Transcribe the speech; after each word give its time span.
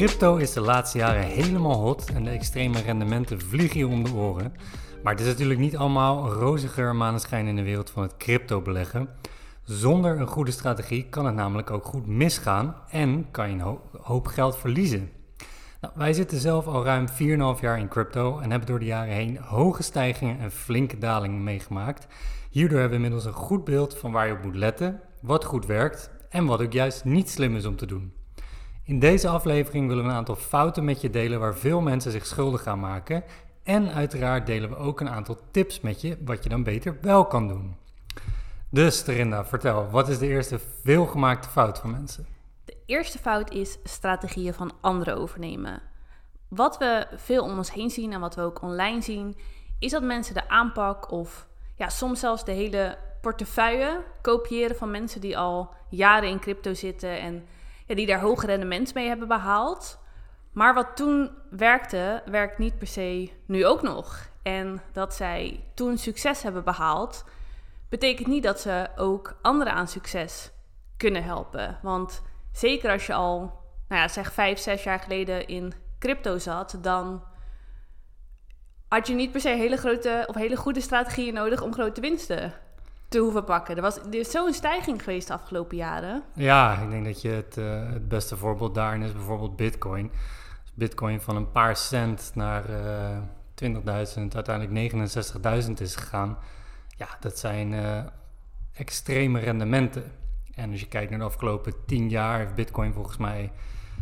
Crypto 0.00 0.36
is 0.36 0.52
de 0.52 0.60
laatste 0.60 0.98
jaren 0.98 1.22
helemaal 1.22 1.76
hot 1.76 2.10
en 2.14 2.24
de 2.24 2.30
extreme 2.30 2.80
rendementen 2.80 3.40
vliegen 3.40 3.78
je 3.78 3.86
om 3.86 4.04
de 4.04 4.12
oren. 4.12 4.52
Maar 5.02 5.12
het 5.12 5.22
is 5.22 5.28
natuurlijk 5.28 5.60
niet 5.60 5.76
allemaal 5.76 6.32
roze 6.32 6.68
geur 6.68 6.96
maneschijn 6.96 7.46
in 7.46 7.56
de 7.56 7.62
wereld 7.62 7.90
van 7.90 8.02
het 8.02 8.16
crypto 8.16 8.60
beleggen. 8.60 9.08
Zonder 9.62 10.20
een 10.20 10.26
goede 10.26 10.50
strategie 10.50 11.08
kan 11.08 11.26
het 11.26 11.34
namelijk 11.34 11.70
ook 11.70 11.84
goed 11.84 12.06
misgaan 12.06 12.74
en 12.90 13.30
kan 13.30 13.48
je 13.48 13.62
een 13.62 13.78
hoop 14.00 14.26
geld 14.26 14.56
verliezen. 14.56 15.10
Nou, 15.80 15.94
wij 15.96 16.12
zitten 16.12 16.38
zelf 16.38 16.66
al 16.66 16.84
ruim 16.84 17.06
4,5 17.56 17.60
jaar 17.60 17.78
in 17.78 17.88
crypto 17.88 18.38
en 18.38 18.50
hebben 18.50 18.68
door 18.68 18.78
de 18.78 18.84
jaren 18.84 19.14
heen 19.14 19.38
hoge 19.38 19.82
stijgingen 19.82 20.38
en 20.38 20.52
flinke 20.52 20.98
dalingen 20.98 21.44
meegemaakt. 21.44 22.06
Hierdoor 22.50 22.78
hebben 22.78 22.98
we 22.98 23.04
inmiddels 23.04 23.34
een 23.34 23.42
goed 23.42 23.64
beeld 23.64 23.96
van 23.96 24.12
waar 24.12 24.26
je 24.26 24.32
op 24.32 24.44
moet 24.44 24.56
letten, 24.56 25.00
wat 25.20 25.44
goed 25.44 25.66
werkt 25.66 26.10
en 26.30 26.44
wat 26.46 26.62
ook 26.62 26.72
juist 26.72 27.04
niet 27.04 27.30
slim 27.30 27.56
is 27.56 27.66
om 27.66 27.76
te 27.76 27.86
doen. 27.86 28.19
In 28.90 28.98
deze 28.98 29.28
aflevering 29.28 29.88
willen 29.88 30.04
we 30.04 30.10
een 30.10 30.16
aantal 30.16 30.36
fouten 30.36 30.84
met 30.84 31.00
je 31.00 31.10
delen 31.10 31.40
waar 31.40 31.56
veel 31.56 31.80
mensen 31.80 32.12
zich 32.12 32.26
schuldig 32.26 32.66
aan 32.66 32.80
maken. 32.80 33.24
En 33.62 33.92
uiteraard 33.92 34.46
delen 34.46 34.68
we 34.68 34.76
ook 34.76 35.00
een 35.00 35.08
aantal 35.08 35.38
tips 35.50 35.80
met 35.80 36.00
je 36.00 36.16
wat 36.24 36.42
je 36.42 36.48
dan 36.48 36.62
beter 36.62 36.96
wel 37.00 37.26
kan 37.26 37.48
doen. 37.48 37.76
Dus 38.70 39.02
Terinda, 39.02 39.44
vertel, 39.44 39.90
wat 39.90 40.08
is 40.08 40.18
de 40.18 40.26
eerste 40.26 40.60
veelgemaakte 40.82 41.48
fout 41.48 41.78
van 41.78 41.90
mensen? 41.90 42.26
De 42.64 42.76
eerste 42.86 43.18
fout 43.18 43.50
is 43.50 43.78
strategieën 43.84 44.54
van 44.54 44.72
anderen 44.80 45.16
overnemen. 45.16 45.82
Wat 46.48 46.78
we 46.78 47.06
veel 47.16 47.44
om 47.44 47.56
ons 47.56 47.72
heen 47.72 47.90
zien 47.90 48.12
en 48.12 48.20
wat 48.20 48.34
we 48.34 48.42
ook 48.42 48.62
online 48.62 49.02
zien, 49.02 49.36
is 49.78 49.90
dat 49.90 50.02
mensen 50.02 50.34
de 50.34 50.48
aanpak 50.48 51.10
of 51.10 51.46
ja, 51.76 51.88
soms 51.88 52.20
zelfs 52.20 52.44
de 52.44 52.52
hele 52.52 52.98
portefeuille 53.20 54.04
kopiëren 54.20 54.76
van 54.76 54.90
mensen 54.90 55.20
die 55.20 55.38
al 55.38 55.74
jaren 55.88 56.28
in 56.28 56.40
crypto 56.40 56.74
zitten 56.74 57.20
en 57.20 57.46
die 57.96 58.06
daar 58.06 58.20
hoog 58.20 58.44
rendement 58.44 58.94
mee 58.94 59.08
hebben 59.08 59.28
behaald. 59.28 59.98
Maar 60.52 60.74
wat 60.74 60.96
toen 60.96 61.30
werkte, 61.50 62.22
werkt 62.24 62.58
niet 62.58 62.78
per 62.78 62.86
se 62.86 63.30
nu 63.46 63.66
ook 63.66 63.82
nog. 63.82 64.28
En 64.42 64.82
dat 64.92 65.14
zij 65.14 65.64
toen 65.74 65.98
succes 65.98 66.42
hebben 66.42 66.64
behaald, 66.64 67.24
betekent 67.88 68.28
niet 68.28 68.42
dat 68.42 68.60
ze 68.60 68.88
ook 68.96 69.38
anderen 69.42 69.72
aan 69.72 69.88
succes 69.88 70.50
kunnen 70.96 71.24
helpen. 71.24 71.78
Want 71.82 72.22
zeker 72.52 72.90
als 72.90 73.06
je 73.06 73.14
al, 73.14 73.38
nou 73.88 74.00
ja, 74.00 74.08
zeg 74.08 74.32
vijf, 74.32 74.58
zes 74.58 74.82
jaar 74.82 75.00
geleden 75.00 75.46
in 75.46 75.72
crypto 75.98 76.38
zat, 76.38 76.78
dan 76.80 77.24
had 78.88 79.06
je 79.06 79.14
niet 79.14 79.32
per 79.32 79.40
se 79.40 79.48
hele 79.48 79.76
grote 79.76 80.24
of 80.26 80.34
hele 80.34 80.56
goede 80.56 80.80
strategieën 80.80 81.34
nodig 81.34 81.62
om 81.62 81.72
grote 81.72 82.00
winsten 82.00 82.52
te 83.10 83.18
hoeven 83.18 83.44
pakken. 83.44 83.76
Er, 83.76 83.82
was, 83.82 83.96
er 83.96 84.14
is 84.14 84.30
zo'n 84.30 84.52
stijging 84.52 85.02
geweest 85.02 85.26
de 85.26 85.32
afgelopen 85.32 85.76
jaren. 85.76 86.22
Ja, 86.34 86.78
ik 86.78 86.90
denk 86.90 87.04
dat 87.04 87.22
je 87.22 87.28
het, 87.28 87.56
uh, 87.56 87.92
het 87.92 88.08
beste 88.08 88.36
voorbeeld 88.36 88.74
daarin 88.74 89.02
is 89.02 89.12
bijvoorbeeld 89.12 89.56
Bitcoin. 89.56 90.10
Bitcoin 90.74 91.20
van 91.20 91.36
een 91.36 91.50
paar 91.50 91.76
cent 91.76 92.30
naar 92.34 92.70
uh, 92.70 93.16
eh, 93.16 93.22
20.000, 94.16 94.34
uiteindelijk 94.34 94.92
69.000 95.66 95.72
is 95.72 95.96
gegaan. 95.96 96.38
Ja, 96.96 97.08
dat 97.20 97.38
zijn 97.38 97.72
uh, 97.72 98.02
extreme 98.72 99.40
rendementen. 99.40 100.12
En 100.54 100.70
als 100.70 100.80
je 100.80 100.88
kijkt 100.88 101.10
naar 101.10 101.18
de 101.18 101.24
afgelopen 101.24 101.74
10 101.86 102.08
jaar, 102.08 102.38
heeft 102.38 102.54
Bitcoin 102.54 102.92
volgens 102.92 103.16
mij 103.16 103.52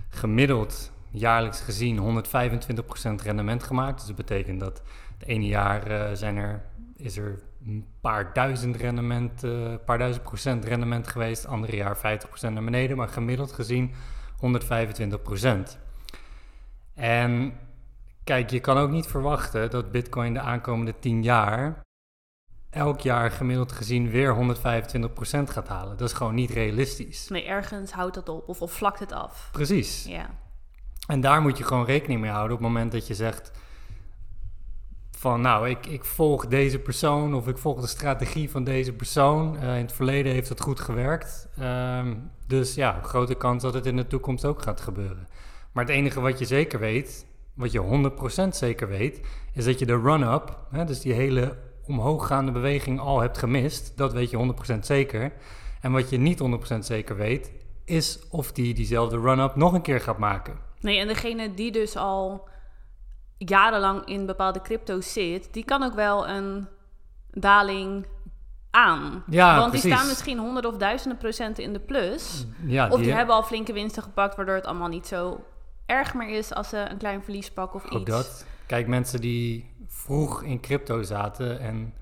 gemiddeld 0.09 0.93
jaarlijks 1.11 1.61
gezien 1.61 2.25
125% 2.25 3.23
rendement 3.23 3.63
gemaakt. 3.63 3.99
Dus 3.99 4.07
dat 4.07 4.17
betekent 4.17 4.61
dat 4.61 4.83
het 5.19 5.29
ene 5.29 5.47
jaar 5.47 6.17
zijn 6.17 6.37
er, 6.37 6.63
is 6.97 7.17
er 7.17 7.43
paar 8.01 8.33
duizend 8.33 8.77
rendement, 8.77 9.45
uh, 9.45 9.75
paar 9.85 9.99
duizend 9.99 10.25
procent 10.25 10.65
rendement 10.65 11.09
geweest. 11.09 11.47
Andere 11.47 11.77
jaar 11.77 11.97
50% 11.97 12.01
naar 12.53 12.65
beneden, 12.65 12.97
maar 12.97 13.09
gemiddeld 13.09 13.53
gezien 13.53 13.93
125%. 14.37 15.79
En 16.95 17.53
kijk, 18.25 18.51
je 18.51 18.61
kan 18.61 18.77
ook 18.77 18.91
niet 18.91 19.07
verwachten 19.07 19.71
dat 19.71 19.91
Bitcoin 19.91 20.35
de 20.35 20.41
aankomende 20.41 20.95
10 20.99 21.23
jaar 21.23 21.83
elk 22.71 23.01
jaar 23.01 23.31
gemiddeld 23.31 23.73
gezien 23.73 24.11
weer 24.11 24.35
125% 24.35 25.51
gaat 25.51 25.69
halen. 25.69 25.97
Dat 25.97 26.09
is 26.09 26.15
gewoon 26.15 26.35
niet 26.35 26.51
realistisch. 26.51 27.29
Nee, 27.29 27.45
ergens 27.45 27.93
houdt 27.93 28.15
dat 28.15 28.29
op 28.29 28.49
of, 28.49 28.63
of 28.63 28.73
vlakt 28.73 28.99
het 28.99 29.13
af. 29.13 29.49
Precies. 29.53 30.05
Ja. 30.05 30.31
En 31.07 31.21
daar 31.21 31.43
moet 31.43 31.59
je 31.59 31.65
gewoon 31.65 31.85
rekening 31.85 32.21
mee 32.21 32.31
houden 32.31 32.57
op 32.57 32.63
het 32.63 32.73
moment 32.73 32.93
dat 32.93 33.07
je 33.07 33.15
zegt 33.15 33.51
van 35.19 35.41
nou, 35.41 35.69
ik, 35.69 35.87
ik 35.87 36.05
volg 36.05 36.47
deze 36.47 36.79
persoon 36.79 37.35
of 37.35 37.49
ik 37.49 37.59
volg 37.59 37.81
de 37.81 37.87
strategie 37.87 38.51
van 38.51 38.65
deze 38.65 38.93
persoon. 38.93 39.57
Uh, 39.57 39.63
in 39.63 39.83
het 39.83 39.93
verleden 39.93 40.33
heeft 40.33 40.49
dat 40.49 40.61
goed 40.61 40.81
gewerkt. 40.81 41.49
Uh, 41.59 42.07
dus 42.47 42.75
ja, 42.75 43.01
grote 43.03 43.35
kans 43.35 43.63
dat 43.63 43.75
het 43.75 43.87
in 43.87 43.97
de 43.97 44.07
toekomst 44.07 44.45
ook 44.45 44.63
gaat 44.63 44.81
gebeuren. 44.81 45.29
Maar 45.73 45.85
het 45.85 45.93
enige 45.93 46.21
wat 46.21 46.39
je 46.39 46.45
zeker 46.45 46.79
weet, 46.79 47.27
wat 47.55 47.73
je 47.73 48.11
100% 48.45 48.49
zeker 48.49 48.89
weet, 48.89 49.21
is 49.55 49.65
dat 49.65 49.79
je 49.79 49.87
de 49.87 50.01
run-up, 50.01 50.59
dus 50.87 51.01
die 51.01 51.13
hele 51.13 51.57
omhooggaande 51.87 52.53
beweging 52.53 53.01
al 53.01 53.21
hebt 53.21 53.39
gemist. 53.39 53.93
Dat 53.97 54.13
weet 54.13 54.31
je 54.31 54.55
100% 54.75 54.79
zeker. 54.79 55.33
En 55.81 55.93
wat 55.93 56.11
je 56.11 56.19
niet 56.19 56.43
100% 56.75 56.79
zeker 56.79 57.17
weet, 57.17 57.53
is 57.85 58.19
of 58.31 58.53
die 58.53 58.75
diezelfde 58.75 59.21
run-up 59.21 59.57
nog 59.57 59.73
een 59.73 59.83
keer 59.83 60.01
gaat 60.01 60.19
maken. 60.19 60.59
Nee, 60.81 60.99
en 60.99 61.07
degene 61.07 61.55
die 61.55 61.73
dus 61.73 61.97
al 61.97 62.49
jarenlang 63.39 64.05
in 64.05 64.27
bepaalde 64.27 64.63
crypto's 64.63 65.13
zit, 65.13 65.53
die 65.53 65.65
kan 65.65 65.83
ook 65.83 65.95
wel 65.95 66.29
een 66.29 66.69
daling 67.31 68.07
aan. 68.71 69.23
Ja, 69.27 69.57
Want 69.57 69.69
precies. 69.71 69.83
die 69.89 69.93
staan 69.97 70.09
misschien 70.09 70.39
honderden 70.39 70.71
of 70.71 70.77
duizenden 70.77 71.19
procenten 71.19 71.65
in 71.65 71.73
de 71.73 71.81
plus. 71.81 72.47
Ja, 72.67 72.89
of 72.89 73.01
die, 73.01 73.13
hebben 73.13 73.35
al 73.35 73.43
flinke 73.43 73.73
winsten 73.73 74.03
gepakt, 74.03 74.37
waardoor 74.37 74.55
het 74.55 74.67
allemaal 74.67 74.89
niet 74.89 75.07
zo 75.07 75.45
erg 75.87 76.15
meer 76.15 76.29
is 76.29 76.55
als 76.55 76.69
ze 76.69 76.87
een 76.91 76.97
klein 76.97 77.23
verlies 77.23 77.51
pakken 77.51 77.81
of 77.81 77.91
Ook 77.91 78.01
iets. 78.01 78.11
dat. 78.11 78.47
Kijk, 78.67 78.87
mensen 78.87 79.21
die 79.21 79.75
vroeg 79.87 80.43
in 80.43 80.61
crypto 80.61 81.03
zaten 81.03 81.61
en 81.61 81.95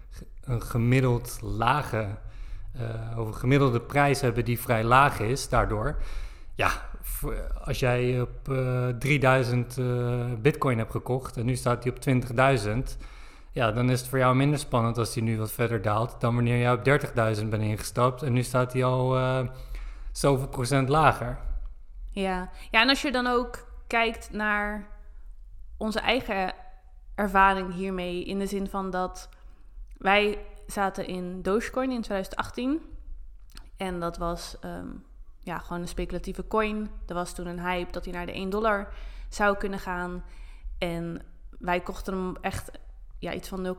een 0.45 0.63
gemiddeld 0.63 1.39
lage, 1.43 2.19
uh, 2.77 3.19
of 3.19 3.27
een 3.27 3.35
gemiddelde 3.35 3.81
prijs 3.81 4.21
hebben 4.21 4.45
die 4.45 4.61
vrij 4.61 4.85
laag 4.85 5.21
is, 5.21 5.49
daardoor. 5.49 5.97
Ja, 6.55 6.71
als 7.65 7.79
jij 7.79 8.21
op 8.21 8.49
uh, 8.49 8.89
3000 8.89 9.77
uh, 9.79 10.25
bitcoin 10.39 10.79
hebt 10.79 10.91
gekocht 10.91 11.37
en 11.37 11.47
nu 11.47 11.55
staat 11.55 11.83
die 11.83 11.93
op 11.93 11.99
20.000, 12.97 13.03
ja, 13.51 13.73
dan 13.73 13.91
is 13.91 14.01
het 14.01 14.09
voor 14.09 14.19
jou 14.19 14.37
minder 14.37 14.59
spannend 14.59 14.99
als 14.99 15.13
die 15.13 15.23
nu 15.23 15.39
wat 15.39 15.53
verder 15.53 15.83
daalt 15.83 16.21
dan 16.21 16.35
wanneer 16.35 16.59
jij 16.59 16.73
op 16.73 17.03
30.000 17.39 17.49
bent 17.49 17.63
ingestapt 17.63 18.23
en 18.23 18.33
nu 18.33 18.43
staat 18.43 18.73
die 18.73 18.85
al 18.85 19.19
uh, 19.19 19.41
zoveel 20.13 20.49
procent 20.49 20.89
lager. 20.89 21.39
Ja. 22.11 22.51
ja, 22.71 22.83
en 22.83 22.89
als 22.89 23.03
je 23.03 23.13
dan 23.13 23.27
ook 23.27 23.67
kijkt 23.87 24.33
naar 24.33 24.89
onze 25.77 26.01
eigen 26.01 26.55
ervaring 27.15 27.75
hiermee, 27.75 28.25
in 28.25 28.39
de 28.39 28.47
zin 28.47 28.69
van 28.69 28.91
dat 28.91 29.29
wij 29.99 30.39
zaten 30.67 31.07
in 31.07 31.43
Dogecoin 31.43 31.91
in 31.91 32.03
2018 32.03 32.81
en 33.77 34.01
dat 34.01 34.17
was 34.17 34.57
um, 34.65 35.05
ja, 35.47 35.59
gewoon 35.59 35.83
een 35.83 35.89
speculatieve 35.89 36.47
coin. 36.47 36.91
Er 37.07 37.15
was 37.15 37.35
toen 37.35 37.47
een 37.47 37.61
hype 37.61 37.93
dat 37.93 38.05
hij 38.05 38.15
naar 38.15 38.27
de 38.27 38.33
1 38.33 38.51
dollar 38.51 38.89
zou 39.29 39.57
kunnen 39.57 39.79
gaan. 39.79 40.25
En 40.79 41.23
wij 41.59 41.81
kochten 41.81 42.15
hem 42.15 42.37
echt 42.41 42.71
ja, 43.19 43.33
iets 43.33 43.49
van 43.49 43.77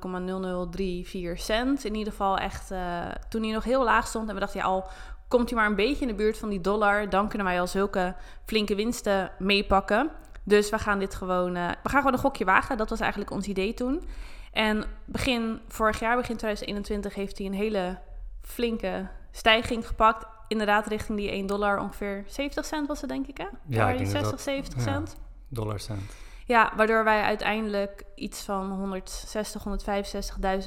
0,0034 0.78 1.34
cent. 1.34 1.86
In 1.86 1.96
ieder 1.96 2.12
geval 2.12 2.38
echt 2.38 2.72
uh, 2.72 3.06
toen 3.30 3.44
hij 3.44 3.52
nog 3.52 3.64
heel 3.64 3.84
laag 3.84 4.08
stond. 4.08 4.28
En 4.28 4.34
we 4.34 4.40
dachten, 4.40 4.60
ja, 4.60 4.66
al 4.66 4.88
komt 5.28 5.50
hij 5.50 5.60
maar 5.60 5.70
een 5.70 5.76
beetje 5.76 6.02
in 6.02 6.08
de 6.08 6.14
buurt 6.14 6.38
van 6.38 6.50
die 6.50 6.62
dollar... 6.62 7.10
dan 7.10 7.28
kunnen 7.28 7.48
wij 7.48 7.60
al 7.60 7.68
zulke 7.68 8.16
flinke 8.46 8.76
winsten 8.76 9.32
meepakken. 9.40 10.12
Dus 10.44 10.70
we 10.70 10.80
gaan 10.80 11.00
dit 11.00 11.16
gewoon, 11.16 11.56
uh, 11.56 11.70
we 11.84 11.90
gaan 11.90 12.00
gewoon 12.00 12.14
een 12.14 12.20
gokje 12.20 12.46
wagen. 12.46 12.78
Dat 12.78 12.90
was 12.90 13.00
eigenlijk 13.00 13.32
ons 13.32 13.48
idee 13.48 13.74
toen. 13.74 14.08
En 14.52 14.86
begin 15.06 15.60
vorig 15.68 16.00
jaar, 16.00 16.18
begin 16.18 16.38
2021, 16.38 17.14
heeft 17.14 17.38
hij 17.38 17.48
een 17.48 17.54
hele 17.54 17.98
flinke 18.42 19.08
stijging 19.32 19.88
gepakt 19.88 20.37
inderdaad 20.48 20.88
richting 20.88 21.18
die 21.18 21.30
1 21.30 21.46
dollar 21.48 21.80
ongeveer 21.80 22.24
70 22.28 22.66
cent 22.66 22.88
was 22.88 23.02
het 23.02 23.10
denk 23.10 23.28
ik 23.28 23.38
hè? 23.38 23.48
Ja, 23.68 23.90
ik 23.90 23.98
denk 23.98 24.10
60, 24.10 24.32
dat, 24.32 24.42
70 24.42 24.82
cent. 24.82 25.16
Ja, 25.18 25.24
dollar 25.50 25.80
cent. 25.80 26.16
Ja, 26.46 26.72
waardoor 26.76 27.04
wij 27.04 27.22
uiteindelijk 27.22 28.04
iets 28.16 28.42
van 28.42 28.72
160, 28.72 29.66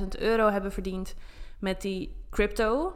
165.000 0.01 0.09
euro 0.19 0.49
hebben 0.51 0.73
verdiend 0.73 1.15
met 1.59 1.81
die 1.81 2.25
crypto. 2.31 2.93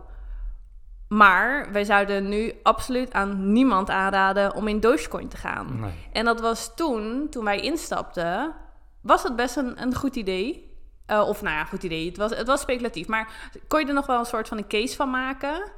Maar 1.09 1.73
wij 1.73 1.85
zouden 1.85 2.29
nu 2.29 2.53
absoluut 2.63 3.13
aan 3.13 3.53
niemand 3.53 3.91
aanraden 3.91 4.55
om 4.55 4.69
in 4.69 4.81
Dogecoin 4.81 5.29
te 5.29 5.37
gaan. 5.37 5.81
Nee. 5.81 5.93
En 6.13 6.25
dat 6.25 6.41
was 6.41 6.75
toen, 6.75 7.27
toen 7.31 7.45
wij 7.45 7.61
instapten, 7.61 8.55
was 9.01 9.23
dat 9.23 9.37
best 9.37 9.57
een, 9.57 9.83
een 9.83 9.95
goed 9.95 10.17
idee. 10.17 10.73
Uh, 11.11 11.29
of 11.29 11.43
nou 11.43 11.57
ja, 11.57 11.65
goed 11.65 11.83
idee. 11.83 12.07
Het 12.07 12.17
was, 12.17 12.37
het 12.37 12.47
was 12.47 12.61
speculatief. 12.61 13.07
Maar 13.07 13.51
kon 13.69 13.81
je 13.81 13.87
er 13.87 13.95
nog 13.95 14.07
wel 14.07 14.19
een 14.19 14.25
soort 14.25 14.49
van 14.49 14.59
een 14.59 14.69
case 14.69 14.97
van 14.97 15.11
maken? 15.11 15.73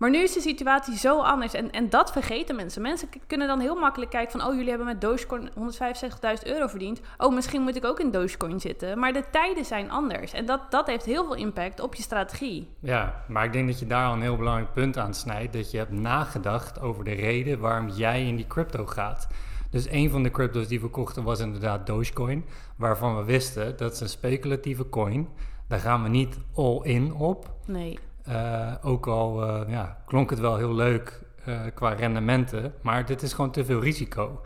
Maar 0.00 0.10
nu 0.10 0.18
is 0.18 0.32
de 0.32 0.40
situatie 0.40 0.96
zo 0.96 1.20
anders 1.20 1.54
en, 1.54 1.70
en 1.70 1.88
dat 1.88 2.12
vergeten 2.12 2.56
mensen. 2.56 2.82
Mensen 2.82 3.08
kunnen 3.26 3.46
dan 3.46 3.60
heel 3.60 3.74
makkelijk 3.74 4.10
kijken 4.10 4.40
van... 4.40 4.48
oh, 4.48 4.54
jullie 4.54 4.68
hebben 4.68 4.86
met 4.86 5.00
Dogecoin 5.00 5.50
165.000 5.50 5.52
euro 6.42 6.66
verdiend. 6.66 7.00
Oh, 7.16 7.34
misschien 7.34 7.62
moet 7.62 7.76
ik 7.76 7.84
ook 7.84 8.00
in 8.00 8.10
Dogecoin 8.10 8.60
zitten. 8.60 8.98
Maar 8.98 9.12
de 9.12 9.24
tijden 9.30 9.64
zijn 9.64 9.90
anders. 9.90 10.32
En 10.32 10.46
dat, 10.46 10.70
dat 10.70 10.86
heeft 10.86 11.04
heel 11.04 11.24
veel 11.24 11.34
impact 11.34 11.80
op 11.80 11.94
je 11.94 12.02
strategie. 12.02 12.68
Ja, 12.78 13.24
maar 13.28 13.44
ik 13.44 13.52
denk 13.52 13.68
dat 13.68 13.78
je 13.78 13.86
daar 13.86 14.06
al 14.06 14.12
een 14.12 14.22
heel 14.22 14.36
belangrijk 14.36 14.72
punt 14.72 14.96
aan 14.96 15.14
snijdt. 15.14 15.52
Dat 15.52 15.70
je 15.70 15.78
hebt 15.78 15.92
nagedacht 15.92 16.80
over 16.80 17.04
de 17.04 17.14
reden 17.14 17.58
waarom 17.58 17.88
jij 17.88 18.26
in 18.26 18.36
die 18.36 18.46
crypto 18.46 18.86
gaat. 18.86 19.28
Dus 19.70 19.90
een 19.90 20.10
van 20.10 20.22
de 20.22 20.30
crypto's 20.30 20.68
die 20.68 20.80
we 20.80 20.88
kochten 20.88 21.22
was 21.22 21.40
inderdaad 21.40 21.86
Dogecoin, 21.86 22.44
waarvan 22.76 23.16
we 23.16 23.24
wisten 23.24 23.76
dat 23.76 23.92
is 23.92 24.00
een 24.00 24.08
speculatieve 24.08 24.88
coin. 24.88 25.28
Daar 25.68 25.80
gaan 25.80 26.02
we 26.02 26.08
niet 26.08 26.38
all 26.54 26.80
in 26.82 27.14
op. 27.14 27.50
Nee. 27.66 27.98
Uh, 28.28 28.74
ook 28.82 29.06
al 29.06 29.42
uh, 29.42 29.68
ja, 29.68 30.02
klonk 30.06 30.30
het 30.30 30.38
wel 30.38 30.56
heel 30.56 30.74
leuk 30.74 31.20
uh, 31.48 31.60
qua 31.74 31.92
rendementen, 31.92 32.74
maar 32.82 33.06
dit 33.06 33.22
is 33.22 33.32
gewoon 33.32 33.50
te 33.50 33.64
veel 33.64 33.80
risico. 33.80 34.40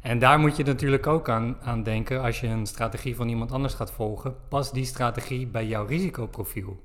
En 0.00 0.18
daar 0.18 0.38
moet 0.38 0.56
je 0.56 0.64
natuurlijk 0.64 1.06
ook 1.06 1.28
aan, 1.28 1.82
denken 1.82 2.22
als 2.22 2.40
je 2.40 2.46
een 2.46 2.66
strategie 2.66 3.16
van 3.16 3.28
iemand 3.28 3.52
anders 3.52 3.74
gaat 3.74 3.90
volgen. 3.90 4.34
Past 4.48 4.74
die 4.74 4.84
strategie 4.84 5.46
bij 5.46 5.66
jouw 5.66 5.86
risicoprofiel? 5.86 6.82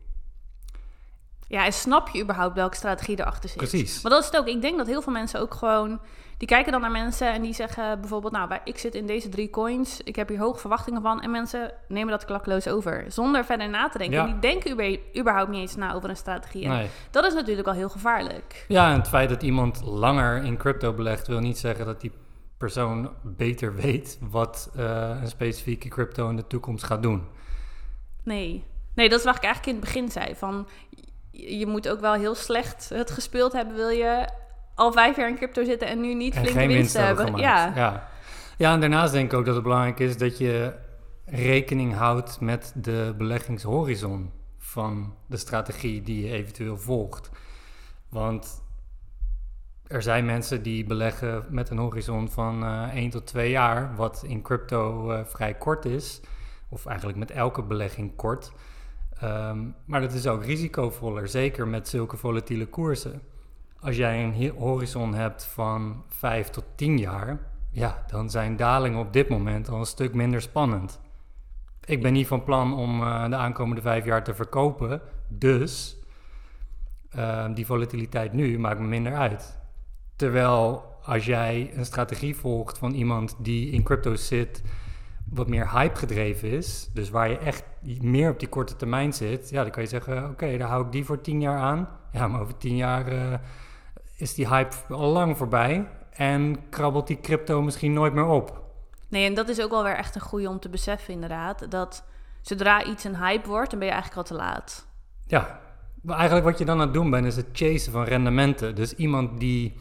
Ja, 1.47 1.65
en 1.65 1.73
snap 1.73 2.09
je 2.09 2.21
überhaupt 2.21 2.55
welke 2.55 2.75
strategie 2.75 3.19
erachter 3.19 3.49
zit? 3.49 3.57
Precies. 3.57 4.01
Maar 4.01 4.11
dat 4.11 4.21
is 4.21 4.25
het 4.25 4.37
ook. 4.37 4.47
Ik 4.47 4.61
denk 4.61 4.77
dat 4.77 4.87
heel 4.87 5.01
veel 5.01 5.13
mensen 5.13 5.39
ook 5.39 5.53
gewoon... 5.53 5.99
Die 6.37 6.47
kijken 6.47 6.71
dan 6.71 6.81
naar 6.81 6.91
mensen 6.91 7.33
en 7.33 7.41
die 7.41 7.53
zeggen 7.53 7.99
bijvoorbeeld... 7.99 8.33
Nou, 8.33 8.51
ik 8.63 8.77
zit 8.77 8.95
in 8.95 9.07
deze 9.07 9.29
drie 9.29 9.49
coins. 9.49 10.01
Ik 10.01 10.15
heb 10.15 10.29
hier 10.29 10.39
hoge 10.39 10.59
verwachtingen 10.59 11.01
van. 11.01 11.21
En 11.21 11.31
mensen 11.31 11.71
nemen 11.87 12.11
dat 12.11 12.25
klakkeloos 12.25 12.67
over. 12.67 13.05
Zonder 13.07 13.45
verder 13.45 13.69
na 13.69 13.89
te 13.89 13.97
denken. 13.97 14.17
Ja. 14.17 14.25
En 14.25 14.31
die 14.31 14.39
denken 14.39 14.99
überhaupt 15.17 15.49
niet 15.49 15.61
eens 15.61 15.75
na 15.75 15.93
over 15.93 16.09
een 16.09 16.15
strategie. 16.15 16.67
Nee. 16.67 16.87
dat 17.11 17.25
is 17.25 17.33
natuurlijk 17.33 17.67
al 17.67 17.73
heel 17.73 17.89
gevaarlijk. 17.89 18.65
Ja, 18.67 18.91
en 18.91 18.97
het 18.97 19.07
feit 19.07 19.29
dat 19.29 19.43
iemand 19.43 19.81
langer 19.83 20.43
in 20.43 20.57
crypto 20.57 20.93
belegt, 20.93 21.27
wil 21.27 21.39
niet 21.39 21.57
zeggen 21.57 21.85
dat 21.85 22.01
die 22.01 22.11
persoon 22.57 23.09
beter 23.21 23.75
weet 23.75 24.17
wat 24.21 24.71
eh, 24.75 25.17
een 25.21 25.27
specifieke 25.27 25.87
crypto 25.87 26.29
in 26.29 26.35
de 26.35 26.47
toekomst 26.47 26.83
gaat 26.83 27.03
doen. 27.03 27.23
Nee. 28.23 28.63
Nee, 28.95 29.09
dat 29.09 29.19
is 29.19 29.25
wat 29.25 29.35
ik 29.35 29.43
eigenlijk 29.43 29.75
in 29.75 29.81
het 29.81 29.93
begin 29.93 30.11
zei. 30.11 30.35
Van, 30.35 30.67
je 31.33 31.67
moet 31.67 31.89
ook 31.89 31.99
wel 31.99 32.13
heel 32.13 32.35
slecht 32.35 32.89
het 32.89 33.11
gespeeld 33.11 33.53
hebben... 33.53 33.75
wil 33.75 33.89
je 33.89 34.27
al 34.75 34.91
vijf 34.91 35.17
jaar 35.17 35.29
in 35.29 35.35
crypto 35.35 35.63
zitten 35.63 35.87
en 35.87 36.01
nu 36.01 36.13
niet 36.13 36.35
En 36.35 36.41
flink 36.41 36.57
geen 36.57 36.67
winst 36.67 36.97
hebben. 36.97 37.35
Ja. 37.35 37.71
ja. 37.75 38.11
Ja, 38.57 38.73
en 38.73 38.79
daarnaast 38.79 39.13
denk 39.13 39.31
ik 39.31 39.37
ook 39.37 39.45
dat 39.45 39.53
het 39.53 39.63
belangrijk 39.63 39.99
is 39.99 40.17
dat 40.17 40.37
je 40.37 40.73
rekening 41.25 41.93
houdt 41.93 42.39
met 42.39 42.73
de 42.75 43.13
beleggingshorizon 43.17 44.31
van 44.57 45.15
de 45.27 45.37
strategie 45.37 46.01
die 46.01 46.25
je 46.25 46.33
eventueel 46.33 46.77
volgt. 46.77 47.29
Want 48.09 48.63
er 49.87 50.01
zijn 50.01 50.25
mensen 50.25 50.63
die 50.63 50.85
beleggen 50.85 51.45
met 51.49 51.69
een 51.69 51.77
horizon 51.77 52.29
van 52.29 52.63
eh 52.63 52.95
1 52.95 53.09
tot 53.09 53.25
2 53.27 53.49
jaar, 53.49 53.95
wat 53.95 54.23
in 54.27 54.41
crypto 54.41 55.11
eh, 55.11 55.25
vrij 55.25 55.53
kort 55.53 55.85
is, 55.85 56.21
of 56.69 56.85
eigenlijk 56.85 57.17
met 57.17 57.31
elke 57.31 57.63
belegging 57.63 58.15
kort. 58.15 58.51
Ehm, 59.19 59.59
maar 59.85 60.01
dat 60.01 60.13
is 60.13 60.27
ook 60.27 60.45
risicovoller, 60.45 61.27
zeker 61.27 61.67
met 61.67 61.87
zulke 61.87 62.17
volatiele 62.17 62.65
koersen. 62.65 63.21
Als 63.79 63.95
jij 63.95 64.23
een 64.23 64.49
horizon 64.57 65.13
hebt 65.13 65.45
van 65.45 66.03
5 66.07 66.49
tot 66.49 66.63
10 66.75 66.97
jaar, 66.97 67.39
ja, 67.71 68.03
dan 68.07 68.29
zijn 68.29 68.55
dalingen 68.55 68.99
op 68.99 69.13
dit 69.13 69.29
moment 69.29 69.69
al 69.69 69.79
een 69.79 69.85
stuk 69.85 70.13
minder 70.13 70.41
spannend. 70.41 71.01
Ik 71.85 72.01
ben 72.01 72.13
niet 72.13 72.27
van 72.27 72.43
plan 72.43 72.73
om 72.77 73.01
eh, 73.01 73.29
de 73.29 73.35
aankomende 73.35 73.81
vijf 73.81 74.05
jaar 74.05 74.23
te 74.23 74.33
verkopen, 74.33 75.01
dus 75.27 75.97
eh, 77.09 77.45
die 77.53 77.65
volatiliteit 77.65 78.33
nu 78.33 78.59
maakt 78.59 78.79
me 78.79 78.87
minder 78.87 79.15
uit. 79.15 79.59
Terwijl 80.15 80.83
als 81.03 81.25
jij 81.25 81.71
een 81.75 81.85
strategie 81.85 82.35
volgt 82.35 82.77
van 82.77 82.93
iemand 82.93 83.35
die 83.39 83.69
in 83.69 83.83
crypto 83.83 84.15
zit, 84.15 84.63
wat 85.33 85.47
meer 85.47 85.71
hype 85.71 85.95
gedreven 85.95 86.49
is, 86.49 86.89
dus 86.93 87.09
waar 87.09 87.29
je 87.29 87.37
echt 87.37 87.63
meer 88.01 88.29
op 88.29 88.39
die 88.39 88.47
korte 88.47 88.75
termijn 88.75 89.13
zit, 89.13 89.49
ja, 89.49 89.61
dan 89.61 89.71
kan 89.71 89.83
je 89.83 89.89
zeggen, 89.89 90.29
oké, 90.29 90.57
daar 90.57 90.67
hou 90.67 90.85
ik 90.85 90.91
die 90.91 91.05
voor 91.05 91.21
tien 91.21 91.41
jaar 91.41 91.59
aan. 91.59 91.89
Ja, 92.11 92.27
maar 92.27 92.41
over 92.41 92.57
tien 92.57 92.75
jaar 92.75 93.07
eh, 93.07 93.39
is 94.15 94.33
die 94.33 94.47
hype 94.47 94.75
al 94.89 95.11
lang 95.11 95.37
voorbij 95.37 95.87
en 96.11 96.69
krabbelt 96.69 97.07
die 97.07 97.19
crypto 97.21 97.61
misschien 97.61 97.93
nooit 97.93 98.13
meer 98.13 98.25
op. 98.25 98.61
Nee, 99.07 99.25
en 99.25 99.33
dat 99.33 99.49
is 99.49 99.61
ook 99.61 99.69
wel 99.69 99.83
weer 99.83 99.95
echt 99.95 100.15
een 100.15 100.21
goede 100.21 100.49
om 100.49 100.59
te 100.59 100.69
beseffen 100.69 101.13
inderdaad. 101.13 101.71
Dat 101.71 102.03
zodra 102.41 102.83
iets 102.83 103.03
een 103.03 103.17
hype 103.17 103.47
wordt, 103.47 103.69
dan 103.69 103.79
ben 103.79 103.87
je 103.87 103.93
eigenlijk 103.93 104.29
al 104.29 104.37
te 104.37 104.43
laat. 104.43 104.87
Ja, 105.27 105.59
maar 106.01 106.15
eigenlijk 106.15 106.45
wat 106.45 106.57
je 106.57 106.65
dan 106.65 106.79
aan 106.79 106.85
het 106.85 106.93
doen 106.93 107.09
bent, 107.09 107.25
is 107.25 107.35
het 107.35 107.47
chasen 107.51 107.91
van 107.91 108.03
rendementen. 108.03 108.75
Dus 108.75 108.95
iemand 108.95 109.39
die, 109.39 109.77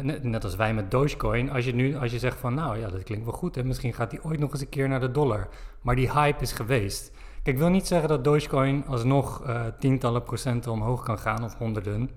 net, 0.00 0.22
net 0.22 0.44
als 0.44 0.56
wij 0.56 0.74
met 0.74 0.90
Dogecoin, 0.90 1.50
als 1.50 1.64
je 1.64 1.74
nu 1.74 1.96
als 1.96 2.12
je 2.12 2.18
zegt 2.18 2.38
van, 2.38 2.54
nou 2.54 2.78
ja, 2.78 2.88
dat 2.88 3.02
klinkt 3.02 3.24
wel 3.24 3.34
goed, 3.34 3.56
en 3.56 3.66
misschien 3.66 3.92
gaat 3.92 4.10
die 4.10 4.24
ooit 4.24 4.38
nog 4.38 4.50
eens 4.52 4.60
een 4.60 4.68
keer 4.68 4.88
naar 4.88 5.00
de 5.00 5.10
dollar. 5.10 5.48
Maar 5.80 5.96
die 5.96 6.12
hype 6.12 6.42
is 6.42 6.52
geweest. 6.52 7.10
Kijk, 7.42 7.56
ik 7.56 7.62
wil 7.62 7.68
niet 7.70 7.86
zeggen 7.86 8.08
dat 8.08 8.24
Dogecoin 8.24 8.86
alsnog 8.86 9.44
eh, 9.44 9.66
tientallen 9.78 10.22
procenten 10.22 10.72
omhoog 10.72 11.02
kan 11.02 11.18
gaan, 11.18 11.44
of 11.44 11.58
honderden. 11.58 12.10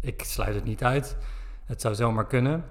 Ik 0.00 0.22
sluit 0.22 0.54
het 0.54 0.64
niet 0.64 0.84
uit. 0.84 1.16
Het 1.64 1.80
zou 1.80 1.94
zomaar 1.94 2.26
kunnen. 2.26 2.64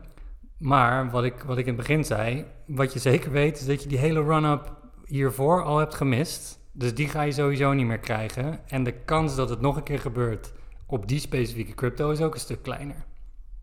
Maar 0.57 1.10
wat 1.10 1.24
ik, 1.24 1.44
wat 1.46 1.57
ik 1.57 1.66
in 1.66 1.74
het 1.74 1.88
begin 1.88 2.04
zei, 2.04 2.46
wat 2.66 2.94
je 2.94 3.00
zeker 3.00 3.31
weet, 3.31 3.60
is 3.60 3.66
dat 3.66 3.84
je 3.84 3.90
die 3.90 3.98
hele 3.98 4.24
run-up 4.24 4.75
hiervoor 5.06 5.63
al 5.63 5.78
hebt 5.78 5.96
gemist. 5.96 6.60
Dus 6.72 6.96
die 6.96 7.10
ga 7.10 7.22
je 7.22 7.31
sowieso 7.31 7.74
niet 7.74 7.86
meer 7.86 8.00
krijgen. 8.00 8.68
En 8.68 8.84
de 8.84 8.92
kans 8.92 9.36
dat 9.36 9.50
het 9.50 9.62
nog 9.62 9.75
een 9.75 9.84
keer 9.84 10.00
gebeurt 10.00 10.54
op 10.86 11.07
die 11.07 11.19
specifieke 11.19 11.74
crypto 11.74 12.12
is 12.12 12.22
ook 12.22 12.34
een 12.34 12.40
stuk 12.40 12.63
kleiner. 12.63 13.06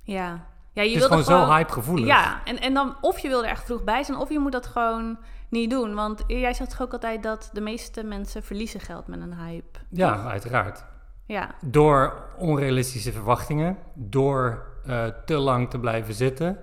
Ja. 0.03 0.47
Ja, 0.77 0.83
je 0.83 0.89
het 0.89 0.99
is 0.99 1.05
gewoon 1.05 1.19
er 1.19 1.47
zo 1.47 1.53
hypegevoelig. 1.53 2.07
Ja, 2.07 2.41
en, 2.45 2.61
en 2.61 2.75
dan 2.75 2.97
of 3.01 3.19
je 3.19 3.29
wil 3.29 3.45
er 3.45 3.51
echt 3.51 3.65
vroeg 3.65 3.85
bij 3.85 4.03
zijn, 4.03 4.19
of 4.19 4.29
je 4.29 4.39
moet 4.39 4.53
dat 4.53 4.67
gewoon 4.67 5.19
niet 5.49 5.71
doen. 5.71 5.95
Want 5.95 6.25
jij 6.27 6.55
zegt 6.55 6.71
toch 6.71 6.83
ook 6.83 6.93
altijd 6.93 7.23
dat 7.23 7.51
de 7.53 7.61
meeste 7.61 8.05
mensen 8.05 8.43
verliezen 8.43 8.81
geld 8.81 9.07
met 9.07 9.21
een 9.21 9.35
hype. 9.35 9.79
Ja, 9.91 10.25
uiteraard. 10.25 10.85
Ja, 11.25 11.55
Door 11.61 12.15
onrealistische 12.39 13.13
verwachtingen, 13.13 13.79
door 13.95 14.67
eh, 14.87 15.05
te 15.27 15.37
lang 15.37 15.71
te 15.71 15.79
blijven 15.79 16.15
zitten. 16.15 16.59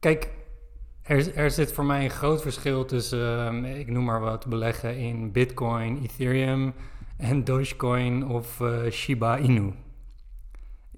Kijk, 0.00 0.30
er, 1.02 1.36
er 1.36 1.50
zit 1.50 1.72
voor 1.72 1.84
mij 1.84 2.04
een 2.04 2.10
groot 2.10 2.42
verschil 2.42 2.84
tussen, 2.84 3.38
ehm, 3.38 3.64
ik 3.64 3.90
noem 3.90 4.04
maar 4.04 4.20
wat, 4.20 4.46
beleggen 4.46 4.96
in 4.96 5.32
Bitcoin, 5.32 6.02
Ethereum 6.02 6.74
en 7.16 7.44
Dogecoin 7.44 8.26
of 8.28 8.60
eh, 8.60 8.90
Shiba 8.90 9.38
Inu. 9.38 9.74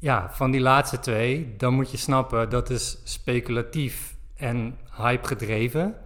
Ja, 0.02 0.30
van 0.32 0.50
die 0.50 0.60
laatste 0.60 0.98
twee, 0.98 1.54
dan 1.56 1.74
moet 1.74 1.90
je 1.90 1.96
snappen 1.96 2.50
dat 2.50 2.70
is 2.70 2.98
speculatief 3.04 4.16
en 4.36 4.78
hype 4.96 5.26
gedreven. 5.26 5.96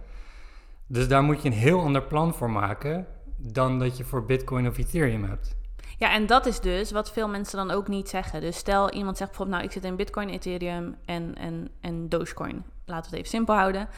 Dus 0.87 1.07
daar 1.07 1.23
moet 1.23 1.41
je 1.41 1.49
een 1.49 1.55
heel 1.55 1.79
ander 1.79 2.03
plan 2.03 2.33
voor 2.33 2.51
maken 2.51 3.07
dan 3.37 3.79
dat 3.79 3.97
je 3.97 4.03
voor 4.03 4.25
Bitcoin 4.25 4.67
of 4.67 4.77
Ethereum 4.77 5.23
hebt. 5.23 5.55
Ja, 5.97 6.11
en 6.11 6.25
dat 6.25 6.45
is 6.45 6.59
dus 6.59 6.91
wat 6.91 7.11
veel 7.11 7.27
mensen 7.27 7.57
dan 7.57 7.71
ook 7.71 7.87
niet 7.87 8.09
zeggen. 8.09 8.41
Dus 8.41 8.57
stel 8.57 8.91
iemand 8.91 9.17
zegt 9.17 9.29
bijvoorbeeld, 9.29 9.57
nou, 9.57 9.69
ik 9.69 9.75
zit 9.75 9.91
in 9.91 9.95
Bitcoin, 9.95 10.29
Ethereum 10.29 10.95
en, 11.05 11.35
en, 11.35 11.69
en 11.81 12.09
Dogecoin. 12.09 12.63
Laten 12.85 13.11
we 13.11 13.17
het 13.17 13.25
even 13.25 13.37
simpel 13.37 13.55
houden. 13.55 13.89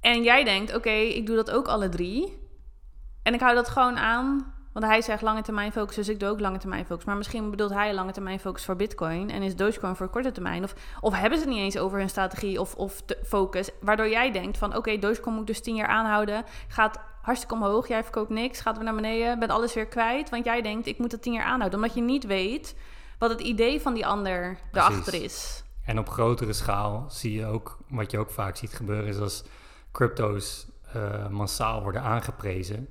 En 0.00 0.22
jij 0.22 0.44
denkt, 0.44 0.74
oké, 0.74 0.90
ik 0.90 1.26
doe 1.26 1.36
dat 1.36 1.50
ook 1.50 1.66
alle 1.66 1.88
drie. 1.88 2.38
En 3.22 3.34
ik 3.34 3.40
hou 3.40 3.54
dat 3.54 3.68
gewoon 3.68 3.96
aan. 3.96 4.51
Want 4.72 4.86
hij 4.86 5.02
zegt 5.02 5.22
lange 5.22 5.42
termijn 5.42 5.72
focus, 5.72 5.94
dus 5.94 6.08
ik 6.08 6.20
doe 6.20 6.28
ook 6.28 6.40
lange 6.40 6.58
termijn 6.58 6.86
focus. 6.86 7.04
Maar 7.04 7.16
misschien 7.16 7.50
bedoelt 7.50 7.72
hij 7.72 7.94
lange 7.94 8.12
termijn 8.12 8.40
focus 8.40 8.64
voor 8.64 8.76
Bitcoin 8.76 9.30
en 9.30 9.42
is 9.42 9.56
Dogecoin 9.56 9.96
voor 9.96 10.08
korte 10.08 10.32
termijn. 10.32 10.64
Of, 10.64 10.74
of 11.00 11.14
hebben 11.14 11.38
ze 11.38 11.44
het 11.44 11.54
niet 11.54 11.62
eens 11.62 11.78
over 11.78 11.98
hun 11.98 12.08
strategie 12.08 12.60
of, 12.60 12.74
of 12.74 13.02
de 13.02 13.18
focus. 13.24 13.70
Waardoor 13.80 14.08
jij 14.08 14.32
denkt 14.32 14.58
van 14.58 14.76
oké, 14.76 14.98
Dogecoin 14.98 15.34
moet 15.34 15.46
dus 15.46 15.60
tien 15.60 15.74
jaar 15.74 15.88
aanhouden. 15.88 16.44
Gaat 16.68 17.00
hartstikke 17.22 17.54
omhoog, 17.54 17.88
jij 17.88 18.02
verkoopt 18.02 18.30
niks, 18.30 18.60
gaat 18.60 18.76
weer 18.76 18.84
naar 18.84 18.94
beneden, 18.94 19.38
bent 19.38 19.50
alles 19.50 19.74
weer 19.74 19.86
kwijt. 19.86 20.30
Want 20.30 20.44
jij 20.44 20.62
denkt, 20.62 20.86
ik 20.86 20.98
moet 20.98 21.10
dat 21.10 21.22
tien 21.22 21.32
jaar 21.32 21.44
aanhouden. 21.44 21.80
Omdat 21.80 21.94
je 21.94 22.02
niet 22.02 22.26
weet 22.26 22.74
wat 23.18 23.30
het 23.30 23.40
idee 23.40 23.80
van 23.80 23.94
die 23.94 24.06
ander 24.06 24.58
erachter 24.72 25.14
is. 25.22 25.64
En 25.84 25.98
op 25.98 26.08
grotere 26.08 26.52
schaal 26.52 27.04
zie 27.08 27.32
je 27.32 27.46
ook, 27.46 27.78
wat 27.88 28.10
je 28.10 28.18
ook 28.18 28.30
vaak 28.30 28.56
ziet 28.56 28.72
gebeuren, 28.72 29.06
is 29.06 29.18
als 29.18 29.44
crypto's 29.92 30.66
eh, 30.92 31.28
massaal 31.28 31.82
worden 31.82 32.02
aangeprezen. 32.02 32.88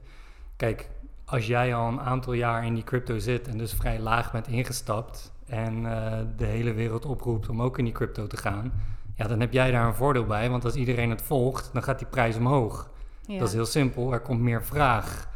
Kijk, 0.55 0.89
als 1.31 1.47
jij 1.47 1.75
al 1.75 1.88
een 1.88 2.01
aantal 2.01 2.33
jaar 2.33 2.65
in 2.65 2.73
die 2.73 2.83
crypto 2.83 3.19
zit 3.19 3.47
en 3.47 3.57
dus 3.57 3.73
vrij 3.73 4.00
laag 4.00 4.31
bent 4.31 4.47
ingestapt 4.47 5.31
en 5.45 5.85
eh, 5.85 6.19
de 6.38 6.45
hele 6.45 6.73
wereld 6.73 7.05
oproept 7.05 7.50
om 7.50 7.61
ook 7.61 7.77
in 7.77 7.83
die 7.83 7.93
crypto 7.93 8.27
te 8.27 8.38
gaan, 8.38 8.73
ja, 9.15 9.27
dan 9.27 9.39
heb 9.39 9.53
jij 9.53 9.71
daar 9.71 9.88
een 9.88 9.95
voordeel 9.95 10.25
bij, 10.25 10.50
want 10.50 10.65
als 10.65 10.75
iedereen 10.75 11.09
het 11.09 11.21
volgt, 11.21 11.69
dan 11.73 11.83
gaat 11.83 12.00
die 12.00 12.07
prijs 12.07 12.35
omhoog. 12.35 12.89
Ja. 13.25 13.39
Dat 13.39 13.47
is 13.47 13.53
heel 13.53 13.65
simpel, 13.65 14.13
er 14.13 14.19
komt 14.19 14.41
meer 14.41 14.63
vraag 14.63 15.29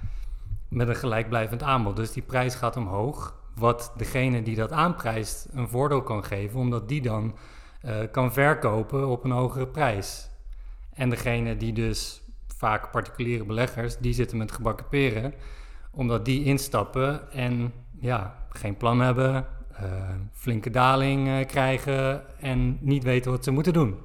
met 0.68 0.88
een 0.88 0.96
gelijkblijvend 0.96 1.64
aanbod. 1.64 1.96
Dus 1.96 2.12
die 2.12 2.24
prijs 2.24 2.56
gaat 2.56 2.78
omhoog, 2.78 3.36
wat 3.56 3.94
degene 3.98 4.42
die 4.42 4.56
dat 4.56 4.72
aanprijst 4.72 5.48
een 5.54 5.68
voordeel 5.68 6.02
kan 6.04 6.24
geven, 6.24 6.60
omdat 6.60 6.88
die 6.88 7.02
dan 7.02 7.36
eh, 7.82 7.96
kan 8.12 8.34
verkopen 8.34 9.08
op 9.08 9.24
een 9.24 9.32
hogere 9.32 9.68
prijs. 9.68 10.30
En 10.94 11.10
degene 11.10 11.58
die 11.58 11.74
dus, 11.74 12.22
vaak 12.48 12.92
particuliere 12.92 13.44
beleggers, 13.44 13.98
die 13.98 14.14
zitten 14.14 14.38
met 14.38 14.52
gebakken 14.52 14.88
peren, 14.88 15.34
omdat 15.96 16.26
die 16.26 16.44
instappen 16.44 17.32
en 17.32 17.74
ja, 18.00 18.36
geen 18.50 18.78
plan 18.78 19.00
hebben, 19.00 19.48
eh, 19.72 19.84
flinke 20.32 20.70
daling 20.70 21.28
eh, 21.28 21.46
krijgen 21.46 22.24
en 22.40 22.78
niet 22.82 23.04
weten 23.04 23.32
wat 23.32 23.44
ze 23.44 23.52
moeten 23.52 23.74
doen. 23.74 24.00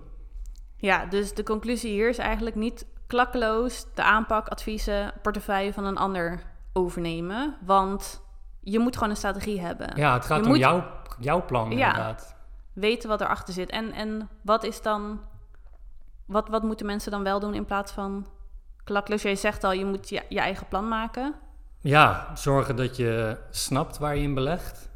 Ja, 0.77 1.07
dus 1.07 1.35
de 1.35 1.43
conclusie 1.43 1.91
hier 1.91 2.09
is 2.09 2.19
eigenlijk 2.19 2.57
niet 2.57 2.87
klakkeloos 3.07 3.87
de 3.95 4.03
aanpak, 4.03 4.49
adviezen, 4.49 5.13
portefeuille 5.23 5.73
van 5.73 5.85
een 5.85 5.97
ander 5.97 6.43
overnemen. 6.73 7.57
Want 7.65 8.23
je 8.61 8.79
moet 8.79 8.95
gewoon 8.95 9.11
een 9.11 9.17
strategie 9.17 9.61
hebben. 9.61 9.93
Ja, 9.97 10.13
het 10.13 10.25
gaat 10.25 10.37
Je 10.39 10.43
om 10.43 10.49
moet 10.49 10.59
jouw, 10.59 10.85
jouw 11.19 11.45
plan 11.45 11.71
Ja. 11.71 11.89
inderdaad. 11.89 12.37
Weten 12.73 13.09
wat 13.09 13.21
erachter 13.21 13.55
zit. 13.55 13.71
En, 13.71 13.93
en 13.93 14.29
wat 14.43 14.65
is 14.65 14.83
dan. 14.83 15.21
wat, 16.27 16.49
wat 16.49 16.63
moeten 16.63 16.87
mensen 16.87 17.11
dan 17.11 17.23
wel 17.23 17.41
doen 17.41 17.55
in 17.55 17.65
plaats 17.65 17.93
van 17.93 18.27
klakloos? 18.85 19.23
Jij 19.23 19.37
zegt 19.37 19.65
al, 19.65 19.73
je 19.73 19.85
moet 19.85 20.09
je, 20.09 20.23
je 20.29 20.41
eigen 20.41 20.69
plan 20.69 20.89
maken. 20.89 21.35
Ja, 21.81 22.31
zorgen 22.35 22.77
dat 22.77 22.97
je 22.97 23.37
snapt 23.51 23.99
waar 23.99 24.17
je 24.17 24.23
in 24.23 24.35
belegt. 24.35 24.89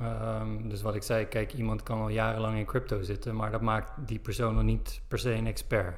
Ehm, 0.00 0.68
dus 0.68 0.82
wat 0.82 0.94
ik 0.94 1.02
zei, 1.02 1.24
kijk, 1.24 1.52
iemand 1.54 1.82
kan 1.82 2.00
al 2.00 2.08
jarenlang 2.08 2.58
in 2.58 2.64
crypto 2.64 3.02
zitten, 3.02 3.36
maar 3.36 3.50
dat 3.50 3.60
maakt 3.60 3.92
die 4.06 4.18
persoon 4.18 4.54
nog 4.54 4.62
niet 4.62 5.00
per 5.08 5.18
se 5.18 5.32
een 5.32 5.46
expert. 5.46 5.96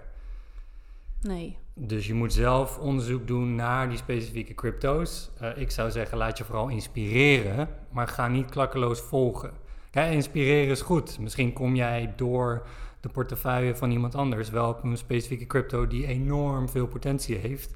Nee. 1.21 1.59
Dus 1.75 2.07
je 2.07 2.15
moet 2.15 2.33
zelf 2.33 2.79
onderzoek 2.79 3.27
doen 3.27 3.55
naar 3.55 3.89
die 3.89 3.99
specifieke 3.99 4.55
crypto's. 4.55 5.31
Eh, 5.39 5.57
ik 5.57 5.71
zou 5.71 5.91
zeggen, 5.91 6.19
laat 6.19 6.39
je 6.39 6.45
vooral 6.45 6.69
inspireren, 6.69 7.69
maar 7.91 8.09
ga 8.09 8.29
niet 8.29 8.51
klakkeloos 8.51 9.01
volgen. 9.01 9.53
Kijk, 9.91 10.13
inspireren 10.13 10.71
is 10.71 10.81
goed. 10.81 11.19
Misschien 11.19 11.53
kom 11.53 11.75
jij 11.75 12.13
door 12.17 12.67
de 13.01 13.09
portefeuille 13.09 13.77
van 13.77 13.91
iemand 13.91 14.15
anders 14.15 14.51
wel 14.51 14.69
op 14.69 14.85
een 14.85 14.97
specifieke 14.97 15.47
crypto 15.47 15.87
die 15.87 16.07
enorm 16.07 16.69
veel 16.69 16.87
potentie 16.87 17.37
heeft, 17.37 17.75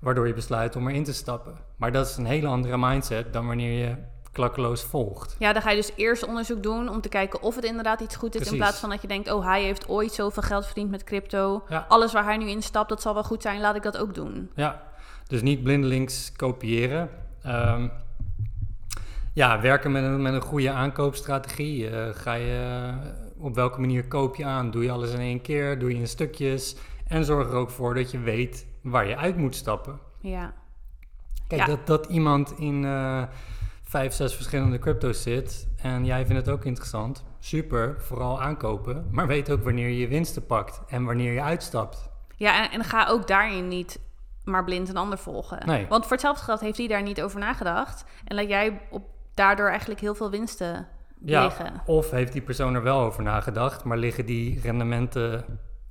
waardoor 0.00 0.26
je 0.26 0.34
besluit 0.34 0.76
om 0.76 0.88
erin 0.88 1.04
te 1.04 1.12
stappen. 1.12 1.54
Maar 1.76 1.92
dat 1.92 2.08
is 2.08 2.16
een 2.16 2.26
hele 2.26 2.46
andere 2.46 2.78
mindset 2.78 3.32
dan 3.32 3.46
wanneer 3.46 3.86
je 3.86 3.96
klakkeloos 4.32 4.82
volgt. 4.82 5.36
Ja, 5.38 5.52
dan 5.52 5.62
ga 5.62 5.70
je 5.70 5.76
dus 5.76 5.92
eerst 5.96 6.26
onderzoek 6.26 6.62
doen 6.62 6.88
om 6.88 7.00
te 7.00 7.08
kijken 7.08 7.42
of 7.42 7.54
het 7.54 7.64
inderdaad 7.64 8.00
iets 8.00 8.16
goed 8.16 8.40
is. 8.40 8.50
In 8.50 8.56
plaats 8.56 8.78
van 8.78 8.90
dat 8.90 9.02
je 9.02 9.08
denkt, 9.08 9.32
oh, 9.32 9.44
hij 9.44 9.62
heeft 9.62 9.88
ooit 9.88 10.12
zoveel 10.12 10.42
geld 10.42 10.64
verdiend 10.64 10.90
met 10.90 11.04
crypto. 11.04 11.62
Ja. 11.68 11.86
Alles 11.88 12.12
waar 12.12 12.24
hij 12.24 12.36
nu 12.36 12.50
in 12.50 12.62
stapt, 12.62 12.88
dat 12.88 13.02
zal 13.02 13.14
wel 13.14 13.24
goed 13.24 13.42
zijn. 13.42 13.60
Laat 13.60 13.76
ik 13.76 13.82
dat 13.82 13.96
ook 13.96 14.14
doen. 14.14 14.50
Ja, 14.54 14.82
dus 15.26 15.42
niet 15.42 15.62
blindelings 15.62 16.32
kopiëren. 16.36 17.10
Ehm, 17.42 17.88
ja, 19.32 19.60
werken 19.60 19.92
met 19.92 20.04
een, 20.04 20.22
met 20.22 20.34
een 20.34 20.40
goede 20.40 20.70
aankoopstrategie. 20.70 21.88
Eh, 21.90 22.14
ga 22.14 22.34
je, 22.34 22.92
op 23.38 23.54
welke 23.54 23.80
manier 23.80 24.04
koop 24.04 24.36
je 24.36 24.44
aan? 24.44 24.70
Doe 24.70 24.82
je 24.82 24.90
alles 24.90 25.12
in 25.12 25.20
één 25.20 25.40
keer? 25.40 25.78
Doe 25.78 25.90
je 25.90 25.96
in 25.96 26.08
stukjes? 26.08 26.76
En 27.06 27.24
zorg 27.24 27.48
er 27.48 27.54
ook 27.54 27.70
voor 27.70 27.94
dat 27.94 28.10
je 28.10 28.18
weet 28.18 28.66
waar 28.80 29.06
je 29.08 29.16
uit 29.16 29.36
moet 29.36 29.54
stappen. 29.56 29.98
Ja. 30.20 30.52
Kijk, 31.46 31.60
Ja. 31.60 31.66
dat, 31.66 31.86
dat 31.86 32.06
iemand 32.06 32.58
in 32.58 32.84
eh, 32.84 33.22
vijf, 33.82 34.12
zes 34.12 34.34
verschillende 34.34 34.78
crypto's 34.78 35.22
zit 35.22 35.68
en 35.76 36.04
jij 36.04 36.26
vindt 36.26 36.46
het 36.46 36.54
ook 36.54 36.64
interessant, 36.64 37.24
super, 37.38 37.94
vooral 37.98 38.42
aankopen. 38.42 39.08
Maar 39.10 39.26
weet 39.26 39.50
ook 39.50 39.64
wanneer 39.64 39.88
je 39.88 39.98
je 39.98 40.08
winsten 40.08 40.46
pakt 40.46 40.80
en 40.88 41.04
wanneer 41.04 41.32
je 41.32 41.42
uitstapt. 41.42 42.08
Ja, 42.36 42.64
en, 42.64 42.70
en 42.78 42.84
ga 42.84 43.06
ook 43.06 43.26
daarin 43.26 43.68
niet 43.68 44.00
maar 44.44 44.64
blind 44.64 44.88
een 44.88 44.96
ander 44.96 45.18
volgen. 45.18 45.66
Nee. 45.66 45.86
Want 45.88 46.02
voor 46.02 46.12
hetzelfde 46.12 46.44
geld 46.44 46.60
heeft 46.60 46.78
hij 46.78 46.86
daar 46.86 47.02
niet 47.02 47.22
over 47.22 47.40
nagedacht. 47.40 48.04
En 48.24 48.34
laat 48.36 48.48
jij 48.48 48.80
op, 48.90 49.02
daardoor 49.34 49.68
eigenlijk 49.68 50.00
heel 50.00 50.14
veel 50.14 50.30
winsten 50.30 50.86
Ja, 51.24 51.42
liggen. 51.44 51.82
of 51.86 52.10
heeft 52.10 52.32
die 52.32 52.42
persoon 52.42 52.74
er 52.74 52.82
wel 52.82 53.00
over 53.00 53.22
nagedacht, 53.22 53.84
maar 53.84 53.96
liggen 53.98 54.26
die 54.26 54.60
rendementen 54.60 55.44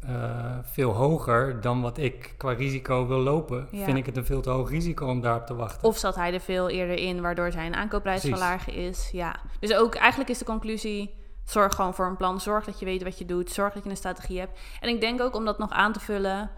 eh, 0.09 0.57
veel 0.61 0.91
hoger 0.91 1.61
dan 1.61 1.81
wat 1.81 1.97
ik 1.97 2.33
qua 2.37 2.51
risico 2.51 3.07
wil 3.07 3.17
lopen? 3.17 3.67
Ja. 3.71 3.83
Vind 3.83 3.97
ik 3.97 4.05
het 4.05 4.17
een 4.17 4.25
veel 4.25 4.41
te 4.41 4.49
hoog 4.49 4.69
risico 4.69 5.07
om 5.07 5.21
daarop 5.21 5.45
te 5.45 5.55
wachten? 5.55 5.87
Of 5.87 5.97
zat 5.97 6.15
hij 6.15 6.33
er 6.33 6.39
veel 6.39 6.69
eerder 6.69 6.97
in, 6.97 7.21
waardoor 7.21 7.51
zijn 7.51 7.75
aankoopprijs 7.75 8.21
verlagen 8.21 8.73
is. 8.73 9.09
Ja. 9.11 9.35
Dus 9.59 9.73
ook 9.73 9.95
eigenlijk 9.95 10.29
is 10.29 10.37
de 10.37 10.45
conclusie: 10.45 11.15
zorg 11.43 11.75
gewoon 11.75 11.93
voor 11.93 12.05
een 12.05 12.17
plan. 12.17 12.41
Zorg 12.41 12.65
dat 12.65 12.79
je 12.79 12.85
weet 12.85 13.03
wat 13.03 13.17
je 13.17 13.25
doet. 13.25 13.51
Zorg 13.51 13.73
dat 13.73 13.83
je 13.83 13.89
een 13.89 13.97
strategie 13.97 14.39
hebt. 14.39 14.59
En 14.79 14.89
ik 14.89 15.01
denk 15.01 15.21
ook 15.21 15.35
om 15.35 15.45
dat 15.45 15.57
nog 15.57 15.71
aan 15.71 15.93
te 15.93 15.99
vullen. 15.99 16.49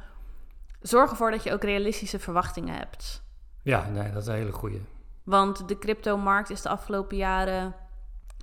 Zorg 0.81 1.09
ervoor 1.09 1.31
dat 1.31 1.43
je 1.43 1.53
ook 1.53 1.63
realistische 1.63 2.19
verwachtingen 2.19 2.75
hebt. 2.75 3.23
Ja, 3.63 3.89
nee, 3.89 4.11
dat 4.11 4.21
is 4.21 4.27
een 4.27 4.33
hele 4.33 4.51
goeie. 4.51 4.81
Want 5.23 5.67
de 5.67 5.77
cryptomarkt 5.77 6.49
is 6.49 6.61
de 6.61 6.69
afgelopen 6.69 7.17
jaren 7.17 7.75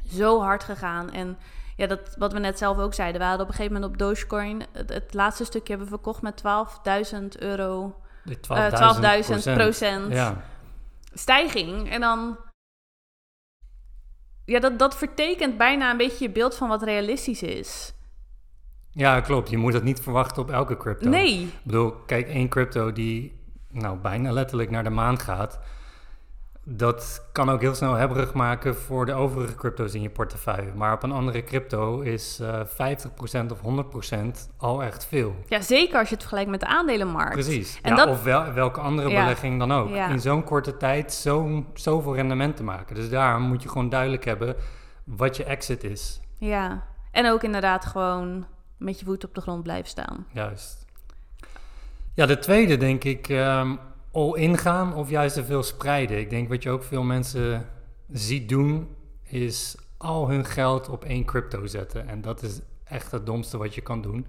zo 0.08 0.40
hard 0.40 0.64
gegaan. 0.64 1.10
En 1.10 1.38
ja, 1.78 1.86
dat, 1.86 2.14
wat 2.16 2.32
we 2.32 2.38
net 2.38 2.58
zelf 2.58 2.78
ook 2.78 2.94
zeiden. 2.94 3.20
We 3.20 3.26
hadden 3.26 3.46
op 3.46 3.52
een 3.52 3.56
gegeven 3.56 3.80
moment 3.80 3.92
op 3.92 3.98
Dogecoin 3.98 4.62
het, 4.72 4.88
het 4.88 5.14
laatste 5.14 5.44
stukje 5.44 5.68
hebben 5.68 5.88
verkocht 5.88 6.22
met 6.22 6.42
12.000 7.14 7.24
euro. 7.38 8.00
De 8.24 8.38
eh 8.48 9.24
12.000 9.24 9.38
12.000 9.46 9.54
procent 9.54 10.12
Ja, 10.12 10.44
stijging. 11.12 11.90
En 11.90 12.00
dan. 12.00 12.38
Ja, 14.44 14.60
dat, 14.60 14.78
dat 14.78 14.96
vertekent 14.96 15.58
bijna 15.58 15.90
een 15.90 15.96
beetje 15.96 16.24
je 16.24 16.30
beeld 16.30 16.54
van 16.54 16.68
wat 16.68 16.82
realistisch 16.82 17.42
is. 17.42 17.94
ja, 18.90 19.20
klopt. 19.20 19.50
Je 19.50 19.56
moet 19.56 19.72
dat 19.72 19.82
niet 19.82 20.00
verwachten 20.00 20.42
op 20.42 20.50
elke 20.50 20.76
crypto. 20.76 21.08
Nee. 21.08 21.40
Ik 21.42 21.60
bedoel, 21.62 21.90
kijk, 21.90 22.28
één 22.28 22.48
crypto 22.48 22.92
die 22.92 23.40
nou 23.70 23.98
bijna 23.98 24.30
letterlijk 24.32 24.70
naar 24.70 24.84
de 24.84 24.90
maan 24.90 25.18
gaat, 25.18 25.58
dat 26.70 27.28
kan 27.32 27.50
ook 27.50 27.60
heel 27.60 27.74
snel 27.74 27.94
hebberig 27.94 28.32
maken 28.34 28.76
voor 28.76 29.06
de 29.06 29.12
overige 29.12 29.54
crypto's 29.54 29.94
in 29.94 30.02
je 30.02 30.10
portefeuille. 30.10 30.72
Maar 30.74 30.92
op 30.92 31.02
een 31.02 31.12
andere 31.12 31.44
crypto 31.44 32.00
is 32.00 32.40
eh 32.40 32.60
50% 32.64 33.50
of 33.52 33.60
100% 33.60 34.50
al 34.56 34.82
echt 34.82 35.06
veel. 35.06 35.34
Ja, 35.46 35.60
zeker 35.60 35.98
als 35.98 36.08
je 36.08 36.12
het 36.14 36.22
vergelijkt 36.22 36.50
met 36.50 36.60
de 36.60 36.66
aandelenmarkt. 36.66 37.32
Precies. 37.32 37.78
En 37.82 37.90
ja, 37.90 37.96
dat- 37.96 38.08
Of 38.08 38.22
wel, 38.22 38.52
welke 38.52 38.80
andere 38.80 39.08
Ja. 39.08 39.20
belegging 39.20 39.58
dan 39.58 39.72
ook. 39.72 39.88
Ja. 39.88 40.08
In 40.08 40.20
zo'n 40.20 40.44
korte 40.44 40.76
tijd 40.76 41.12
zo, 41.12 41.64
zoveel 41.74 42.14
rendement 42.14 42.56
te 42.56 42.62
maken. 42.64 42.94
Dus 42.94 43.08
daarom 43.10 43.42
moet 43.42 43.62
je 43.62 43.68
gewoon 43.68 43.88
duidelijk 43.88 44.24
hebben 44.24 44.56
wat 45.04 45.36
je 45.36 45.44
exit 45.44 45.84
is. 45.84 46.20
Ja. 46.38 46.82
En 47.10 47.30
ook 47.30 47.42
inderdaad 47.42 47.84
gewoon 47.86 48.46
met 48.76 48.98
je 48.98 49.04
voet 49.04 49.24
op 49.24 49.34
de 49.34 49.40
grond 49.40 49.62
blijven 49.62 49.88
staan. 49.88 50.26
Juist. 50.32 50.86
Ja, 52.14 52.26
de 52.26 52.38
tweede 52.38 52.76
denk 52.76 53.04
ik, 53.04 53.28
ehm 53.28 53.74
all 54.18 54.34
in 54.34 54.58
gaan 54.58 54.94
of 54.94 55.10
juist 55.10 55.34
te 55.34 55.44
veel 55.44 55.62
spreiden. 55.62 56.18
Ik 56.18 56.30
denk 56.30 56.48
wat 56.48 56.62
je 56.62 56.70
ook 56.70 56.82
veel 56.82 57.02
mensen 57.02 57.66
ziet 58.10 58.48
doen, 58.48 58.88
is 59.22 59.76
al 59.96 60.28
hun 60.28 60.44
geld 60.44 60.88
op 60.88 61.04
één 61.04 61.24
crypto 61.24 61.66
zetten. 61.66 62.08
En 62.08 62.20
dat 62.20 62.42
is 62.42 62.60
echt 62.84 63.10
het 63.10 63.26
domste 63.26 63.58
wat 63.58 63.74
je 63.74 63.80
kan 63.80 64.02
doen. 64.02 64.26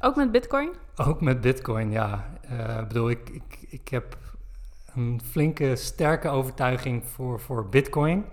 Ook 0.00 0.16
met 0.16 0.32
Bitcoin? 0.32 0.70
Ook 0.96 1.20
met 1.20 1.40
Bitcoin, 1.40 1.90
ja. 1.90 2.38
Ik 2.80 2.88
bedoel, 2.88 3.10
ik, 3.10 3.28
ik, 3.28 3.58
ik 3.68 3.88
heb 3.88 4.16
een 4.94 5.20
flinke, 5.30 5.76
sterke 5.76 6.28
overtuiging 6.28 7.02
voor, 7.04 7.40
voor 7.40 7.68
Bitcoin. 7.68 8.24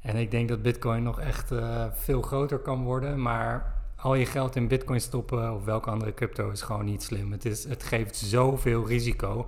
En 0.00 0.16
ik 0.16 0.30
denk 0.30 0.48
dat 0.48 0.62
Bitcoin 0.62 1.02
nog 1.02 1.20
echt 1.20 1.50
eh, 1.50 1.84
veel 1.92 2.22
groter 2.22 2.58
kan 2.58 2.82
worden. 2.82 3.22
Maar 3.22 3.74
al 3.96 4.14
je 4.14 4.26
geld 4.26 4.56
in 4.56 4.68
Bitcoin 4.68 5.00
stoppen 5.00 5.54
of 5.54 5.64
welke 5.64 5.90
andere 5.90 6.14
crypto 6.14 6.50
is 6.50 6.62
gewoon 6.62 6.84
niet 6.84 7.02
slim. 7.02 7.32
Het, 7.32 7.44
is, 7.44 7.64
het 7.64 7.82
geeft 7.82 8.16
zoveel 8.16 8.86
risico. 8.86 9.46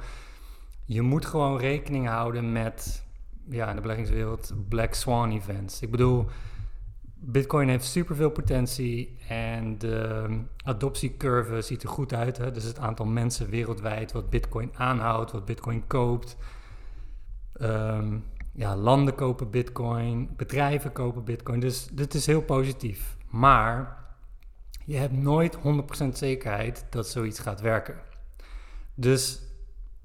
Je 0.85 1.03
moet 1.03 1.27
gewoon 1.27 1.59
rekening 1.59 2.07
houden 2.07 2.53
met, 2.53 3.05
ja, 3.49 3.69
in 3.69 3.75
de 3.75 3.83
beleggingswereld, 3.83 4.55
black 4.69 4.95
swan 4.95 5.31
events. 5.31 5.83
Ik 5.83 5.91
bedoel, 5.91 6.27
Bitcoin 7.25 7.69
heeft 7.69 7.85
superveel 7.85 8.31
potentie 8.31 9.19
en 9.29 9.79
de 9.79 10.29
adoptiecurve 10.65 11.61
ziet 11.61 11.83
er 11.83 11.89
goed 11.89 12.15
uit. 12.15 12.37
Hè? 12.37 12.51
Dus 12.51 12.65
het 12.65 12.79
aantal 12.79 13.07
mensen 13.07 13.49
wereldwijd 13.49 14.13
wat 14.13 14.31
Bitcoin 14.31 14.71
aanhoudt, 14.75 15.33
wat 15.33 15.45
Bitcoin 15.45 15.87
koopt. 15.87 16.37
Ehm, 17.53 18.19
ja, 18.53 18.77
landen 18.77 19.15
kopen 19.15 19.51
Bitcoin, 19.51 20.31
bedrijven 20.37 20.93
kopen 20.93 21.25
Bitcoin. 21.25 21.61
Dus 21.61 21.87
dit 21.93 22.15
is 22.15 22.27
heel 22.27 22.43
positief. 22.43 23.17
Maar 23.31 24.05
je 24.85 24.97
hebt 24.97 25.13
nooit 25.13 25.57
100% 25.57 26.19
zekerheid 26.19 26.87
dat 26.91 27.09
zoiets 27.09 27.39
gaat 27.39 27.61
werken. 27.61 27.95
Dus 28.95 29.43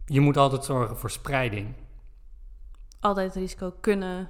je 0.10 0.20
moet 0.20 0.38
altijd 0.38 0.66
zorgen 0.66 0.98
voor 0.98 1.12
spreiding. 1.12 1.74
Altijd 3.00 3.28
het 3.34 3.36
risico 3.36 3.74
kunnen 3.82 4.30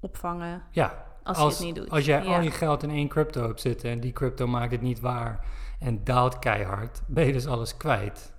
opvangen 0.00 0.62
Ja, 0.70 1.06
als, 1.22 1.38
je 1.38 1.44
het 1.44 1.58
niet 1.60 1.74
doet. 1.74 1.90
Als 1.90 2.04
jij 2.04 2.22
Ja. 2.24 2.34
al 2.36 2.40
je 2.42 2.50
geld 2.50 2.82
in 2.82 2.90
één 2.90 3.08
crypto 3.08 3.46
hebt 3.46 3.60
zitten 3.60 3.90
en 3.90 4.00
die 4.00 4.12
crypto 4.12 4.46
maakt 4.46 4.72
het 4.72 4.80
niet 4.80 5.00
waar 5.00 5.46
en 5.78 6.04
daalt 6.04 6.38
keihard, 6.38 7.02
ben 7.06 7.26
je 7.26 7.32
dus 7.32 7.46
alles 7.46 7.76
kwijt. 7.76 8.32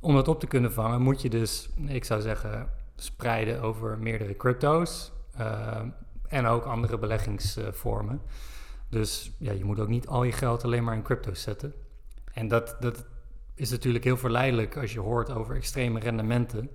Om 0.00 0.14
dat 0.14 0.28
op 0.28 0.40
te 0.40 0.46
kunnen 0.46 0.72
vangen 0.72 1.02
moet 1.02 1.22
je 1.22 1.30
dus, 1.30 1.70
ik 1.86 2.04
zou 2.04 2.20
zeggen, 2.20 2.68
spreiden 2.96 3.62
over 3.62 3.98
meerdere 3.98 4.36
crypto's 4.36 5.12
eh, 5.36 5.80
en 6.28 6.46
ook 6.46 6.64
andere 6.64 6.98
beleggingsvormen. 6.98 8.22
Dus 8.88 9.32
ja, 9.38 9.52
je 9.52 9.64
moet 9.64 9.80
ook 9.80 9.88
niet 9.88 10.06
al 10.06 10.24
je 10.24 10.32
geld 10.32 10.64
alleen 10.64 10.84
maar 10.84 10.94
in 10.94 11.02
crypto's 11.02 11.42
zetten. 11.42 11.74
En 12.32 12.48
dat, 12.48 12.76
dat 12.80 13.04
is 13.54 13.70
natuurlijk 13.70 14.04
heel 14.04 14.16
verleidelijk 14.16 14.76
als 14.76 14.92
je 14.92 15.00
hoort 15.00 15.30
over 15.30 15.56
extreme 15.56 16.00
rendementen. 16.00 16.70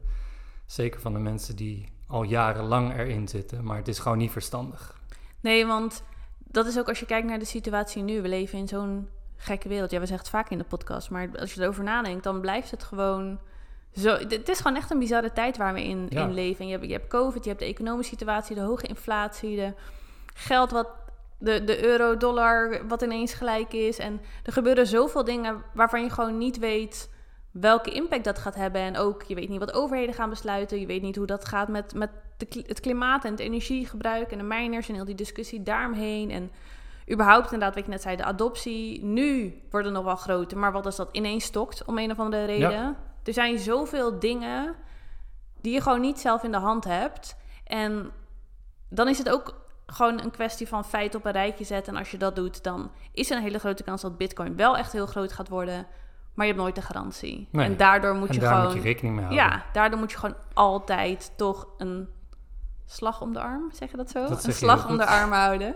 Zeker 0.65 0.99
van 1.01 1.13
de 1.13 1.19
mensen 1.19 1.55
die 1.55 1.91
al 2.07 2.23
jarenlang 2.23 2.97
erin 2.97 3.27
zitten, 3.27 3.63
maar 3.63 3.77
het 3.77 3.87
is 3.87 3.99
gewoon 3.99 4.17
niet 4.17 4.31
verstandig. 4.31 5.01
Nee, 5.39 5.65
want 5.65 6.03
dat 6.37 6.65
is 6.65 6.79
ook 6.79 6.87
als 6.87 6.99
je 6.99 7.05
kijkt 7.05 7.27
naar 7.27 7.39
de 7.39 7.45
situatie 7.45 8.03
nu. 8.03 8.21
We 8.21 8.27
leven 8.27 8.59
in 8.59 8.67
zo'n 8.67 9.07
gekke 9.35 9.67
wereld. 9.69 9.91
Ja, 9.91 9.99
we 9.99 10.05
zeggen 10.05 10.25
het 10.27 10.35
vaak 10.35 10.49
in 10.49 10.57
de 10.57 10.63
podcast, 10.63 11.09
maar 11.09 11.29
als 11.39 11.53
je 11.53 11.61
erover 11.61 11.83
nadenkt, 11.83 12.23
dan 12.23 12.41
blijft 12.41 12.71
het 12.71 12.83
gewoon 12.83 13.39
zo. 13.95 14.15
Het 14.15 14.49
is 14.49 14.57
gewoon 14.57 14.75
echt 14.77 14.91
een 14.91 14.99
bizarre 14.99 15.33
tijd 15.33 15.57
waar 15.57 15.73
we 15.73 15.83
in, 15.83 16.05
Ja. 16.09 16.23
in 16.23 16.33
leven. 16.33 16.59
En 16.61 16.65
je 16.67 16.71
hebt, 16.73 16.85
je 16.85 16.91
hebt 16.93 17.07
COVID, 17.07 17.43
je 17.43 17.49
hebt 17.49 17.61
de 17.61 17.67
economische 17.67 18.11
situatie, 18.11 18.55
de 18.55 18.61
hoge 18.61 18.87
inflatie, 18.87 19.55
de 19.55 19.73
geld 20.33 20.71
wat. 20.71 20.87
De, 21.39 21.63
de 21.63 21.83
euro, 21.83 22.17
dollar, 22.17 22.87
wat 22.87 23.01
ineens 23.01 23.33
gelijk 23.33 23.73
is. 23.73 23.97
En 23.97 24.21
er 24.43 24.53
gebeuren 24.53 24.87
zoveel 24.87 25.23
dingen 25.23 25.63
waarvan 25.73 26.03
je 26.03 26.09
gewoon 26.09 26.37
niet 26.37 26.57
weet 26.57 27.09
welke 27.51 27.91
impact 27.91 28.23
dat 28.23 28.39
gaat 28.39 28.55
hebben. 28.55 28.81
En 28.81 28.97
ook, 28.97 29.23
je 29.23 29.35
weet 29.35 29.49
niet 29.49 29.59
wat 29.59 29.73
overheden 29.73 30.15
gaan 30.15 30.29
besluiten. 30.29 30.79
Je 30.79 30.85
weet 30.85 31.01
niet 31.01 31.15
hoe 31.15 31.25
dat 31.25 31.45
gaat 31.45 31.67
met, 31.67 31.93
met 31.93 32.09
de, 32.37 32.63
het 32.67 32.79
klimaat 32.79 33.25
en 33.25 33.31
het 33.31 33.39
energiegebruik 33.39 34.31
en 34.31 34.37
de 34.37 34.43
miners 34.43 34.89
en 34.89 34.95
heel 34.95 35.05
die 35.05 35.15
discussie 35.15 35.63
daaromheen. 35.63 36.31
En 36.31 36.51
überhaupt 37.11 37.51
inderdaad, 37.51 37.75
wat 37.75 37.85
je 37.85 37.91
net 37.91 38.01
zei, 38.01 38.15
de 38.15 38.23
adoptie. 38.23 39.03
Nu 39.03 39.61
wordt 39.69 39.85
het 39.85 39.95
nog 39.95 40.05
wel 40.05 40.15
groter, 40.15 40.57
maar 40.57 40.71
wat 40.71 40.85
als 40.85 40.95
dat 40.95 41.09
ineens 41.11 41.43
stokt 41.43 41.85
om 41.85 41.97
een 41.97 42.11
of 42.11 42.19
andere 42.19 42.45
reden? 42.45 42.97
Er 43.23 43.33
zijn 43.33 43.59
zoveel 43.59 44.19
dingen 44.19 44.75
die 45.61 45.73
je 45.73 45.81
gewoon 45.81 46.01
niet 46.01 46.19
zelf 46.19 46.43
in 46.43 46.51
de 46.51 46.57
hand 46.57 46.83
hebt. 46.83 47.35
En 47.63 48.11
dan 48.89 49.07
is 49.07 49.17
het 49.17 49.29
ook 49.29 49.67
gewoon 49.91 50.21
een 50.21 50.31
kwestie 50.31 50.67
van 50.67 50.85
feit 50.85 51.15
op 51.15 51.25
een 51.25 51.31
rijtje 51.31 51.63
zetten. 51.65 51.93
En 51.93 51.99
als 51.99 52.11
je 52.11 52.17
dat 52.17 52.35
doet, 52.35 52.63
dan 52.63 52.91
is 53.11 53.31
er 53.31 53.37
een 53.37 53.43
hele 53.43 53.59
grote 53.59 53.83
kans 53.83 54.01
dat 54.01 54.17
Bitcoin 54.17 54.55
wel 54.55 54.77
echt 54.77 54.91
heel 54.91 55.05
groot 55.05 55.33
gaat 55.33 55.49
worden. 55.49 55.85
Maar 56.33 56.45
je 56.45 56.53
hebt 56.53 56.63
nooit 56.63 56.75
de 56.75 56.81
garantie. 56.81 57.47
en 57.51 57.77
daardoor 57.77 58.15
moet 58.15 58.33
je 58.33 58.39
daar 58.39 58.53
gewoon. 58.53 58.65
Moet 58.65 58.75
je 58.75 58.81
rekening 58.81 59.15
mee 59.15 59.25
houden. 59.25 59.45
Ja, 59.45 59.63
daardoor 59.73 59.99
moet 59.99 60.11
je 60.11 60.17
gewoon 60.17 60.35
altijd 60.53 61.31
toch 61.35 61.67
een 61.77 62.09
slag 62.85 63.21
om 63.21 63.33
de 63.33 63.39
arm, 63.39 63.71
zeg 63.71 63.91
je 63.91 63.97
dat 63.97 64.09
zo? 64.09 64.25
een 64.29 64.53
slag 64.53 64.89
om 64.89 64.97
de 64.97 65.05
arm 65.05 65.31
houden. 65.31 65.75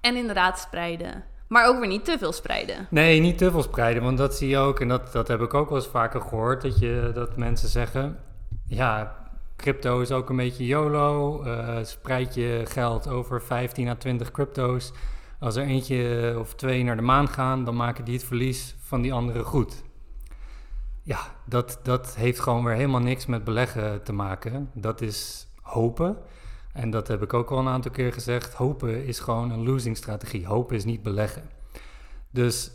En 0.00 0.16
inderdaad 0.16 0.58
spreiden. 0.58 1.24
Maar 1.48 1.66
ook 1.66 1.78
weer 1.78 1.88
niet 1.88 2.04
te 2.04 2.18
veel 2.18 2.32
spreiden. 2.32 2.86
Nee, 2.90 3.20
niet 3.20 3.38
te 3.38 3.50
veel 3.50 3.62
spreiden. 3.62 4.02
Want 4.02 4.18
dat 4.18 4.34
zie 4.34 4.48
je 4.48 4.56
ook, 4.56 4.80
en 4.80 4.88
dat, 4.88 5.12
dat 5.12 5.28
heb 5.28 5.40
ik 5.40 5.54
ook 5.54 5.68
wel 5.68 5.78
eens 5.78 5.86
vaker 5.86 6.20
gehoord, 6.20 6.62
dat, 6.62 6.78
je, 6.78 7.10
dat 7.14 7.36
mensen 7.36 7.68
zeggen: 7.68 8.18
ja, 8.66 9.19
crypto 9.60 10.00
is 10.00 10.10
ook 10.10 10.30
een 10.30 10.36
beetje 10.36 10.66
YOLO. 10.66 11.44
Uh, 11.44 11.78
spreid 11.82 12.34
je 12.34 12.62
geld 12.64 13.08
over 13.08 13.42
15 13.42 13.88
à 13.88 13.94
20 13.94 14.30
crypto's. 14.30 14.92
Als 15.38 15.56
er 15.56 15.64
eentje 15.64 16.34
of 16.38 16.54
twee 16.54 16.84
naar 16.84 16.96
de 16.96 17.02
maan 17.02 17.28
gaan, 17.28 17.64
dan 17.64 17.76
maken 17.76 18.04
die 18.04 18.14
het 18.14 18.24
verlies 18.24 18.76
van 18.78 19.02
die 19.02 19.12
andere 19.12 19.44
goed. 19.44 19.82
Ja, 21.02 21.20
dat, 21.46 21.80
dat 21.82 22.16
heeft 22.16 22.40
gewoon 22.40 22.64
weer 22.64 22.74
helemaal 22.74 23.00
niks 23.00 23.26
met 23.26 23.44
beleggen 23.44 24.02
te 24.02 24.12
maken. 24.12 24.70
Dat 24.74 25.00
is 25.00 25.48
hopen. 25.60 26.16
En 26.72 26.90
dat 26.90 27.08
heb 27.08 27.22
ik 27.22 27.34
ook 27.34 27.50
al 27.50 27.58
een 27.58 27.68
aantal 27.68 27.90
keer 27.90 28.12
gezegd. 28.12 28.54
Hopen 28.54 29.04
is 29.04 29.20
gewoon 29.20 29.50
een 29.50 29.64
losing 29.64 29.96
strategie. 29.96 30.46
Hopen 30.46 30.76
is 30.76 30.84
niet 30.84 31.02
beleggen. 31.02 31.50
Dus 32.30 32.70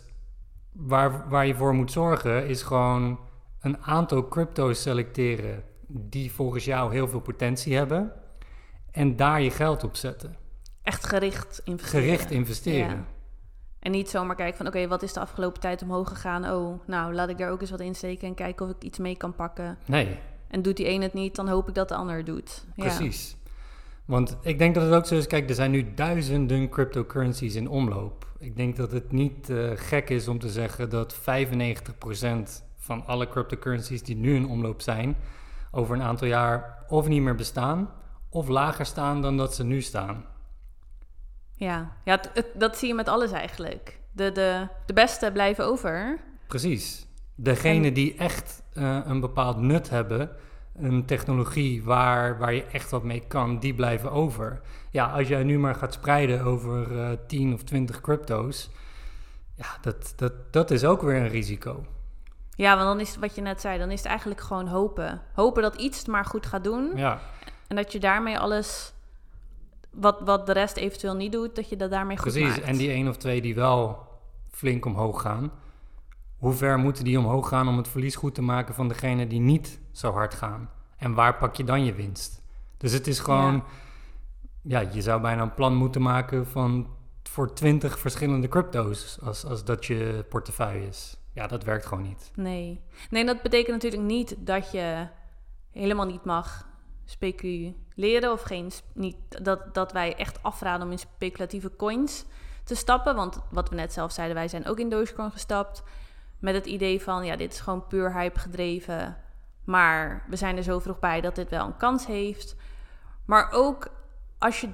waar, 0.72 1.28
waar 1.28 1.46
je 1.46 1.54
voor 1.54 1.74
moet 1.74 1.92
zorgen 1.92 2.46
is 2.46 2.62
gewoon 2.62 3.18
een 3.60 3.78
aantal 3.78 4.28
crypto's 4.28 4.82
selecteren 4.82 5.64
die 5.86 6.32
volgens 6.32 6.64
jou 6.64 6.92
heel 6.92 7.08
veel 7.08 7.20
potentie 7.20 7.76
hebben. 7.76 8.12
En 8.90 9.16
daar 9.16 9.40
je 9.40 9.50
geld 9.50 9.84
op 9.84 9.96
zetten. 9.96 10.36
Echt 10.82 11.06
gericht 11.06 11.60
investeren. 11.64 12.04
Gericht 12.04 12.30
investeren. 12.30 13.06
En 13.78 13.90
niet 13.90 14.10
zomaar 14.10 14.36
kijken 14.36 14.56
van 14.56 14.66
oké, 14.66 14.88
wat 14.88 15.02
is 15.02 15.12
de 15.12 15.20
afgelopen 15.20 15.60
tijd 15.60 15.82
omhoog 15.82 16.08
gegaan? 16.08 16.50
Oh, 16.50 16.80
nou 16.86 17.14
laat 17.14 17.28
ik 17.28 17.38
daar 17.38 17.50
ook 17.50 17.60
eens 17.60 17.70
wat 17.70 17.80
insteken 17.80 18.28
en 18.28 18.34
kijken 18.34 18.66
of 18.66 18.72
ik 18.72 18.82
iets 18.82 18.98
mee 18.98 19.16
kan 19.16 19.34
pakken. 19.34 19.78
Nee. 19.86 20.18
En 20.48 20.62
doet 20.62 20.76
die 20.76 20.88
een 20.88 21.02
het 21.02 21.12
niet, 21.12 21.34
dan 21.34 21.48
hoop 21.48 21.68
ik 21.68 21.74
dat 21.74 21.88
de 21.88 21.94
ander 21.94 22.16
het 22.16 22.26
doet. 22.26 22.64
Precies. 22.74 23.36
Want 24.04 24.36
ik 24.42 24.58
denk 24.58 24.74
dat 24.74 24.84
het 24.84 24.94
ook 24.94 25.06
zo 25.06 25.14
is, 25.14 25.26
kijk, 25.26 25.48
er 25.48 25.54
zijn 25.54 25.70
nu 25.70 25.94
duizenden 25.94 26.68
cryptocurrencies 26.68 27.54
in 27.54 27.68
omloop. 27.68 28.26
Ik 28.38 28.56
denk 28.56 28.76
dat 28.76 28.92
het 28.92 29.12
niet 29.12 29.50
uh, 29.50 29.70
gek 29.74 30.10
is 30.10 30.28
om 30.28 30.38
te 30.38 30.48
zeggen 30.48 30.90
dat 30.90 31.16
95% 31.16 31.18
van 32.76 33.06
alle 33.06 33.28
cryptocurrencies 33.28 34.02
die 34.02 34.16
nu 34.16 34.34
in 34.34 34.48
omloop 34.48 34.80
zijn, 34.80 35.16
over 35.76 35.94
een 35.94 36.02
aantal 36.02 36.26
jaar 36.26 36.84
of 36.88 37.08
niet 37.08 37.22
meer 37.22 37.34
bestaan, 37.34 37.90
of 38.28 38.48
lager 38.48 38.86
staan 38.86 39.22
dan 39.22 39.36
dat 39.36 39.54
ze 39.54 39.64
nu 39.64 39.80
staan. 39.80 40.24
Ja, 41.52 41.92
ja 42.04 42.20
dat 42.54 42.78
zie 42.78 42.88
je 42.88 42.94
met 42.94 43.08
alles 43.08 43.32
eigenlijk. 43.32 44.00
De, 44.12 44.32
de, 44.32 44.68
de 44.86 44.92
beste 44.92 45.30
blijven 45.32 45.64
over. 45.64 46.20
Precies. 46.46 47.06
Degene 47.34 47.92
die 47.92 48.14
echt 48.16 48.62
uh, 48.74 48.98
een 49.04 49.20
bepaald 49.20 49.56
nut 49.56 49.90
hebben, 49.90 50.30
een 50.74 51.04
technologie 51.04 51.84
waar, 51.84 52.38
waar 52.38 52.54
je 52.54 52.64
echt 52.64 52.90
wat 52.90 53.02
mee 53.02 53.22
kan, 53.28 53.58
die 53.58 53.74
blijven 53.74 54.10
over. 54.10 54.60
Ja, 54.90 55.06
als 55.06 55.28
jij 55.28 55.42
nu 55.42 55.58
maar 55.58 55.74
gaat 55.74 55.92
spreiden 55.92 56.40
over 56.40 56.90
uh, 56.90 57.12
eh, 57.12 57.18
10 57.26 57.52
of 57.54 57.62
20 57.62 58.00
crypto's, 58.00 58.70
ja, 59.54 59.66
dat, 59.80 60.12
dat, 60.16 60.52
dat 60.52 60.70
is 60.70 60.84
ook 60.84 61.02
weer 61.02 61.16
een 61.16 61.28
risico. 61.28 61.84
Ja, 62.56 62.76
want 62.76 62.88
dan 62.88 63.00
is 63.00 63.10
het 63.10 63.18
wat 63.18 63.34
je 63.34 63.40
net 63.40 63.60
zei, 63.60 63.78
dan 63.78 63.90
is 63.90 63.98
het 63.98 64.08
eigenlijk 64.08 64.40
gewoon 64.40 64.66
hopen. 64.66 65.22
Hopen 65.34 65.62
dat 65.62 65.74
iets 65.74 65.98
het 65.98 66.06
maar 66.06 66.24
goed 66.24 66.46
gaat 66.46 66.64
doen. 66.64 66.92
Ja. 66.94 67.20
En 67.66 67.76
dat 67.76 67.92
je 67.92 68.00
daarmee 68.00 68.38
alles, 68.38 68.92
wat, 69.90 70.20
wat 70.20 70.46
de 70.46 70.52
rest 70.52 70.76
eventueel 70.76 71.14
niet 71.14 71.32
doet, 71.32 71.56
dat 71.56 71.68
je 71.68 71.76
dat 71.76 71.90
daarmee 71.90 72.18
goed 72.18 72.32
Precies, 72.32 72.60
en 72.60 72.76
die 72.76 72.90
één 72.90 73.08
of 73.08 73.16
twee 73.16 73.40
die 73.40 73.54
wel 73.54 74.08
flink 74.50 74.84
omhoog 74.84 75.20
gaan. 75.20 75.52
Hoe 76.38 76.52
ver 76.52 76.78
moeten 76.78 77.04
die 77.04 77.18
omhoog 77.18 77.48
gaan 77.48 77.68
om 77.68 77.76
het 77.76 77.88
verlies 77.88 78.16
goed 78.16 78.34
te 78.34 78.42
maken 78.42 78.74
van 78.74 78.88
degene 78.88 79.26
die 79.26 79.40
niet 79.40 79.78
zo 79.92 80.12
hard 80.12 80.34
gaan? 80.34 80.70
En 80.96 81.14
waar 81.14 81.36
pak 81.36 81.54
je 81.54 81.64
dan 81.64 81.84
je 81.84 81.94
winst? 81.94 82.42
Dus 82.76 82.92
het 82.92 83.06
is 83.06 83.18
gewoon, 83.18 83.64
ja, 84.62 84.80
je 84.80 85.02
zou 85.02 85.20
bijna 85.20 85.42
een 85.42 85.54
plan 85.54 85.74
moeten 85.74 86.02
maken 86.02 86.46
van 86.46 86.86
voor 87.22 87.52
twintig 87.52 87.98
verschillende 87.98 88.48
crypto's 88.48 89.18
als, 89.22 89.44
als 89.44 89.64
dat 89.64 89.86
je 89.86 90.24
portefeuille 90.28 90.86
is. 90.86 91.16
Ja, 91.36 91.46
dat 91.46 91.64
werkt 91.64 91.86
gewoon 91.86 92.04
niet. 92.04 92.30
Nee. 92.34 92.80
Nee, 93.10 93.24
dat 93.24 93.42
betekent 93.42 93.72
natuurlijk 93.72 94.02
niet 94.02 94.34
dat 94.38 94.70
je 94.70 95.06
helemaal 95.70 96.06
niet 96.06 96.24
mag 96.24 96.68
speculeren 97.04 98.32
of 98.32 98.42
geen, 98.42 98.70
niet, 98.92 99.16
dat, 99.44 99.74
dat 99.74 99.92
wij 99.92 100.16
echt 100.16 100.42
afraden 100.42 100.86
om 100.86 100.92
in 100.92 100.98
speculatieve 100.98 101.76
coins 101.76 102.24
te 102.64 102.74
stappen. 102.74 103.14
Want 103.14 103.38
wat 103.50 103.68
we 103.68 103.74
net 103.74 103.92
zelf 103.92 104.12
zeiden, 104.12 104.36
wij 104.36 104.48
zijn 104.48 104.66
ook 104.66 104.78
in 104.78 104.88
Dogecoin 104.88 105.30
gestapt 105.30 105.82
met 106.38 106.54
het 106.54 106.66
idee 106.66 107.02
van, 107.02 107.24
ja, 107.24 107.36
dit 107.36 107.52
is 107.52 107.60
gewoon 107.60 107.86
puur 107.86 108.12
hype 108.12 108.38
gedreven. 108.38 109.16
Maar 109.64 110.24
we 110.28 110.36
zijn 110.36 110.56
er 110.56 110.62
zo 110.62 110.78
vroeg 110.78 110.98
bij 110.98 111.20
dat 111.20 111.34
dit 111.34 111.50
wel 111.50 111.66
een 111.66 111.76
kans 111.76 112.06
heeft. 112.06 112.56
Maar 113.24 113.50
ook 113.50 113.88
als 114.38 114.60
je 114.60 114.68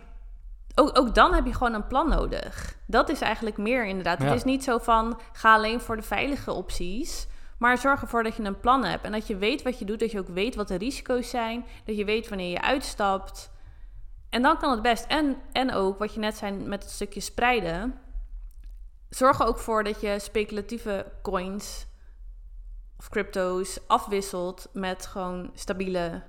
ook, 0.74 0.98
ook 0.98 1.14
dan 1.14 1.34
heb 1.34 1.46
je 1.46 1.54
gewoon 1.54 1.74
een 1.74 1.86
plan 1.86 2.08
nodig. 2.08 2.76
Dat 2.86 3.08
is 3.08 3.20
eigenlijk 3.20 3.56
meer 3.56 3.86
inderdaad. 3.86 4.18
Het 4.18 4.34
is 4.34 4.44
niet 4.44 4.64
zo 4.64 4.78
van 4.78 5.20
ga 5.32 5.54
alleen 5.54 5.80
voor 5.80 5.96
de 5.96 6.02
veilige 6.02 6.52
opties. 6.52 7.26
Maar 7.58 7.78
zorg 7.78 8.00
ervoor 8.02 8.22
dat 8.22 8.36
je 8.36 8.42
een 8.42 8.60
plan 8.60 8.84
hebt. 8.84 9.04
En 9.04 9.12
dat 9.12 9.26
je 9.26 9.36
weet 9.36 9.62
wat 9.62 9.78
je 9.78 9.84
doet. 9.84 10.00
Dat 10.00 10.10
je 10.10 10.18
ook 10.18 10.28
weet 10.28 10.54
wat 10.54 10.68
de 10.68 10.76
risico's 10.76 11.30
zijn. 11.30 11.64
Dat 11.84 11.96
je 11.96 12.04
weet 12.04 12.28
wanneer 12.28 12.50
je 12.50 12.62
uitstapt. 12.62 13.50
En 14.30 14.42
dan 14.42 14.58
kan 14.58 14.70
het 14.70 14.82
best. 14.82 15.04
En, 15.06 15.36
en 15.52 15.72
ook 15.72 15.98
wat 15.98 16.14
je 16.14 16.20
net 16.20 16.36
zei 16.36 16.52
met 16.52 16.82
het 16.82 16.92
stukje 16.92 17.20
spreiden. 17.20 17.98
Zorg 19.08 19.40
er 19.40 19.46
ook 19.46 19.58
voor 19.58 19.84
dat 19.84 20.00
je 20.00 20.18
speculatieve 20.18 21.06
coins 21.22 21.86
of 22.98 23.08
crypto's 23.08 23.78
afwisselt 23.86 24.68
met 24.72 25.06
gewoon 25.06 25.50
stabiele 25.54 26.22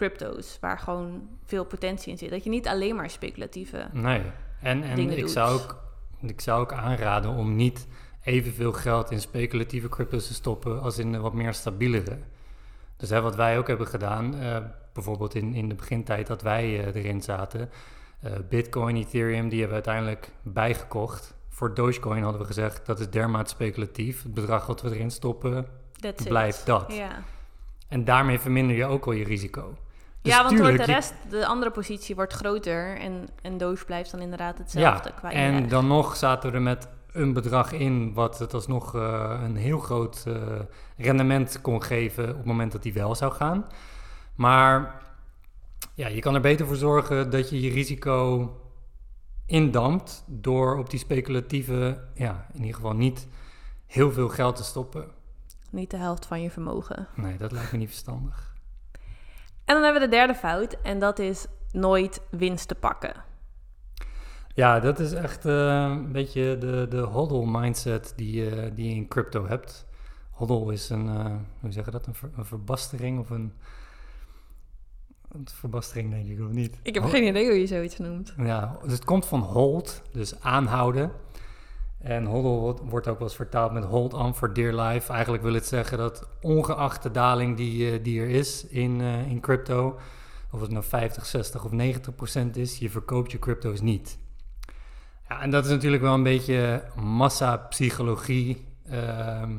crypto's, 0.00 0.58
waar 0.60 0.78
gewoon 0.78 1.28
veel 1.44 1.64
potentie 1.64 2.12
in 2.12 2.18
zit. 2.18 2.30
Dat 2.30 2.44
je 2.44 2.50
niet 2.50 2.68
alleen 2.68 2.96
maar 2.96 3.10
speculatieve. 3.10 3.88
Nee, 3.92 4.22
en, 4.62 4.82
en 4.82 4.98
ik, 4.98 5.28
Zou 5.28 5.60
ook, 5.60 5.82
ik 6.20 6.40
zou 6.40 6.60
ook 6.60 6.72
aanraden 6.72 7.30
om 7.30 7.56
niet 7.56 7.86
evenveel 8.22 8.72
geld 8.72 9.10
in 9.10 9.20
speculatieve 9.20 9.88
crypto's 9.88 10.26
te 10.26 10.34
stoppen 10.34 10.80
als 10.80 10.98
in 10.98 11.20
wat 11.20 11.32
meer 11.32 11.54
stabielere. 11.54 12.18
Dus 12.96 13.10
hè, 13.10 13.20
wat 13.20 13.36
wij 13.36 13.58
ook 13.58 13.66
hebben 13.66 13.86
gedaan, 13.86 14.34
uh, 14.34 14.56
bijvoorbeeld 14.92 15.34
in, 15.34 15.54
in 15.54 15.68
de 15.68 15.74
begintijd 15.74 16.26
dat 16.26 16.42
wij 16.42 16.64
uh, 16.66 16.94
erin 16.94 17.22
zaten, 17.22 17.70
uh, 18.24 18.32
Bitcoin, 18.48 18.96
Ethereum, 18.96 19.48
die 19.48 19.60
hebben 19.60 19.82
we 19.82 19.84
uiteindelijk 19.86 20.30
bijgekocht. 20.42 21.34
Voor 21.48 21.74
Dogecoin 21.74 22.22
hadden 22.22 22.40
we 22.40 22.46
gezegd 22.46 22.86
dat 22.86 23.00
is 23.00 23.10
dermate 23.10 23.50
speculatief. 23.50 24.22
Het 24.22 24.34
bedrag 24.34 24.66
wat 24.66 24.82
we 24.82 24.90
erin 24.90 25.10
stoppen, 25.10 25.66
blijft 26.24 26.66
dat. 26.66 26.92
Ja. 26.92 27.22
En 27.88 28.04
daarmee 28.04 28.38
verminder 28.38 28.76
je 28.76 28.84
ook 28.84 29.06
al 29.06 29.12
je 29.12 29.24
risico. 29.24 29.74
Dus 30.22 30.32
ja, 30.32 30.42
want 30.42 30.56
de 30.56 30.84
rest, 30.84 31.14
de 31.28 31.46
andere 31.46 31.70
positie 31.70 32.14
wordt 32.14 32.32
groter 32.32 32.98
en, 32.98 33.28
en 33.42 33.58
Doge 33.58 33.84
blijft 33.84 34.10
dan 34.10 34.20
inderdaad 34.20 34.58
hetzelfde 34.58 35.08
ja, 35.08 35.14
qua 35.14 35.32
En 35.32 35.68
dan 35.68 35.86
nog 35.86 36.16
zaten 36.16 36.50
we 36.50 36.56
er 36.56 36.62
met 36.62 36.88
een 37.12 37.32
bedrag 37.32 37.72
in 37.72 38.12
wat 38.12 38.38
het 38.38 38.54
alsnog 38.54 38.94
uh, 38.94 39.40
een 39.42 39.56
heel 39.56 39.78
groot 39.78 40.24
uh, 40.28 40.36
rendement 40.96 41.60
kon 41.60 41.82
geven 41.82 42.28
op 42.28 42.36
het 42.36 42.44
moment 42.44 42.72
dat 42.72 42.82
die 42.82 42.92
wel 42.92 43.14
zou 43.14 43.32
gaan. 43.32 43.66
Maar 44.34 45.02
ja, 45.94 46.08
je 46.08 46.20
kan 46.20 46.34
er 46.34 46.40
beter 46.40 46.66
voor 46.66 46.76
zorgen 46.76 47.30
dat 47.30 47.50
je 47.50 47.60
je 47.60 47.70
risico 47.70 48.50
indampt 49.46 50.24
door 50.26 50.78
op 50.78 50.90
die 50.90 50.98
speculatieve, 50.98 52.04
ja, 52.14 52.46
in 52.52 52.60
ieder 52.60 52.74
geval 52.74 52.94
niet 52.94 53.28
heel 53.86 54.12
veel 54.12 54.28
geld 54.28 54.56
te 54.56 54.64
stoppen. 54.64 55.10
Niet 55.70 55.90
de 55.90 55.96
helft 55.96 56.26
van 56.26 56.42
je 56.42 56.50
vermogen. 56.50 57.08
Nee, 57.14 57.36
dat 57.36 57.52
lijkt 57.52 57.72
me 57.72 57.78
niet 57.78 57.88
verstandig. 57.88 58.49
En 59.70 59.76
dan 59.76 59.84
hebben 59.84 60.02
we 60.02 60.08
de 60.08 60.16
derde 60.16 60.34
fout 60.34 60.76
en 60.82 60.98
dat 60.98 61.18
is 61.18 61.46
nooit 61.72 62.20
winst 62.30 62.68
te 62.68 62.74
pakken. 62.74 63.14
Ja, 64.54 64.80
dat 64.80 64.98
is 64.98 65.12
echt 65.12 65.46
uh, 65.46 65.82
een 65.90 66.12
beetje 66.12 66.58
de, 66.58 66.86
de 66.88 67.00
hodl 67.00 67.44
mindset 67.44 68.12
die, 68.16 68.54
uh, 68.54 68.70
die 68.74 68.88
je 68.88 68.94
in 68.94 69.08
crypto 69.08 69.46
hebt. 69.46 69.86
Hodl 70.30 70.70
is 70.70 70.88
een, 70.88 71.06
uh, 71.06 71.26
hoe 71.60 71.72
zeg 71.72 71.84
je 71.84 71.90
dat, 71.90 72.06
een, 72.06 72.14
ver, 72.14 72.30
een, 72.36 72.44
verbastering 72.44 73.18
of 73.18 73.30
een... 73.30 73.52
Een 75.28 75.48
verbastering 75.48 76.10
denk 76.10 76.28
ik, 76.28 76.40
of 76.40 76.52
niet? 76.52 76.78
Ik 76.82 76.94
heb 76.94 77.04
geen 77.04 77.26
idee 77.26 77.46
hoe 77.46 77.60
je 77.60 77.66
zoiets 77.66 77.98
noemt. 77.98 78.34
Ja, 78.36 78.78
dus 78.82 78.92
het 78.92 79.04
komt 79.04 79.26
van 79.26 79.40
hold, 79.40 80.02
dus 80.12 80.40
aanhouden. 80.40 81.12
En 82.00 82.24
hodl 82.24 82.82
wordt 82.84 83.08
ook 83.08 83.18
wel 83.18 83.28
eens 83.28 83.36
vertaald 83.36 83.72
met 83.72 83.84
hold 83.84 84.14
on 84.14 84.34
for 84.34 84.52
dear 84.52 84.72
life. 84.72 85.12
Eigenlijk 85.12 85.42
wil 85.42 85.54
het 85.54 85.66
zeggen 85.66 85.98
dat 85.98 86.28
ongeacht 86.40 87.02
de 87.02 87.10
daling 87.10 87.56
die, 87.56 87.92
uh, 87.92 88.04
die 88.04 88.20
er 88.20 88.28
is 88.28 88.66
in, 88.66 89.00
uh, 89.00 89.30
in 89.30 89.40
crypto, 89.40 89.98
of 90.50 90.60
het 90.60 90.70
nou 90.70 90.84
50, 90.84 91.26
60 91.26 91.64
of 91.64 91.70
90 91.70 92.14
procent 92.14 92.56
is, 92.56 92.78
je 92.78 92.90
verkoopt 92.90 93.32
je 93.32 93.38
crypto's 93.38 93.80
niet. 93.80 94.18
Ja, 95.28 95.40
en 95.40 95.50
dat 95.50 95.64
is 95.64 95.70
natuurlijk 95.70 96.02
wel 96.02 96.14
een 96.14 96.22
beetje 96.22 96.84
massapsychologie. 96.96 98.66
ehm 98.90 99.58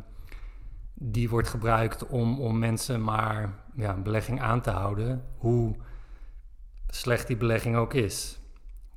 die 1.04 1.30
wordt 1.30 1.48
gebruikt 1.48 2.08
om, 2.08 2.40
om 2.40 2.60
mensen 2.60 3.04
maar 3.04 3.54
ja, 3.76 3.94
een 3.94 4.04
belegging 4.04 4.42
aan 4.42 4.62
te 4.62 4.70
houden. 4.70 5.24
Hoe 5.38 5.76
slecht 6.88 7.28
die 7.28 7.38
belegging 7.38 7.76
ook 7.76 7.94
is. 7.94 8.40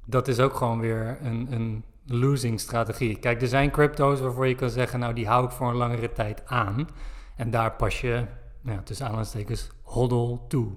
Dat 0.06 0.28
is 0.28 0.40
ook 0.40 0.54
gewoon 0.54 0.80
weer 0.80 1.18
een, 1.22 1.52
een 1.52 1.84
losing 2.06 2.60
strategie. 2.60 3.16
Kijk, 3.16 3.42
er 3.42 3.48
zijn 3.48 3.70
crypto's 3.70 4.20
waarvoor 4.20 4.46
je 4.46 4.54
kan 4.54 4.70
zeggen, 4.70 4.98
nou 4.98 5.14
die 5.14 5.26
hou 5.26 5.44
ik 5.44 5.50
voor 5.50 5.68
een 5.68 5.76
langere 5.76 6.12
tijd 6.12 6.42
aan. 6.46 6.88
En 7.36 7.50
daar 7.50 7.72
pas 7.72 8.00
je, 8.00 8.24
nou, 8.60 8.82
tussen 8.82 9.04
aanhalingstekens, 9.06 9.68
hodl 9.82 10.36
toe. 10.48 10.68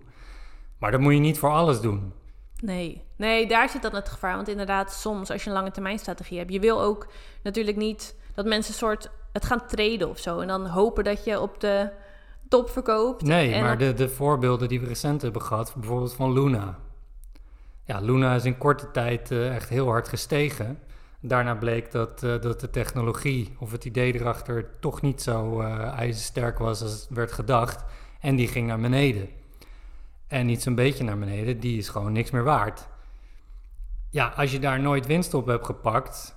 Maar 0.78 0.92
dat 0.92 1.00
moet 1.00 1.14
je 1.14 1.20
niet 1.20 1.40
voor 1.40 1.50
alles 1.50 1.82
doen. 1.82 2.14
Nee. 2.62 3.04
nee, 3.16 3.48
daar 3.48 3.70
zit 3.70 3.82
dan 3.82 3.96
het 3.96 4.10
gevaar. 4.10 4.36
Want 4.36 4.48
inderdaad, 4.48 4.94
soms 4.94 5.32
als 5.32 5.44
je 5.44 5.50
een 5.50 5.56
lange 5.56 5.72
termijn 5.72 6.00
strategie 6.00 6.38
hebt, 6.38 6.52
je 6.54 6.60
wil 6.60 6.82
ook 6.82 7.08
natuurlijk 7.44 7.78
niet 7.78 8.16
dat 8.34 8.46
mensen 8.46 8.72
een 8.74 8.78
soort 8.80 9.10
het 9.32 9.46
gaan 9.46 9.68
traden 9.68 10.10
of 10.10 10.18
zo. 10.20 10.40
En 10.40 10.48
dan 10.48 10.66
hopen 10.68 11.04
dat 11.04 11.24
je 11.24 11.40
op 11.42 11.60
de 11.60 11.90
top 12.50 12.70
verkoopt. 12.70 13.22
Nee, 13.22 13.54
En 13.54 13.62
maar 13.64 13.78
dan- 13.78 13.88
de, 13.88 13.94
de 13.94 14.10
voorbeelden 14.10 14.68
die 14.68 14.80
we 14.80 14.88
recent 14.88 15.22
hebben 15.22 15.42
gehad, 15.42 15.74
bijvoorbeeld 15.78 16.14
van 16.14 16.34
Luna. 16.34 16.78
Ja, 17.84 18.00
Luna 18.00 18.36
is 18.36 18.46
in 18.46 18.58
korte 18.58 18.92
tijd 18.92 19.32
eh, 19.32 19.56
echt 19.56 19.70
heel 19.70 19.88
hard 19.88 20.08
gestegen. 20.08 20.80
Daarna 21.20 21.56
bleek 21.56 21.92
dat, 21.92 22.24
eh, 22.24 22.42
dat 22.42 22.60
de 22.60 22.70
technologie 22.70 23.56
of 23.60 23.72
het 23.72 23.86
idee 23.86 24.16
erachter 24.16 24.70
toch 24.80 25.02
niet 25.02 25.22
zo 25.22 25.62
eh 25.62 25.98
ijzersterk 25.98 26.58
was 26.58 26.82
als 26.82 27.08
werd 27.10 27.32
gedacht. 27.32 27.84
En 28.20 28.36
die 28.36 28.48
ging 28.48 28.68
naar 28.68 28.80
beneden. 28.80 29.30
En 30.28 30.46
niet 30.46 30.62
zo'n 30.62 30.76
beetje 30.76 31.04
naar 31.04 31.20
beneden, 31.20 31.60
die 31.60 31.78
is 31.78 31.90
gewoon 31.90 32.12
niks 32.12 32.32
meer 32.32 32.44
waard. 32.44 32.88
Ja, 34.10 34.34
als 34.36 34.52
je 34.52 34.60
daar 34.60 34.80
nooit 34.80 35.06
winst 35.06 35.34
op 35.34 35.46
hebt 35.46 35.66
gepakt, 35.66 36.36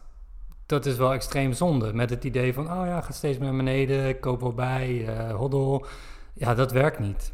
dat 0.67 0.87
is 0.87 0.97
wel 0.97 1.13
extreem 1.13 1.53
zonde. 1.53 1.93
Met 1.93 2.11
het 2.11 2.25
idee 2.25 2.55
van, 2.55 2.65
oh 2.73 2.87
ja, 2.87 3.01
gaat 3.01 3.15
steeds 3.15 3.39
meer 3.39 3.49
naar 3.49 3.57
beneden, 3.57 4.21
koop 4.21 4.41
wel 4.41 4.55
bij, 4.55 5.07
eh 5.07 5.35
hoddel. 5.35 5.87
Ja, 6.33 6.55
dat 6.55 6.73
werkt 6.73 6.99
niet. 6.99 7.33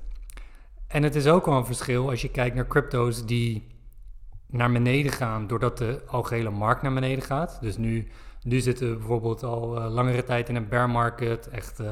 En 0.87 1.03
het 1.03 1.15
is 1.15 1.27
ook 1.27 1.47
wel 1.47 1.57
een 1.57 1.67
verschil 1.67 2.11
als 2.11 2.23
je 2.23 2.29
kijkt 2.29 2.57
naar 2.57 2.67
crypto's 2.67 3.27
die 3.27 3.67
naar 4.47 4.73
beneden 4.73 5.13
gaan 5.13 5.47
doordat 5.47 5.79
de 5.79 6.03
algehele 6.07 6.51
markt 6.51 6.83
naar 6.83 6.95
beneden 6.95 7.25
gaat. 7.25 7.59
Dus 7.61 7.77
nu, 7.77 8.09
nu 8.43 8.61
zitten 8.61 8.91
we 8.91 8.97
bijvoorbeeld 8.97 9.43
al 9.43 9.77
eh, 9.77 9.93
langere 9.93 10.25
tijd 10.25 10.49
in 10.49 10.57
een 10.57 10.69
bear 10.69 10.91
market. 10.91 11.49
Echt, 11.49 11.81
eh, 11.81 11.91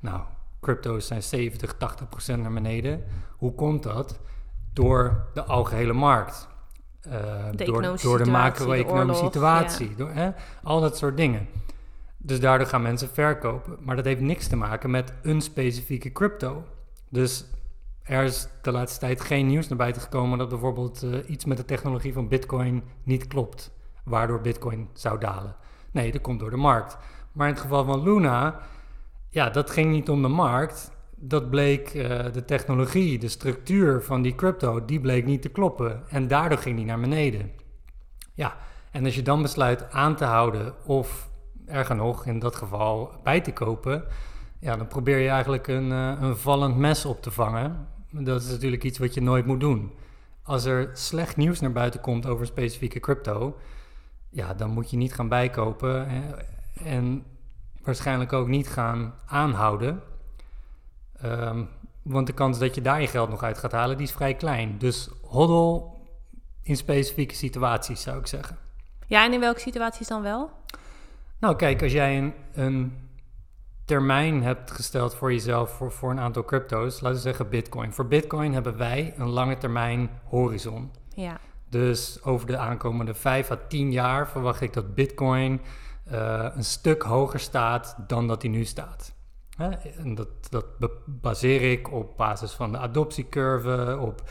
nou, 0.00 0.20
crypto's 0.60 1.06
zijn 1.06 1.22
70, 1.22 1.74
80 1.78 2.08
procent 2.08 2.42
naar 2.42 2.52
beneden. 2.52 3.04
Hoe 3.36 3.54
komt 3.54 3.82
dat? 3.82 4.18
Door 4.72 5.26
de 5.34 5.44
algehele 5.44 5.92
markt. 5.92 6.48
Eh, 7.00 7.10
De 7.50 7.64
door, 7.64 7.82
door 7.82 7.92
de 7.92 7.98
situatie, 7.98 8.24
de 8.24 8.30
macro-economische 8.30 9.24
situatie. 9.24 9.94
Door, 9.94 10.10
hè, 10.10 10.30
al 10.62 10.80
dat 10.80 10.96
soort 10.96 11.16
dingen. 11.16 11.48
Dus 12.16 12.40
daardoor 12.40 12.66
gaan 12.66 12.82
mensen 12.82 13.08
verkopen. 13.08 13.76
Maar 13.80 13.96
dat 13.96 14.04
heeft 14.04 14.20
niks 14.20 14.46
te 14.46 14.56
maken 14.56 14.90
met 14.90 15.12
een 15.22 15.40
specifieke 15.40 16.12
crypto. 16.12 16.64
Dus 17.08 17.44
er 18.10 18.24
is 18.24 18.48
de 18.62 18.72
laatste 18.72 18.98
tijd 18.98 19.20
geen 19.20 19.46
nieuws 19.46 19.68
naar 19.68 19.78
buiten 19.78 20.02
gekomen 20.02 20.38
dat 20.38 20.48
bijvoorbeeld 20.48 21.02
eh, 21.02 21.30
iets 21.30 21.44
met 21.44 21.56
de 21.56 21.64
technologie 21.64 22.12
van 22.12 22.28
Bitcoin 22.28 22.82
niet 23.02 23.26
klopt, 23.26 23.72
waardoor 24.04 24.40
Bitcoin 24.40 24.88
zou 24.92 25.18
dalen. 25.18 25.56
Nee, 25.90 26.12
dat 26.12 26.20
komt 26.20 26.40
door 26.40 26.50
de 26.50 26.56
markt. 26.56 26.98
Maar 27.32 27.46
in 27.46 27.52
het 27.52 27.62
geval 27.62 27.84
van 27.84 28.02
Luna, 28.02 28.60
ja, 29.28 29.50
dat 29.50 29.70
ging 29.70 29.90
niet 29.90 30.08
om 30.08 30.22
de 30.22 30.28
markt. 30.28 30.90
Dat 31.16 31.50
bleek 31.50 31.88
eh, 31.88 32.32
de 32.32 32.44
technologie, 32.44 33.18
de 33.18 33.28
structuur 33.28 34.02
van 34.02 34.22
die 34.22 34.34
crypto, 34.34 34.84
die 34.84 35.00
bleek 35.00 35.24
niet 35.24 35.42
te 35.42 35.48
kloppen. 35.48 36.02
En 36.08 36.28
daardoor 36.28 36.58
ging 36.58 36.76
die 36.76 36.84
naar 36.84 37.00
beneden. 37.00 37.50
Ja, 38.34 38.56
en 38.90 39.04
als 39.04 39.14
je 39.14 39.22
dan 39.22 39.42
besluit 39.42 39.90
aan 39.90 40.16
te 40.16 40.24
houden 40.24 40.74
of 40.84 41.30
erger 41.66 41.96
nog, 41.96 42.26
in 42.26 42.38
dat 42.38 42.56
geval 42.56 43.10
bij 43.22 43.40
te 43.40 43.52
kopen, 43.52 44.04
ja, 44.58 44.76
dan 44.76 44.86
probeer 44.86 45.18
je 45.18 45.28
eigenlijk 45.28 45.66
een, 45.66 45.92
eh, 45.92 46.12
een 46.20 46.36
vallend 46.36 46.76
mes 46.76 47.04
op 47.04 47.22
te 47.22 47.30
vangen. 47.30 47.98
Dat 48.10 48.42
is 48.42 48.50
natuurlijk 48.50 48.84
iets 48.84 48.98
wat 48.98 49.14
je 49.14 49.22
nooit 49.22 49.46
moet 49.46 49.60
doen. 49.60 49.92
Als 50.42 50.64
er 50.64 50.90
slecht 50.92 51.36
nieuws 51.36 51.60
naar 51.60 51.72
buiten 51.72 52.00
komt 52.00 52.26
over 52.26 52.46
specifieke 52.46 53.00
crypto, 53.00 53.56
ja, 54.30 54.54
dan 54.54 54.70
moet 54.70 54.90
je 54.90 54.96
niet 54.96 55.14
gaan 55.14 55.28
bijkopen 55.28 56.08
hè, 56.08 56.22
en 56.84 57.24
waarschijnlijk 57.82 58.32
ook 58.32 58.48
niet 58.48 58.68
gaan 58.68 59.14
aanhouden. 59.26 60.02
Ehm, 61.16 61.64
want 62.02 62.26
de 62.26 62.32
kans 62.32 62.58
dat 62.58 62.74
je 62.74 62.80
daar 62.80 63.00
je 63.00 63.06
geld 63.06 63.30
nog 63.30 63.42
uit 63.42 63.58
gaat 63.58 63.72
halen, 63.72 63.96
die 63.96 64.06
is 64.06 64.12
vrij 64.12 64.34
klein. 64.34 64.78
Dus 64.78 65.10
hoddel 65.22 65.98
in 66.62 66.76
specifieke 66.76 67.34
situaties, 67.34 68.02
zou 68.02 68.18
ik 68.18 68.26
zeggen. 68.26 68.56
Ja, 69.06 69.24
en 69.24 69.32
in 69.32 69.40
welke 69.40 69.60
situaties 69.60 70.08
dan 70.08 70.22
wel? 70.22 70.50
Nou, 71.38 71.56
kijk, 71.56 71.82
als 71.82 71.92
jij 71.92 72.18
een, 72.18 72.34
een 72.52 73.09
termijn 73.90 74.42
hebt 74.42 74.70
gesteld 74.70 75.14
voor 75.14 75.32
jezelf 75.32 75.70
voor, 75.70 75.92
voor 75.92 76.10
een 76.10 76.20
aantal 76.20 76.44
crypto's, 76.44 77.00
laten 77.00 77.16
we 77.16 77.22
zeggen 77.22 77.48
Bitcoin. 77.48 77.92
Voor 77.92 78.06
Bitcoin 78.06 78.52
hebben 78.52 78.76
wij 78.76 79.14
een 79.16 79.28
lange 79.28 79.58
termijn 79.58 80.10
horizon. 80.24 80.90
Ja. 81.14 81.40
Dus 81.68 82.22
over 82.22 82.46
de 82.46 82.56
aankomende 82.56 83.14
5 83.14 83.50
à 83.50 83.58
10 83.68 83.92
jaar 83.92 84.28
verwacht 84.28 84.60
ik 84.60 84.72
dat 84.72 84.94
Bitcoin 84.94 85.60
eh, 86.04 86.46
een 86.54 86.64
stuk 86.64 87.02
hoger 87.02 87.40
staat 87.40 87.96
dan 88.06 88.26
dat 88.26 88.42
hij 88.42 88.50
nu 88.50 88.64
staat. 88.64 89.14
Hè? 89.56 89.70
En 89.70 90.14
dat, 90.14 90.28
dat 90.78 90.92
baseer 91.06 91.70
ik 91.72 91.92
op 91.92 92.16
basis 92.16 92.52
van 92.52 92.72
de 92.72 92.78
adoptiecurve, 92.78 93.98
op 94.00 94.22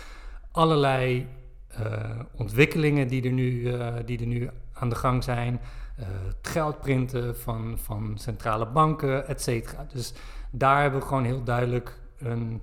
allerlei 0.52 1.28
eh, 1.68 2.20
ontwikkelingen 2.36 3.08
die 3.08 3.24
er, 3.24 3.32
nu, 3.32 3.74
eh, 3.74 3.94
die 4.06 4.20
er 4.20 4.28
nu 4.28 4.50
aan 4.74 4.90
de 4.90 4.96
gang 4.96 5.24
zijn. 5.24 5.60
Eh, 6.00 6.06
het 6.28 6.48
geldprinten 6.48 7.38
van, 7.38 7.78
van 7.78 8.18
centrale 8.18 8.66
banken, 8.68 9.28
et 9.28 9.42
cetera. 9.42 9.86
Dus 9.94 10.14
daar 10.52 10.82
hebben 10.82 11.00
we 11.00 11.06
gewoon 11.06 11.24
heel 11.24 11.44
duidelijk 11.44 12.00
een 12.18 12.62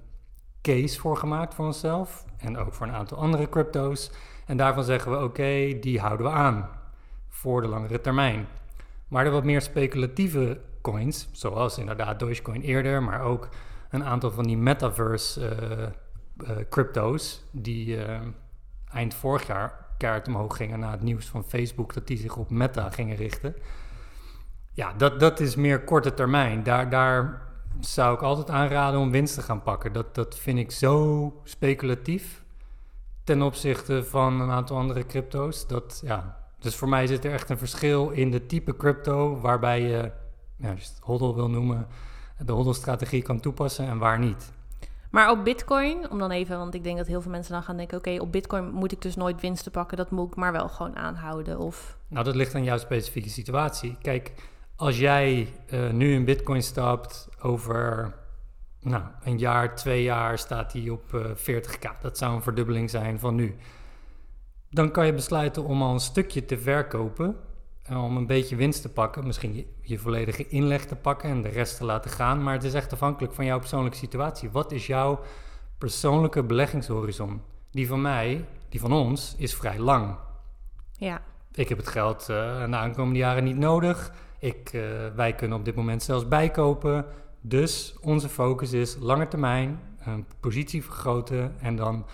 case 0.63 1.01
voor 1.01 1.17
gemaakt 1.17 1.55
voor 1.55 1.67
onszelf. 1.67 2.25
En 2.39 2.59
ook 2.59 2.75
voor 2.75 2.87
een 2.87 2.93
aantal 2.93 3.19
andere 3.19 3.49
crypto's. 3.49 4.11
En 4.47 4.57
daarvan 4.57 4.85
zeggen 4.85 5.11
we, 5.11 5.25
oké, 5.25 5.79
die 5.81 6.01
houden 6.01 6.27
we 6.27 6.33
aan 6.33 6.69
voor 7.29 7.63
de 7.63 7.69
langere 7.69 8.01
termijn. 8.01 8.47
Maar 9.09 9.25
de 9.25 9.31
wat 9.31 9.45
meer 9.45 9.61
speculatieve 9.63 10.61
coins, 10.83 11.29
zoals 11.33 11.79
inderdaad 11.79 12.19
Dogecoin 12.19 12.61
eerder, 12.61 13.03
maar 13.03 13.21
ook 13.21 13.49
een 13.91 14.05
aantal 14.05 14.31
van 14.31 14.45
die 14.45 14.57
metaverse 14.57 15.49
eh, 15.49 15.83
eh, 15.83 16.67
crypto's, 16.71 17.45
die 17.53 17.99
eind 18.93 19.15
vorig 19.15 19.47
jaar 19.47 19.86
kaart 19.97 20.29
omhoog 20.29 20.57
gingen 20.57 20.79
na 20.79 20.91
het 20.91 21.03
nieuws 21.03 21.27
van 21.27 21.45
Facebook 21.45 21.95
dat 21.95 22.07
die 22.07 22.19
zich 22.19 22.37
op 22.37 22.51
meta 22.51 22.91
gingen 22.91 23.17
richten. 23.17 23.55
Ja, 24.73 24.93
dat, 24.93 25.21
dat 25.21 25.41
is 25.41 25.57
meer 25.57 25.85
korte 25.85 26.15
termijn. 26.15 26.63
Daar, 26.63 26.91
daar 26.91 27.43
zou 27.81 28.15
ik 28.15 28.23
altijd 28.23 28.51
aanraden 28.51 29.01
om 29.01 29.11
winst 29.11 29.35
te 29.35 29.43
gaan 29.43 29.63
pakken. 29.63 29.93
Dat, 29.93 30.15
dat 30.15 30.39
vind 30.39 30.59
ik 30.59 30.71
zo 30.71 31.41
speculatief 31.45 32.45
ten 33.25 33.43
opzichte 33.43 34.05
van 34.05 34.41
een 34.41 34.51
aantal 34.51 34.77
andere 34.77 35.07
crypto's. 35.07 35.67
Dat, 35.67 36.01
ja, 36.05 36.37
dus 36.59 36.77
voor 36.77 36.89
mij 36.89 37.07
zit 37.07 37.25
er 37.25 37.33
echt 37.33 37.51
een 37.51 37.59
verschil 37.59 38.11
in 38.11 38.31
de 38.31 38.47
type 38.47 38.77
crypto 38.77 39.41
waarbij 39.41 39.81
je, 39.81 40.13
ja, 40.57 40.71
als 40.71 40.89
het 40.89 40.99
hodl 41.01 41.35
wil 41.35 41.51
noemen, 41.51 41.87
de 42.39 42.53
hodl-strategie 42.53 43.23
kan 43.23 43.41
toepassen 43.41 43.87
en 43.87 43.99
waar 43.99 44.19
niet. 44.19 44.53
Maar 45.11 45.31
op 45.31 45.45
Bitcoin, 45.45 46.11
om 46.11 46.19
dan 46.19 46.31
even, 46.31 46.59
want 46.59 46.75
ik 46.75 46.85
denk 46.85 46.97
dat 46.97 47.07
heel 47.07 47.21
veel 47.21 47.31
mensen 47.31 47.53
dan 47.53 47.63
gaan 47.63 47.77
denken: 47.77 47.99
oké, 47.99 48.21
op 48.21 48.33
Bitcoin 48.33 48.71
moet 48.71 48.93
ik 48.93 49.03
dus 49.03 49.17
nooit 49.17 49.41
winsten 49.41 49.73
pakken, 49.73 49.97
dat 49.97 50.11
moet 50.11 50.29
ik 50.29 50.37
maar 50.37 50.53
wel 50.53 50.69
gewoon 50.69 50.97
aanhouden. 50.97 51.59
Of 51.59 51.99
Nou, 52.09 52.25
dat 52.25 52.35
ligt 52.35 52.55
aan 52.55 52.65
jouw 52.65 52.79
specifieke 52.79 53.29
situatie. 53.29 53.97
Kijk, 54.03 54.33
als 54.77 54.99
jij 54.99 55.53
eh, 55.69 55.91
nu 55.91 56.13
in 56.13 56.25
Bitcoin 56.25 56.63
stapt, 56.63 57.29
over 57.41 58.15
nou, 58.81 59.03
een 59.23 59.39
jaar, 59.39 59.77
twee 59.77 60.03
jaar 60.03 60.39
staat 60.39 60.73
die 60.73 60.93
op 60.93 61.15
eh 61.15 61.31
40k. 61.31 62.01
Dat 62.01 62.19
zou 62.19 62.35
een 62.35 62.43
verdubbeling 62.43 62.91
zijn 62.91 63.19
van 63.19 63.35
nu. 63.35 63.57
Dan 64.71 64.91
kan 64.91 65.07
je 65.07 65.15
besluiten 65.15 65.65
om 65.65 65.83
al 65.83 65.93
een 65.93 66.01
stukje 66.01 66.45
te 66.45 66.59
verkopen. 66.59 67.37
En 67.87 67.97
om 67.97 68.17
een 68.17 68.27
beetje 68.27 68.57
winst 68.57 68.83
te 68.83 68.89
pakken. 68.89 69.27
Misschien 69.27 69.55
je, 69.55 69.67
je 69.81 69.99
volledige 69.99 70.49
inleg 70.49 70.85
te 70.85 70.97
pakken 70.97 71.31
en 71.31 71.43
de 71.43 71.49
rest 71.49 71.77
te 71.77 71.85
laten 71.85 72.11
gaan. 72.11 72.43
Maar 72.43 72.55
het 72.55 72.65
is 72.65 72.75
echt 72.75 72.93
afhankelijk 72.93 73.35
van 73.35 73.45
jouw 73.45 73.59
persoonlijke 73.59 73.99
situatie. 73.99 74.51
Wat 74.51 74.73
is 74.73 74.87
jouw 74.87 75.21
persoonlijke 75.79 76.43
beleggingshorizon? 76.43 77.41
Die 77.71 77.87
van 77.87 78.01
mij, 78.01 78.45
die 78.69 78.81
van 78.81 78.93
ons, 78.93 79.35
is 79.39 79.55
vrij 79.55 79.79
lang. 79.79 80.17
ja, 80.93 81.23
Ik 81.53 81.69
heb 81.69 81.79
het 81.79 81.89
geld 81.89 82.21
eh 82.21 82.27
de 82.71 82.77
aankomende 82.77 83.19
jaren 83.19 83.45
niet 83.45 83.59
nodig. 83.59 84.13
Ik, 84.39 84.71
eh, 84.73 84.81
wij 85.15 85.35
kunnen 85.35 85.59
op 85.59 85.65
dit 85.65 85.75
moment 85.75 86.03
zelfs 86.03 86.29
bijkopen. 86.29 87.07
Dus 87.41 87.97
onze 88.01 88.29
focus 88.29 88.73
is 88.73 88.97
lange 89.01 89.29
termijn, 89.29 89.81
een 89.99 90.27
positie 90.41 90.85
vergroten 90.85 91.55
en 91.61 91.77
dan 91.77 92.07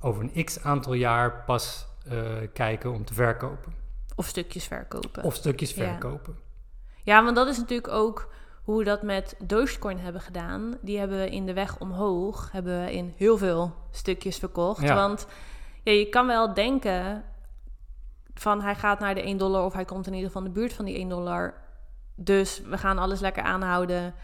over 0.00 0.22
een 0.22 0.44
x 0.44 0.62
aantal 0.62 0.94
jaar 0.94 1.44
pas 1.46 1.86
eh, 2.08 2.18
kijken 2.52 2.92
om 2.92 3.04
te 3.04 3.14
verkopen. 3.14 3.83
Of 4.14 4.26
stukjes 4.26 4.64
verkopen. 4.66 5.22
Of 5.22 5.34
stukjes 5.34 5.74
Ja. 5.74 5.84
verkopen. 5.84 6.36
Ja, 7.02 7.24
want 7.24 7.36
dat 7.36 7.48
is 7.48 7.58
natuurlijk 7.58 7.88
ook 7.92 8.32
hoe 8.62 8.78
we 8.78 8.84
dat 8.84 9.02
met 9.02 9.34
Dogecoin 9.38 9.98
hebben 9.98 10.20
gedaan. 10.20 10.78
Die 10.82 10.98
hebben 10.98 11.18
we 11.18 11.30
in 11.30 11.46
de 11.46 11.52
weg 11.52 11.78
omhoog, 11.78 12.52
hebben 12.52 12.84
we 12.84 12.92
in 12.92 13.14
heel 13.16 13.38
veel 13.38 13.74
stukjes 13.90 14.38
verkocht. 14.38 14.82
Ja. 14.82 14.94
Want 14.94 15.26
ja, 15.82 15.92
je 15.92 16.08
kan 16.08 16.26
wel 16.26 16.54
denken 16.54 17.24
van 18.34 18.60
hij 18.62 18.74
gaat 18.74 18.98
naar 19.00 19.14
de 19.14 19.22
1 19.22 19.36
dollar 19.36 19.64
of 19.64 19.72
hij 19.72 19.84
komt 19.84 20.06
in 20.06 20.12
ieder 20.12 20.26
geval 20.30 20.46
in 20.46 20.52
de 20.52 20.58
buurt 20.60 20.72
van 20.72 20.84
die 20.84 20.96
1 20.96 21.08
dollar. 21.08 21.54
Dus 22.14 22.60
we 22.60 22.78
gaan 22.78 22.98
alles 22.98 23.20
lekker 23.20 23.42
aanhouden 23.42 24.14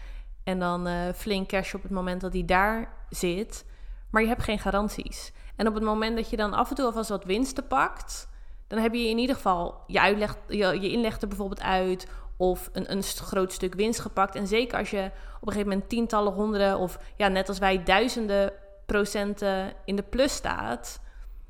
en 0.43 0.59
dan 0.59 0.87
uh, 0.87 0.93
flink 1.15 1.47
cash 1.47 1.73
op 1.73 1.81
het 1.81 1.91
moment 1.91 2.21
dat 2.21 2.33
hij 2.33 2.45
daar 2.45 2.93
zit. 3.09 3.65
Maar 4.09 4.21
je 4.21 4.27
hebt 4.27 4.43
geen 4.43 4.59
garanties. 4.59 5.33
En 5.55 5.67
op 5.67 5.73
het 5.73 5.83
moment 5.83 6.15
dat 6.15 6.29
je 6.29 6.37
dan 6.37 6.53
af 6.53 6.69
en 6.69 6.75
toe 6.75 6.85
alvast 6.85 7.09
wat 7.09 7.23
winsten 7.23 7.67
pakt, 7.67 8.29
dan 8.71 8.79
heb 8.79 8.93
je 8.93 9.09
in 9.09 9.17
ieder 9.17 9.35
geval 9.35 9.83
je, 9.87 9.99
uitleg, 9.99 10.37
je, 10.47 10.81
je 10.81 10.91
inleg 10.91 11.21
er 11.21 11.27
bijvoorbeeld 11.27 11.61
uit 11.61 12.07
of 12.37 12.69
een, 12.73 12.91
een 12.91 13.03
groot 13.03 13.53
stuk 13.53 13.73
winst 13.73 13.99
gepakt. 13.99 14.35
En 14.35 14.47
zeker 14.47 14.77
als 14.77 14.89
je 14.89 15.11
op 15.39 15.47
een 15.47 15.53
gegeven 15.53 15.69
moment 15.71 15.89
tientallen, 15.89 16.33
honderden 16.33 16.77
of 16.77 16.99
ja, 17.15 17.27
net 17.27 17.47
als 17.47 17.59
wij 17.59 17.83
duizenden 17.83 18.53
procenten 18.85 19.73
in 19.85 19.95
de 19.95 20.03
plus 20.03 20.33
staat, 20.33 20.99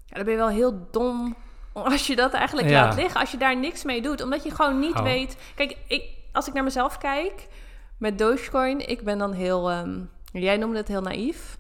ja, 0.06 0.16
dan 0.16 0.24
ben 0.24 0.34
je 0.34 0.40
wel 0.40 0.50
heel 0.50 0.88
dom 0.92 1.36
als 1.74 2.08
je 2.08 2.16
dat 2.16 2.34
eigenlijk 2.34 2.70
laat 2.70 2.96
liggen. 2.96 3.20
Als 3.20 3.32
je 3.32 3.38
daar 3.38 3.58
niks 3.58 3.84
mee 3.84 4.02
doet, 4.02 4.22
omdat 4.22 4.44
je 4.44 4.52
gewoon 4.52 4.80
niet 4.80 5.02
weet. 5.02 5.38
Kijk, 5.56 5.78
ik, 5.88 6.04
als 6.32 6.48
ik 6.48 6.54
naar 6.54 6.64
mezelf 6.64 6.98
kijk 6.98 7.48
met 7.98 8.18
Dogecoin, 8.18 8.88
ik 8.90 9.04
ben 9.04 9.18
dan 9.18 9.32
heel. 9.32 9.72
Um, 9.72 10.10
jij 10.32 10.58
noemde 10.58 10.78
het 10.78 10.88
heel 10.88 11.02
naïef. 11.02 11.60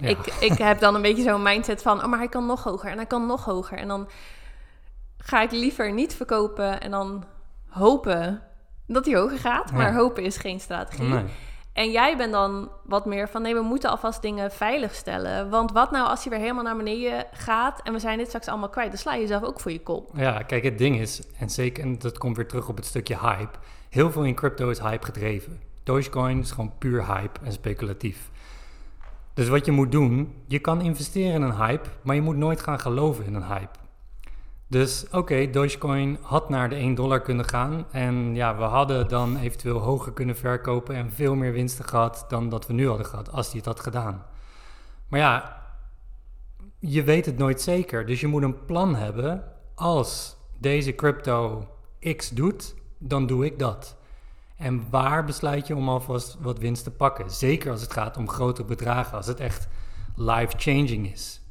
Ik, 0.00 0.26
ik 0.40 0.58
heb 0.58 0.80
dan 0.80 0.94
een 0.94 1.02
beetje 1.02 1.22
zo'n 1.22 1.42
mindset 1.42 1.82
van, 1.82 2.02
oh, 2.02 2.06
maar 2.06 2.18
hij 2.18 2.28
kan 2.28 2.46
nog 2.46 2.64
hoger 2.64 2.90
en 2.90 2.96
hij 2.96 3.06
kan 3.06 3.26
nog 3.26 3.44
hoger. 3.44 3.78
En 3.78 3.88
dan 3.88 4.08
ga 5.24 5.42
ik 5.42 5.50
liever 5.50 5.92
niet 5.92 6.14
verkopen 6.14 6.80
en 6.80 6.90
dan 6.90 7.24
hopen 7.68 8.42
dat 8.86 9.04
hij 9.04 9.14
hoger 9.14 9.38
gaat. 9.38 9.72
Maar 9.72 9.94
hopen 9.94 10.22
is 10.22 10.36
geen 10.36 10.60
strategie. 10.60 11.24
En 11.72 11.90
jij 11.90 12.16
bent 12.16 12.32
dan 12.32 12.70
wat 12.84 13.06
meer 13.06 13.28
van 13.28 13.42
nee, 13.42 13.54
we 13.54 13.62
moeten 13.62 13.90
alvast 13.90 14.22
dingen 14.22 14.50
veilig 14.50 14.94
stellen. 14.94 15.50
Want 15.50 15.72
wat 15.72 15.90
nou 15.90 16.08
als 16.08 16.22
hij 16.22 16.32
weer 16.32 16.40
helemaal 16.40 16.64
naar 16.64 16.76
beneden 16.76 17.26
gaat 17.32 17.82
en 17.82 17.92
we 17.92 17.98
zijn 17.98 18.18
dit 18.18 18.26
straks 18.26 18.48
allemaal 18.48 18.68
kwijt? 18.68 18.88
Dan 18.88 18.98
sla 18.98 19.14
je 19.14 19.20
jezelf 19.20 19.42
ook 19.42 19.60
voor 19.60 19.72
je 19.72 19.82
kop. 19.82 20.10
Ja, 20.14 20.42
kijk, 20.42 20.64
het 20.64 20.78
ding 20.78 21.00
is, 21.00 21.22
en 21.38 21.50
zeker, 21.50 21.84
en 21.84 21.98
dat 21.98 22.18
komt 22.18 22.36
weer 22.36 22.46
terug 22.46 22.68
op 22.68 22.76
het 22.76 22.86
stukje 22.86 23.18
hype. 23.18 23.58
Heel 23.88 24.10
veel 24.10 24.24
in 24.24 24.34
crypto 24.34 24.70
is 24.70 24.78
hype 24.78 25.04
gedreven. 25.04 25.60
Dogecoin 25.82 26.38
is 26.38 26.50
gewoon 26.50 26.72
puur 26.78 27.06
hype 27.06 27.40
en 27.42 27.52
speculatief. 27.52 28.30
Dus 29.34 29.48
wat 29.48 29.64
je 29.64 29.72
moet 29.72 29.92
doen, 29.92 30.34
je 30.46 30.58
kan 30.58 30.80
investeren 30.80 31.32
in 31.32 31.42
een 31.42 31.56
hype, 31.56 31.88
maar 32.02 32.14
je 32.14 32.22
moet 32.22 32.36
nooit 32.36 32.60
gaan 32.60 32.80
geloven 32.80 33.24
in 33.24 33.34
een 33.34 33.46
hype. 33.46 33.78
Dus 34.72 35.04
oké, 35.10 35.50
Dogecoin 35.50 36.18
had 36.20 36.48
naar 36.48 36.68
de 36.68 36.74
1 36.74 36.94
dollar 36.94 37.20
kunnen 37.20 37.44
gaan. 37.44 37.84
En 37.90 38.34
ja, 38.34 38.56
we 38.56 38.62
hadden 38.62 39.08
dan 39.08 39.36
eventueel 39.36 39.78
hoger 39.78 40.12
kunnen 40.12 40.36
verkopen 40.36 40.94
en 40.94 41.12
veel 41.12 41.34
meer 41.34 41.52
winsten 41.52 41.84
gehad 41.84 42.24
dan 42.28 42.48
dat 42.48 42.66
we 42.66 42.72
nu 42.72 42.88
hadden 42.88 43.06
gehad, 43.06 43.32
als 43.32 43.46
hij 43.46 43.56
het 43.56 43.64
had 43.64 43.80
gedaan. 43.80 44.26
Maar 45.08 45.20
ja, 45.20 45.62
je 46.78 47.02
weet 47.02 47.26
het 47.26 47.38
nooit 47.38 47.60
zeker. 47.60 48.06
Dus 48.06 48.20
je 48.20 48.26
moet 48.26 48.42
een 48.42 48.64
plan 48.64 48.94
hebben. 48.94 49.44
Als 49.74 50.36
deze 50.58 50.94
crypto 50.94 51.68
X 52.16 52.28
doet, 52.30 52.74
dan 52.98 53.26
doe 53.26 53.44
ik 53.44 53.58
dat. 53.58 53.96
En 54.56 54.86
waar 54.90 55.24
besluit 55.24 55.66
je 55.66 55.76
om 55.76 55.88
alvast 55.88 56.36
wat 56.40 56.58
winst 56.58 56.84
te 56.84 56.90
pakken? 56.90 57.30
Zeker 57.30 57.70
als 57.70 57.80
het 57.80 57.92
gaat 57.92 58.16
om 58.16 58.28
grote 58.28 58.64
bedragen, 58.64 59.16
als 59.16 59.26
het 59.26 59.40
echt 59.40 59.68
life-changing 60.16 61.12
is 61.12 61.41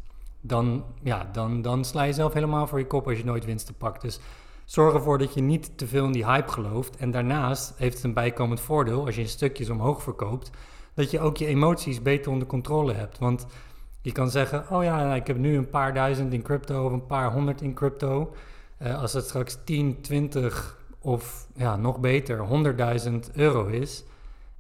dan, 0.41 0.84
ja, 1.04 1.30
dan, 1.32 1.62
dan 1.62 1.86
sla 1.86 2.04
je 2.04 2.13
zelf 2.13 2.34
helemaal 2.34 2.67
voor 2.67 2.80
je 2.80 2.88
kop 2.88 3.08
als 3.08 3.17
je 3.17 3.25
nooit 3.25 3.45
winsten 3.45 3.75
pakt. 3.75 4.01
Dus 4.01 4.19
zorg 4.65 4.93
ervoor 4.93 5.17
dat 5.17 5.34
je 5.34 5.41
niet 5.41 5.77
te 5.77 5.88
veel 5.88 6.06
in 6.06 6.12
die 6.12 6.25
hype 6.25 6.51
gelooft. 6.51 6.95
En 6.95 7.12
daarnaast 7.12 7.73
heeft 7.77 7.95
het 7.95 8.04
een 8.04 8.13
bijkomend 8.13 8.60
voordeel, 8.60 9.06
als 9.06 9.15
je 9.15 9.21
in 9.21 9.27
stukjes 9.27 9.69
omhoog 9.69 10.04
verkoopt, 10.04 10.49
dat 10.93 11.12
je 11.12 11.19
ook 11.19 11.38
je 11.38 11.45
emoties 11.45 12.01
beter 12.01 12.32
onder 12.32 12.47
controle 12.47 12.93
hebt. 12.93 13.19
Want 13.19 13.45
je 14.01 14.12
kan 14.12 14.30
zeggen, 14.30 14.65
oh 14.69 14.84
ja, 14.84 15.15
ik 15.15 15.27
heb 15.27 15.38
nu 15.38 15.58
een 15.58 15.69
paar 15.69 15.93
duizend 15.93 16.34
in 16.34 16.41
crypto 16.41 16.86
of 16.86 16.91
een 16.91 17.06
paar 17.06 17.32
honderd 17.32 17.62
in 17.62 17.73
crypto. 17.73 18.34
Uh, 18.82 19.01
als 19.01 19.13
het 19.13 19.25
straks 19.25 19.58
10, 19.63 20.01
20 20.01 20.80
of 20.99 21.47
ja, 21.56 21.75
nog 21.75 21.99
beter 21.99 22.47
100.000 23.10 23.13
euro 23.34 23.67
is, 23.67 24.04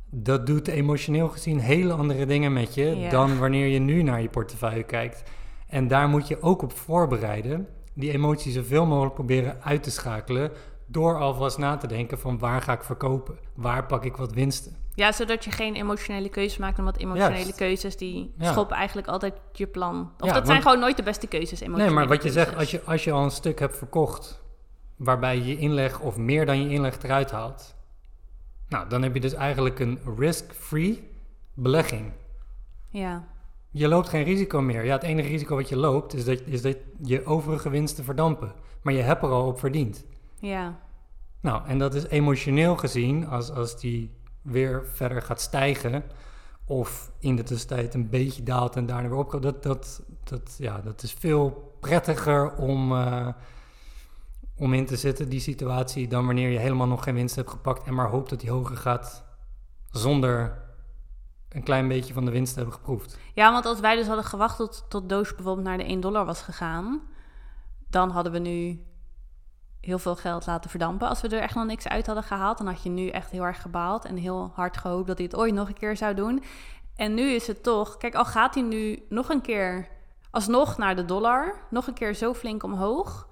dat 0.09 0.45
doet 0.45 0.67
emotioneel 0.67 1.27
gezien 1.27 1.59
hele 1.59 1.93
andere 1.93 2.25
dingen 2.25 2.53
met 2.53 2.73
je 2.73 3.07
dan 3.09 3.39
wanneer 3.39 3.67
je 3.67 3.79
nu 3.79 4.03
naar 4.03 4.21
je 4.21 4.29
portefeuille 4.29 4.83
kijkt. 4.83 5.23
En 5.71 5.87
daar 5.87 6.07
moet 6.07 6.27
je 6.27 6.41
ook 6.41 6.61
op 6.61 6.77
voorbereiden. 6.77 7.67
Die 7.93 8.11
emoties 8.11 8.53
zoveel 8.53 8.85
mogelijk 8.85 9.13
proberen 9.13 9.57
uit 9.63 9.83
te 9.83 9.91
schakelen. 9.91 10.51
Door 10.85 11.19
alvast 11.19 11.57
na 11.57 11.77
te 11.77 11.87
denken 11.87 12.19
van 12.19 12.39
waar 12.39 12.61
ga 12.61 12.73
ik 12.73 12.83
verkopen? 12.83 13.37
Waar 13.53 13.85
pak 13.85 14.05
ik 14.05 14.15
wat 14.15 14.33
winsten? 14.33 14.75
Ja, 14.93 15.11
zodat 15.11 15.43
je 15.43 15.51
geen 15.51 15.75
emotionele 15.75 16.29
keuzes 16.29 16.57
maakt. 16.57 16.79
Omdat 16.79 16.97
emotionele 16.97 17.53
keuzes 17.53 17.97
die 17.97 18.33
schoppen 18.39 18.77
eigenlijk 18.77 19.07
altijd 19.07 19.33
je 19.51 19.67
plan. 19.67 20.11
Of 20.19 20.31
dat 20.31 20.47
zijn 20.47 20.61
gewoon 20.61 20.79
nooit 20.79 20.97
de 20.97 21.03
beste 21.03 21.27
keuzes. 21.27 21.59
Nee, 21.59 21.89
maar 21.89 22.07
wat 22.07 22.23
je 22.23 22.31
zegt, 22.31 22.55
als 22.55 22.71
je, 22.71 22.81
als 22.85 23.03
je 23.03 23.11
al 23.11 23.23
een 23.23 23.31
stuk 23.31 23.59
hebt 23.59 23.77
verkocht. 23.77 24.43
Waarbij 24.95 25.41
je 25.41 25.57
inleg 25.57 25.99
of 25.99 26.17
meer 26.17 26.45
dan 26.45 26.61
je 26.61 26.69
inleg 26.69 27.03
eruit 27.03 27.31
haalt. 27.31 27.75
Nou, 28.67 28.89
dan 28.89 29.01
heb 29.01 29.13
je 29.13 29.19
dus 29.19 29.33
eigenlijk 29.33 29.79
een 29.79 29.99
risk-free 30.17 31.09
belegging. 31.53 32.11
Ja. 32.89 33.27
Je 33.71 33.87
loopt 33.87 34.09
geen 34.09 34.23
risico 34.23 34.61
meer. 34.61 34.85
Ja, 34.85 34.93
het 34.93 35.03
enige 35.03 35.27
risico 35.27 35.55
wat 35.55 35.69
je 35.69 35.77
loopt 35.77 36.13
is 36.13 36.25
dat, 36.25 36.41
is 36.45 36.61
dat 36.61 36.77
je 37.01 37.25
overige 37.25 37.69
winsten 37.69 38.03
verdampen. 38.03 38.53
Maar 38.81 38.93
je 38.93 39.01
hebt 39.01 39.23
er 39.23 39.29
al 39.29 39.47
op 39.47 39.59
verdiend. 39.59 40.05
Ja. 40.39 40.79
Nou, 41.41 41.67
en 41.67 41.77
dat 41.77 41.93
is 41.93 42.07
emotioneel 42.07 42.75
gezien, 42.75 43.27
als, 43.27 43.51
als 43.51 43.79
die 43.79 44.15
weer 44.41 44.85
verder 44.93 45.21
gaat 45.21 45.41
stijgen, 45.41 46.03
of 46.65 47.11
in 47.19 47.35
de 47.35 47.43
tussentijd 47.43 47.93
een 47.93 48.09
beetje 48.09 48.43
daalt 48.43 48.75
en 48.75 48.85
daarna 48.85 49.09
weer 49.09 49.17
opkomt, 49.17 49.43
dat, 49.43 49.63
dat, 49.63 50.03
dat, 50.23 50.55
ja, 50.57 50.81
dat 50.81 51.03
is 51.03 51.13
veel 51.13 51.75
prettiger 51.79 52.55
om, 52.55 52.91
uh, 52.91 53.27
om 54.57 54.73
in 54.73 54.85
te 54.85 54.95
zitten, 54.95 55.29
die 55.29 55.39
situatie, 55.39 56.07
dan 56.07 56.25
wanneer 56.25 56.49
je 56.49 56.59
helemaal 56.59 56.87
nog 56.87 57.03
geen 57.03 57.15
winst 57.15 57.35
hebt 57.35 57.49
gepakt 57.49 57.87
en 57.87 57.93
maar 57.93 58.09
hoopt 58.09 58.29
dat 58.29 58.39
die 58.39 58.51
hoger 58.51 58.77
gaat 58.77 59.23
zonder 59.89 60.60
een 61.51 61.63
klein 61.63 61.87
beetje 61.87 62.13
van 62.13 62.25
de 62.25 62.31
winst 62.31 62.55
hebben 62.55 62.73
geproefd. 62.73 63.17
Ja, 63.33 63.51
want 63.51 63.65
als 63.65 63.79
wij 63.79 63.95
dus 63.95 64.07
hadden 64.07 64.25
gewacht 64.25 64.57
tot, 64.57 64.85
tot 64.89 65.09
Doge 65.09 65.35
bijvoorbeeld 65.35 65.67
naar 65.67 65.77
de 65.77 65.83
1 65.83 65.99
dollar 65.99 66.25
was 66.25 66.41
gegaan, 66.41 67.01
dan 67.89 68.09
hadden 68.09 68.31
we 68.31 68.39
nu 68.39 68.85
heel 69.81 69.99
veel 69.99 70.15
geld 70.15 70.45
laten 70.45 70.69
verdampen. 70.69 71.07
Als 71.07 71.21
we 71.21 71.27
er 71.27 71.41
echt 71.41 71.55
nog 71.55 71.65
niks 71.65 71.87
uit 71.87 72.05
hadden 72.05 72.23
gehaald, 72.23 72.57
dan 72.57 72.67
had 72.67 72.83
je 72.83 72.89
nu 72.89 73.07
echt 73.07 73.31
heel 73.31 73.43
erg 73.43 73.61
gebaald 73.61 74.05
en 74.05 74.15
heel 74.15 74.51
hard 74.55 74.77
gehoopt 74.77 75.07
dat 75.07 75.17
hij 75.17 75.25
het 75.25 75.35
ooit 75.35 75.53
nog 75.53 75.67
een 75.67 75.77
keer 75.77 75.97
zou 75.97 76.13
doen. 76.13 76.43
En 76.95 77.13
nu 77.13 77.29
is 77.29 77.47
het 77.47 77.63
toch, 77.63 77.97
kijk, 77.97 78.15
al 78.15 78.25
gaat 78.25 78.53
hij 78.53 78.63
nu 78.63 79.05
nog 79.09 79.29
een 79.29 79.41
keer 79.41 79.87
alsnog 80.31 80.77
naar 80.77 80.95
de 80.95 81.05
dollar, 81.05 81.67
nog 81.69 81.87
een 81.87 81.93
keer 81.93 82.15
zo 82.15 82.33
flink 82.33 82.63
omhoog, 82.63 83.27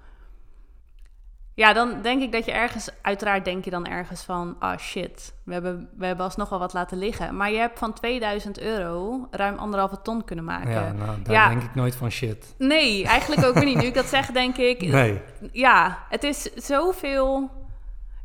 ja, 1.60 1.72
dan 1.72 2.02
denk 2.02 2.22
ik 2.22 2.32
dat 2.32 2.44
je 2.44 2.52
ergens, 2.52 2.88
uiteraard 3.02 3.44
denk 3.44 3.64
je 3.64 3.70
dan 3.70 3.86
ergens 3.86 4.22
van, 4.22 4.56
ah 4.58 4.72
oh 4.72 4.78
shit, 4.78 5.34
we 5.44 5.52
hebben, 5.52 5.88
we 5.96 6.06
hebben 6.06 6.24
alsnog 6.24 6.48
wel 6.48 6.58
wat 6.58 6.72
laten 6.72 6.98
liggen. 6.98 7.36
Maar 7.36 7.50
je 7.50 7.58
hebt 7.58 7.78
van 7.78 7.92
2000 7.92 8.60
euro 8.60 9.28
ruim 9.30 9.58
anderhalve 9.58 10.02
ton 10.02 10.24
kunnen 10.24 10.44
maken. 10.44 10.70
Ja, 10.70 10.92
nou, 10.92 11.22
daar 11.22 11.48
denk 11.48 11.62
ik 11.62 11.74
nooit 11.74 11.94
van 11.94 12.10
shit. 12.10 12.54
Nee, 12.58 13.04
eigenlijk 13.04 13.46
ook 13.46 13.64
niet. 13.64 13.76
Nu 13.76 13.86
ik 13.86 13.94
dat 13.94 14.06
zeg, 14.06 14.26
denk 14.26 14.56
ik, 14.56 14.82
nee. 14.92 15.20
ja, 15.52 15.98
het 16.08 16.24
is 16.24 16.42
zoveel... 16.54 17.50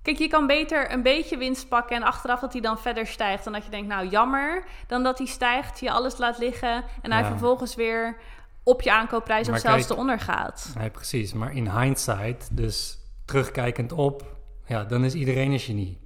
Kijk, 0.02 0.18
je 0.18 0.28
kan 0.28 0.48
beter 0.48 0.92
een 0.92 1.04
beetje 1.04 1.38
winst 1.38 1.68
pakken 1.68 1.96
en 1.96 2.04
achteraf 2.04 2.40
dat 2.40 2.54
hij 2.54 2.62
dan 2.62 2.78
verder 2.78 3.08
stijgt. 3.08 3.44
Dan 3.44 3.54
dat 3.54 3.64
je 3.64 3.72
denkt, 3.72 3.88
nou 3.88 4.08
jammer, 4.08 4.64
dan 4.88 5.04
dat 5.04 5.18
hij 5.18 5.28
stijgt, 5.28 5.80
je 5.80 5.92
alles 5.92 6.18
laat 6.18 6.38
liggen 6.38 6.84
en 7.02 7.12
hij 7.12 7.26
vervolgens 7.26 7.76
weer 7.76 8.18
op 8.64 8.82
je 8.82 8.92
aankoopprijs 8.92 9.50
of 9.50 9.60
zelfs 9.60 9.88
te 9.88 9.94
eronder 9.94 10.20
gaat. 10.20 10.74
Nee, 10.78 10.90
precies. 10.90 11.34
Maar 11.34 11.56
in 11.56 11.80
hindsight, 11.80 12.48
dus 12.52 13.04
terugkijkend 13.26 13.92
op, 13.92 14.38
ja, 14.66 14.84
dan 14.84 15.04
is 15.04 15.14
iedereen 15.14 15.52
een 15.52 15.60
genie. 15.60 16.00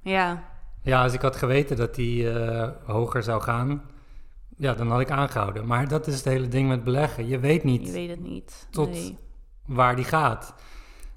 Ja. 0.00 0.44
Ja, 0.82 1.02
als 1.02 1.12
ik 1.12 1.20
had 1.20 1.36
geweten 1.36 1.76
dat 1.76 1.94
die 1.94 2.22
uh, 2.22 2.68
hoger 2.84 3.22
zou 3.22 3.42
gaan, 3.42 3.82
ja, 4.56 4.74
dan 4.74 4.90
had 4.90 5.00
ik 5.00 5.10
aangehouden. 5.10 5.66
Maar 5.66 5.88
dat 5.88 6.06
is 6.06 6.14
het 6.14 6.24
hele 6.24 6.48
ding 6.48 6.68
met 6.68 6.84
beleggen. 6.84 7.26
Je 7.26 7.38
weet 7.38 7.64
niet. 7.64 7.86
Je 7.86 7.92
weet 7.92 8.10
het 8.10 8.20
niet. 8.20 8.66
Tot 8.70 9.12
waar 9.66 9.96
die 9.96 10.04
gaat. 10.04 10.54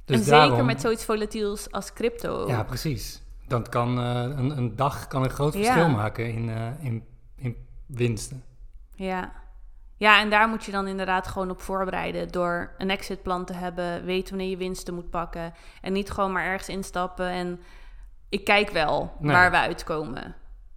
Dus 0.05 0.17
en 0.17 0.23
zeker 0.23 0.65
met 0.65 0.81
zoiets 0.81 1.05
volatiels 1.05 1.71
als 1.71 1.93
crypto. 1.93 2.47
Ja, 2.47 2.63
precies. 2.63 3.21
Dan 3.47 3.63
kan 3.63 3.99
uh, 3.99 4.21
een, 4.21 4.57
een, 4.57 4.75
dag 4.75 5.07
kan 5.07 5.23
een 5.23 5.29
groot 5.29 5.55
verschil 5.55 5.89
maken 5.89 6.33
in, 6.33 6.47
uh, 6.47 6.67
in, 6.79 7.03
in 7.35 7.55
winsten. 7.85 8.43
Ja. 8.95 9.31
Ja, 9.99 10.19
en 10.19 10.29
daar 10.29 10.47
moet 10.47 10.65
je 10.65 10.71
dan 10.71 10.88
inderdaad 10.88 11.27
gewoon 11.27 11.49
op 11.49 11.62
voorbereiden 11.62 12.27
door 12.31 12.73
een 12.77 12.89
exitplan 12.89 13.45
te 13.45 13.53
hebben, 13.53 14.05
weten 14.05 14.29
wanneer 14.29 14.49
je 14.49 14.57
winsten 14.57 14.93
moet 14.93 15.09
pakken 15.09 15.53
en 15.81 15.93
niet 15.93 16.12
gewoon 16.12 16.31
maar 16.31 16.45
ergens 16.45 16.69
instappen 16.69 17.29
en 17.29 17.59
ik 18.29 18.43
kijk 18.43 18.69
wel 18.69 19.13
waar 19.19 19.51
we 19.51 19.57
uitkomen. 19.57 20.35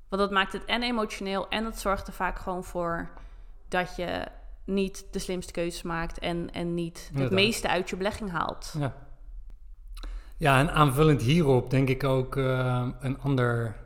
Want 0.08 0.22
dat 0.22 0.30
maakt 0.30 0.52
het 0.52 0.64
en 0.64 0.82
emotioneel 0.82 1.48
en 1.48 1.64
het 1.64 1.78
zorgt 1.78 2.06
er 2.06 2.12
vaak 2.12 2.38
gewoon 2.38 2.64
voor 2.64 3.11
dat 3.68 3.96
je 3.96 4.26
niet 4.64 5.06
de 5.11 5.18
slimste 5.18 5.52
keuzes 5.52 5.82
maakt 5.82 6.18
en, 6.18 6.50
en 6.52 6.74
niet 6.74 7.11
het 7.14 7.30
meeste 7.30 7.68
uit 7.68 7.90
je 7.90 7.96
belegging 7.96 8.30
haalt. 8.30 8.74
Ja. 8.78 8.94
ja, 10.37 10.58
en 10.58 10.72
aanvullend 10.72 11.22
hierop 11.22 11.70
denk 11.70 11.88
ik 11.88 12.04
ook 12.04 12.37
uh, 12.37 12.88
een 13.00 13.20
ander 13.20 13.76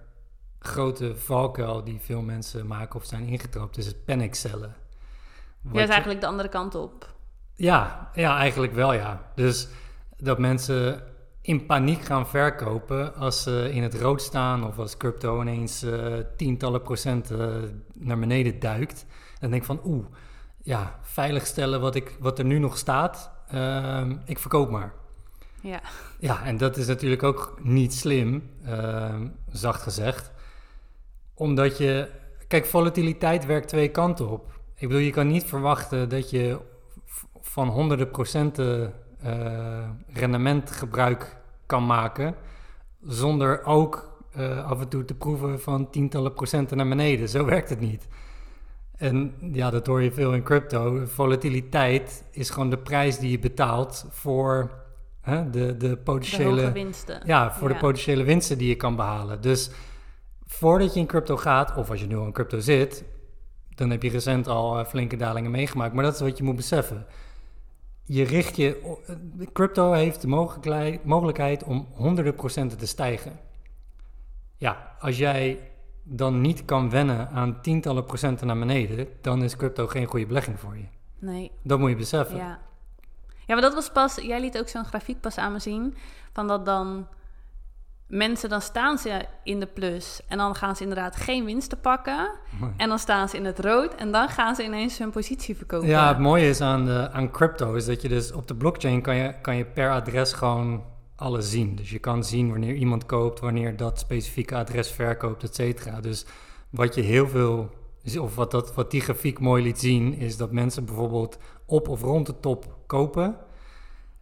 grote 0.59 1.17
valkuil 1.17 1.85
die 1.85 2.01
veel 2.01 2.23
mensen 2.23 2.67
maken 2.67 3.01
of 3.01 3.07
zijn 3.07 3.27
ingetrapt, 3.27 3.77
is 3.77 3.87
het 3.87 4.05
panicellen. 4.05 4.85
Ja, 5.73 5.83
is 5.83 5.89
eigenlijk 5.89 6.21
de 6.21 6.27
andere 6.27 6.49
kant 6.49 6.75
op. 6.75 7.15
Ja, 7.55 8.11
ja, 8.15 8.37
eigenlijk 8.39 8.73
wel 8.73 8.93
ja. 8.93 9.31
Dus 9.35 9.69
dat 10.17 10.39
mensen 10.39 11.03
in 11.41 11.67
paniek 11.67 12.05
gaan 12.05 12.29
verkopen 12.29 13.15
als 13.15 13.43
ze 13.43 13.71
in 13.73 13.83
het 13.83 13.95
rood 13.95 14.23
staan 14.23 14.67
of 14.67 14.79
als 14.79 14.97
crypto 14.97 15.41
ineens 15.41 15.83
uh, 15.83 16.15
tientallen 16.37 16.83
procenten 16.83 17.85
naar 17.95 18.19
beneden 18.19 18.59
duikt. 18.59 19.07
Dan 19.39 19.51
denk 19.51 19.63
ik 19.63 19.69
van 19.69 19.81
oeh, 19.85 20.07
ja, 20.63 20.99
veiligstellen 21.03 21.81
wat, 21.81 21.95
ik, 21.95 22.17
wat 22.21 22.39
er 22.39 22.45
nu 22.45 22.59
nog 22.59 22.79
staat, 22.79 23.31
uh, 23.55 24.11
ik 24.25 24.39
verkoop 24.39 24.71
maar. 24.71 24.93
Ja. 25.61 25.81
ja, 26.19 26.45
en 26.45 26.57
dat 26.57 26.77
is 26.77 26.87
natuurlijk 26.87 27.23
ook 27.23 27.59
niet 27.63 27.95
slim, 27.95 28.51
uh, 28.67 29.15
zacht 29.53 29.83
gezegd. 29.83 30.31
Omdat 31.35 31.79
je, 31.79 32.11
kijk, 32.49 32.67
volatiliteit 32.67 33.47
werkt 33.47 33.69
twee 33.69 33.89
kanten 33.89 34.31
op. 34.31 34.56
Ik 34.79 34.89
bedoel, 34.89 35.03
je 35.03 35.11
kan 35.11 35.27
niet 35.27 35.45
verwachten 35.45 36.09
dat 36.09 36.31
je 36.31 36.59
van 37.41 37.69
honderden 37.69 38.11
procenten 38.11 38.93
uh, 39.25 39.89
rendementgebruik 40.13 41.37
kan 41.67 41.87
maken, 41.87 42.35
zonder 43.03 43.65
ook 43.65 44.25
uh, 44.37 44.71
af 44.71 44.81
en 44.81 44.89
toe 44.89 45.05
te 45.05 45.15
proeven 45.15 45.61
van 45.61 45.91
tientallen 45.91 46.35
procenten 46.35 46.77
naar 46.77 46.89
beneden. 46.89 47.29
Zo 47.29 47.45
werkt 47.55 47.69
het 47.69 47.81
niet. 47.81 48.09
En 48.97 49.35
ja, 49.53 49.71
dat 49.71 49.87
hoor 49.87 50.03
je 50.03 50.13
veel 50.13 50.35
in 50.35 50.43
crypto. 50.43 51.07
Volatiliteit 51.07 52.25
is 52.31 52.51
gewoon 52.51 52.71
de 52.71 52.79
prijs 52.79 53.19
die 53.19 53.31
je 53.31 53.39
betaalt 53.39 54.07
voor 54.11 54.71
hè, 55.21 55.51
de, 55.51 55.77
de 55.77 55.97
potentiële 55.97 56.61
de 56.61 56.73
winsten. 56.73 57.23
Ja, 57.27 57.53
voor 57.53 57.69
de 57.69 57.77
potentiële 57.77 58.25
winsten 58.25 58.59
die 58.59 58.69
je 58.69 58.77
kan 58.77 58.97
behalen. 58.97 59.41
Dus 59.41 59.71
voordat 60.47 60.95
je 60.95 61.01
in 61.01 61.07
crypto 61.07 61.37
gaat, 61.37 61.77
of 61.77 61.91
als 61.91 62.01
je 62.01 62.07
nu 62.07 62.17
al 62.17 62.27
in 62.27 62.33
crypto 62.33 62.59
zit, 62.59 63.05
dan 63.77 63.91
heb 63.91 64.03
je 64.03 64.11
recent 64.11 64.49
al 64.49 64.85
flinke 64.85 65.17
dalingen 65.17 65.51
meegemaakt. 65.51 65.95
Maar 65.95 66.05
dat 66.05 66.15
is 66.15 66.21
wat 66.21 66.39
je 66.39 66.45
moet 66.45 66.57
beseffen 66.57 67.07
je 68.07 68.25
richt 68.25 68.57
je. 68.57 68.97
Crypto 69.53 69.93
heeft 69.93 70.21
de 70.21 70.29
mogelijkheid, 70.29 71.05
mogelijkheid 71.05 71.65
om 71.65 71.89
honderden 71.93 72.35
procenten 72.35 72.79
te 72.79 72.87
stijgen. 72.87 73.39
Ja, 74.57 74.97
als 75.01 75.19
jij 75.19 75.71
dan 76.03 76.41
niet 76.41 76.65
kan 76.65 76.91
wennen 76.91 77.29
aan 77.29 77.61
tientallen 77.61 78.05
procenten 78.05 78.47
naar 78.47 78.59
beneden, 78.59 79.09
dan 79.21 79.43
is 79.43 79.57
crypto 79.57 79.87
geen 79.87 80.07
goede 80.07 80.27
belegging 80.27 80.61
voor 80.61 80.77
je. 80.77 80.85
Nee. 81.19 81.51
Dat 81.63 81.79
moet 81.79 81.91
je 81.91 81.97
beseffen. 81.97 82.37
Ja. 82.37 82.59
Ja, 83.47 83.55
maar 83.55 83.63
dat 83.63 83.75
was 83.75 83.91
pas. 83.91 84.15
Jij 84.15 84.41
liet 84.41 84.59
ook 84.59 84.69
zo'n 84.69 84.85
grafiek 84.85 85.21
pas 85.21 85.39
aan 85.39 85.53
me 85.53 85.59
zien. 85.59 85.95
Van 86.33 86.47
dat 86.47 86.67
dan 86.67 87.07
mensen, 88.07 88.49
dan 88.49 88.61
staan 88.61 88.99
ze 88.99 89.25
in 89.43 89.61
de 89.61 89.67
plus 89.67 90.21
en 90.29 90.39
dan 90.39 90.55
gaan 90.55 90.77
ze 90.77 90.83
inderdaad 90.83 91.17
geen 91.17 91.45
winsten 91.45 91.81
pakken. 91.81 92.31
En 92.77 92.89
dan 92.89 92.99
staan 92.99 93.29
ze 93.29 93.37
in 93.37 93.45
het 93.45 93.59
rood 93.59 93.95
en 93.95 94.13
dan 94.13 94.29
gaan 94.29 94.55
ze 94.55 94.65
ineens 94.65 94.99
hun 94.99 95.11
positie 95.11 95.57
verkopen. 95.57 95.89
Ja, 95.89 96.09
het 96.09 96.19
mooie 96.19 96.49
is 96.49 96.61
aan, 96.61 96.85
de, 96.85 97.11
aan 97.13 97.31
crypto 97.31 97.75
is 97.75 97.87
dat 97.87 98.03
je 98.03 98.09
dus 98.09 98.33
op 98.33 98.49
de 98.49 98.55
blockchain 98.55 99.03
kan 99.03 99.17
je, 99.17 99.35
kan 99.41 99.57
je 99.57 99.65
per 99.65 99.91
adres 99.91 100.33
gewoon 100.33 100.85
alles 101.17 101.51
zien. 101.51 101.77
Dus 101.77 101.91
je 101.91 101.99
kan 101.99 102.25
zien 102.25 102.51
wanneer 102.51 102.75
iemand 102.75 103.07
koopt, 103.07 103.41
wanneer 103.41 103.77
dat 103.77 103.99
specifieke 103.99 104.55
adres 104.55 104.91
verkoopt, 104.91 105.43
et 105.43 105.55
cetera. 105.55 106.01
Dus 106.01 106.27
wat 106.71 106.95
je 106.95 107.01
heel 107.01 107.29
veel, 107.29 107.71
of 108.21 108.35
wat, 108.35 108.51
dat, 108.51 108.75
wat 108.75 108.91
die 108.91 109.01
grafiek 109.01 109.41
mooi 109.41 109.63
liet 109.63 109.81
zien, 109.81 110.15
is 110.15 110.37
dat 110.37 110.53
mensen 110.53 110.85
bijvoorbeeld 110.85 111.39
op 111.67 111.89
of 111.89 112.03
rond 112.03 112.27
de 112.27 112.41
top 112.41 112.77
kopen. 112.87 113.37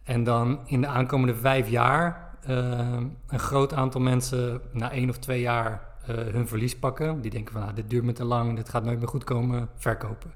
En 0.03 0.23
dan 0.23 0.59
in 0.65 0.81
de 0.81 0.87
aankomende 0.87 1.35
vijf 1.35 1.69
jaar 1.69 2.24
een 2.47 3.39
groot 3.39 3.73
aantal 3.73 4.01
mensen 4.01 4.61
na 4.71 4.91
één 4.91 5.09
of 5.09 5.17
twee 5.17 5.41
jaar 5.41 5.95
uh, 6.09 6.15
hun 6.15 6.47
verlies 6.47 6.75
pakken. 6.75 7.21
Die 7.21 7.31
denken 7.31 7.53
van, 7.53 7.61
ah, 7.61 7.75
dit 7.75 7.89
duurt 7.89 8.03
me 8.03 8.11
te 8.11 8.25
lang, 8.25 8.55
dit 8.55 8.69
gaat 8.69 8.83
nooit 8.83 8.99
meer 8.99 9.07
goed 9.07 9.23
komen, 9.23 9.69
verkopen. 9.75 10.33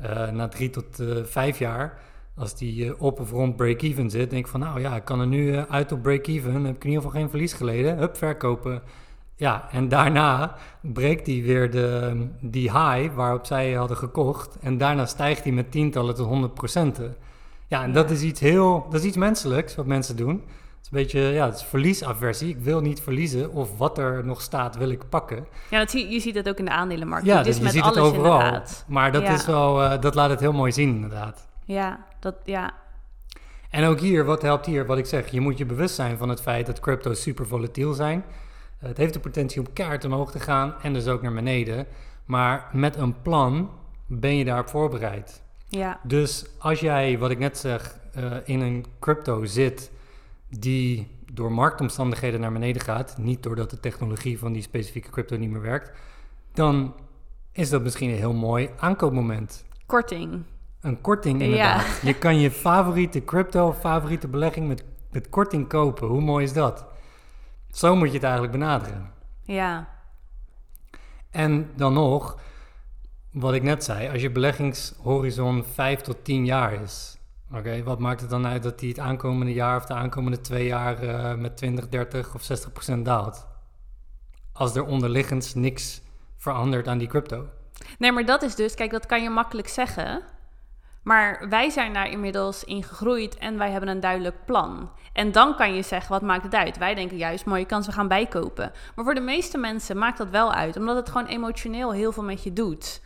Uh, 0.00 0.30
na 0.30 0.48
drie 0.48 0.70
tot 0.70 1.02
vijf 1.24 1.58
jaar, 1.58 1.98
als 2.36 2.56
die 2.56 3.00
op 3.00 3.20
of 3.20 3.30
rond 3.30 3.56
break-even 3.56 4.10
zit, 4.10 4.30
denk 4.30 4.44
ik 4.44 4.50
van, 4.50 4.60
nou 4.60 4.80
ja, 4.80 4.96
ik 4.96 5.04
kan 5.04 5.20
er 5.20 5.26
nu 5.26 5.56
uit 5.56 5.92
op 5.92 6.02
break-even, 6.02 6.64
heb 6.64 6.76
ik 6.76 6.84
in 6.84 6.90
ieder 6.90 7.04
geval 7.04 7.20
geen 7.20 7.30
verlies 7.30 7.52
geleden, 7.52 7.98
hup, 7.98 8.16
verkopen. 8.16 8.82
Ja, 9.36 9.68
en 9.70 9.88
daarna 9.88 10.56
breekt 10.80 11.26
hij 11.26 11.42
weer 11.42 11.70
de, 11.70 12.26
die 12.40 12.70
high 12.70 13.14
waarop 13.14 13.46
zij 13.46 13.72
hadden 13.72 13.96
gekocht. 13.96 14.58
En 14.60 14.78
daarna 14.78 15.06
stijgt 15.06 15.42
hij 15.42 15.52
met 15.52 15.70
tientallen 15.70 16.14
tot 16.14 16.26
honderd 16.26 16.54
procenten. 16.54 17.14
Ja, 17.66 17.82
en 17.82 17.92
dat 17.92 18.10
is 18.10 18.22
iets 18.22 18.40
heel, 18.40 18.86
dat 18.90 19.00
is 19.00 19.06
iets 19.06 19.16
menselijks 19.16 19.74
wat 19.74 19.86
mensen 19.86 20.16
doen 20.16 20.42
is 20.84 20.90
een 20.90 20.98
beetje, 20.98 21.20
ja, 21.20 21.46
het 21.46 21.54
is 21.54 21.64
verliesaversie. 21.64 22.48
Ik 22.48 22.58
wil 22.58 22.80
niet 22.80 23.00
verliezen 23.00 23.52
of 23.52 23.78
wat 23.78 23.98
er 23.98 24.24
nog 24.24 24.40
staat 24.40 24.76
wil 24.76 24.88
ik 24.88 25.08
pakken. 25.08 25.46
Ja, 25.70 25.78
dat 25.78 25.90
zie, 25.90 26.08
je 26.08 26.20
ziet 26.20 26.34
het 26.34 26.48
ook 26.48 26.58
in 26.58 26.64
de 26.64 26.70
aandelenmarkt. 26.70 27.26
Ja, 27.26 27.42
dus 27.42 27.58
je 27.58 27.68
ziet 27.68 27.84
het 27.84 27.98
overal. 27.98 28.38
Inderdaad. 28.38 28.84
Maar 28.88 29.12
dat 29.12 29.28
is 29.28 29.46
wel, 29.46 29.82
uh, 29.82 30.00
dat 30.00 30.14
laat 30.14 30.30
het 30.30 30.40
heel 30.40 30.52
mooi 30.52 30.72
zien 30.72 30.88
inderdaad. 30.88 31.48
Ja, 31.64 32.06
dat, 32.20 32.34
ja. 32.44 32.72
En 33.70 33.84
ook 33.84 34.00
hier, 34.00 34.24
wat 34.24 34.42
helpt 34.42 34.66
hier? 34.66 34.86
Wat 34.86 34.98
ik 34.98 35.06
zeg, 35.06 35.30
je 35.30 35.40
moet 35.40 35.58
je 35.58 35.64
bewust 35.64 35.94
zijn 35.94 36.16
van 36.16 36.28
het 36.28 36.40
feit 36.40 36.66
dat 36.66 36.80
crypto's 36.80 37.22
super 37.22 37.46
volatiel 37.46 37.92
zijn. 37.92 38.24
het 38.78 38.96
heeft 38.96 39.12
de 39.12 39.20
potentie 39.20 39.60
om 39.60 39.72
kaart 39.72 40.04
omhoog 40.04 40.30
te 40.30 40.40
gaan 40.40 40.74
en 40.82 40.92
dus 40.92 41.06
ook 41.06 41.22
naar 41.22 41.34
beneden. 41.34 41.86
Maar 42.24 42.68
met 42.72 42.96
een 42.96 43.22
plan 43.22 43.70
ben 44.06 44.36
je 44.36 44.44
daarop 44.44 44.68
voorbereid. 44.68 45.42
Ja. 45.68 46.00
Dus 46.02 46.46
als 46.58 46.80
jij, 46.80 47.18
wat 47.18 47.30
ik 47.30 47.38
net 47.38 47.58
zeg, 47.58 47.96
uh, 48.16 48.32
in 48.44 48.60
een 48.60 48.84
crypto 49.00 49.44
zit 49.44 49.90
die 50.58 51.06
door 51.32 51.52
marktomstandigheden 51.52 52.40
naar 52.40 52.52
beneden 52.52 52.82
gaat, 52.82 53.18
niet 53.18 53.42
doordat 53.42 53.70
de 53.70 53.80
technologie 53.80 54.38
van 54.38 54.52
die 54.52 54.62
specifieke 54.62 55.10
crypto 55.10 55.36
niet 55.36 55.50
meer 55.50 55.60
werkt, 55.60 55.98
dan 56.52 56.94
is 57.52 57.70
dat 57.70 57.82
misschien 57.82 58.10
een 58.10 58.16
heel 58.16 58.32
mooi 58.32 58.70
aankoopmoment. 58.78 59.64
Korting. 59.86 60.42
Een 60.80 61.00
korting 61.00 61.42
inderdaad. 61.42 62.00
Je 62.02 62.14
kan 62.14 62.38
je 62.38 62.50
favoriete 62.50 63.24
crypto, 63.24 63.72
favoriete 63.72 64.28
belegging 64.28 64.68
met, 64.68 64.84
met 65.10 65.28
korting 65.28 65.68
kopen. 65.68 66.08
Hoe 66.08 66.20
mooi 66.20 66.44
is 66.44 66.52
dat? 66.52 66.86
Zo 67.70 67.96
moet 67.96 68.08
je 68.08 68.14
het 68.14 68.22
eigenlijk 68.22 68.52
benaderen. 68.52 69.12
Ja. 69.42 69.88
En 71.30 71.70
dan 71.76 71.92
nog, 71.92 72.38
wat 73.32 73.54
ik 73.54 73.62
net 73.62 73.84
zei, 73.84 74.08
als 74.08 74.22
je 74.22 74.30
beleggingshorizon 74.30 75.64
5 75.64 76.00
tot 76.00 76.24
10 76.24 76.44
jaar 76.44 76.82
is, 76.82 77.18
Oké, 77.52 77.82
wat 77.82 77.98
maakt 77.98 78.20
het 78.20 78.30
dan 78.30 78.46
uit 78.46 78.62
dat 78.62 78.78
die 78.78 78.88
het 78.88 78.98
aankomende 78.98 79.52
jaar 79.52 79.76
of 79.76 79.86
de 79.86 79.94
aankomende 79.94 80.40
twee 80.40 80.66
jaar 80.66 81.04
uh, 81.04 81.34
met 81.34 81.56
20, 81.56 81.88
30 81.88 82.34
of 82.34 82.42
60 82.42 82.72
procent 82.72 83.04
daalt? 83.04 83.46
Als 84.52 84.74
er 84.74 84.84
onderliggend 84.84 85.54
niks 85.54 86.02
verandert 86.36 86.88
aan 86.88 86.98
die 86.98 87.08
crypto. 87.08 87.46
Nee, 87.98 88.12
maar 88.12 88.24
dat 88.24 88.42
is 88.42 88.54
dus, 88.54 88.74
kijk, 88.74 88.90
dat 88.90 89.06
kan 89.06 89.22
je 89.22 89.30
makkelijk 89.30 89.68
zeggen. 89.68 90.22
Maar 91.02 91.46
wij 91.48 91.70
zijn 91.70 91.92
daar 91.92 92.10
inmiddels 92.10 92.64
in 92.64 92.82
gegroeid 92.82 93.38
en 93.38 93.58
wij 93.58 93.70
hebben 93.70 93.88
een 93.88 94.00
duidelijk 94.00 94.44
plan. 94.44 94.90
En 95.12 95.32
dan 95.32 95.56
kan 95.56 95.74
je 95.74 95.82
zeggen, 95.82 96.12
wat 96.12 96.22
maakt 96.22 96.42
het 96.42 96.54
uit? 96.54 96.78
Wij 96.78 96.94
denken 96.94 97.16
juist, 97.16 97.44
mooie 97.44 97.66
kans, 97.66 97.86
we 97.86 97.92
gaan 97.92 98.08
bijkopen. 98.08 98.72
Maar 98.94 99.04
voor 99.04 99.14
de 99.14 99.20
meeste 99.20 99.58
mensen 99.58 99.98
maakt 99.98 100.18
dat 100.18 100.28
wel 100.28 100.52
uit, 100.52 100.76
omdat 100.76 100.96
het 100.96 101.08
gewoon 101.08 101.26
emotioneel 101.26 101.92
heel 101.92 102.12
veel 102.12 102.22
met 102.22 102.42
je 102.42 102.52
doet. 102.52 103.02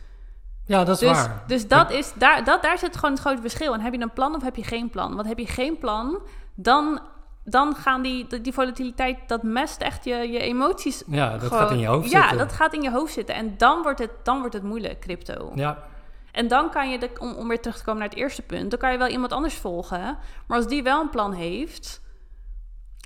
Ja, 0.69 0.83
dat 0.83 1.01
is 1.01 1.07
dus, 1.07 1.17
waar. 1.17 1.43
Dus 1.47 1.67
dat 1.67 1.91
is, 1.91 2.13
daar, 2.13 2.43
dat, 2.43 2.61
daar 2.61 2.77
zit 2.77 2.95
gewoon 2.95 3.11
het 3.11 3.19
grote 3.19 3.41
verschil. 3.41 3.73
En 3.73 3.81
heb 3.81 3.93
je 3.93 4.01
een 4.01 4.13
plan 4.13 4.35
of 4.35 4.41
heb 4.41 4.55
je 4.55 4.63
geen 4.63 4.89
plan? 4.89 5.15
Want 5.15 5.27
heb 5.27 5.39
je 5.39 5.47
geen 5.47 5.77
plan, 5.77 6.19
dan, 6.55 6.99
dan 7.43 7.75
gaan 7.75 8.01
die, 8.01 8.41
die 8.41 8.53
volatiliteit, 8.53 9.17
dat 9.27 9.43
mest 9.43 9.81
echt 9.81 10.03
je, 10.03 10.15
je 10.15 10.39
emoties. 10.39 11.03
Ja, 11.07 11.37
dat 11.37 11.51
gaat 11.51 11.71
in 11.71 11.79
je 11.79 11.87
hoofd 11.87 12.09
ja, 12.09 12.19
zitten. 12.19 12.37
Ja, 12.37 12.43
dat 12.43 12.53
gaat 12.53 12.73
in 12.73 12.81
je 12.81 12.91
hoofd 12.91 13.13
zitten. 13.13 13.35
En 13.35 13.57
dan 13.57 13.81
wordt 13.81 13.99
het, 13.99 14.11
dan 14.23 14.39
wordt 14.39 14.53
het 14.53 14.63
moeilijk, 14.63 14.99
crypto. 14.99 15.51
Ja. 15.55 15.83
En 16.31 16.47
dan 16.47 16.69
kan 16.69 16.89
je, 16.89 16.99
de, 16.99 17.09
om, 17.19 17.33
om 17.33 17.47
weer 17.47 17.61
terug 17.61 17.77
te 17.77 17.83
komen 17.83 17.99
naar 17.99 18.09
het 18.09 18.17
eerste 18.17 18.41
punt, 18.41 18.69
dan 18.69 18.79
kan 18.79 18.91
je 18.91 18.97
wel 18.97 19.07
iemand 19.07 19.31
anders 19.31 19.55
volgen. 19.55 20.17
Maar 20.47 20.57
als 20.57 20.67
die 20.67 20.83
wel 20.83 21.01
een 21.01 21.09
plan 21.09 21.33
heeft 21.33 22.01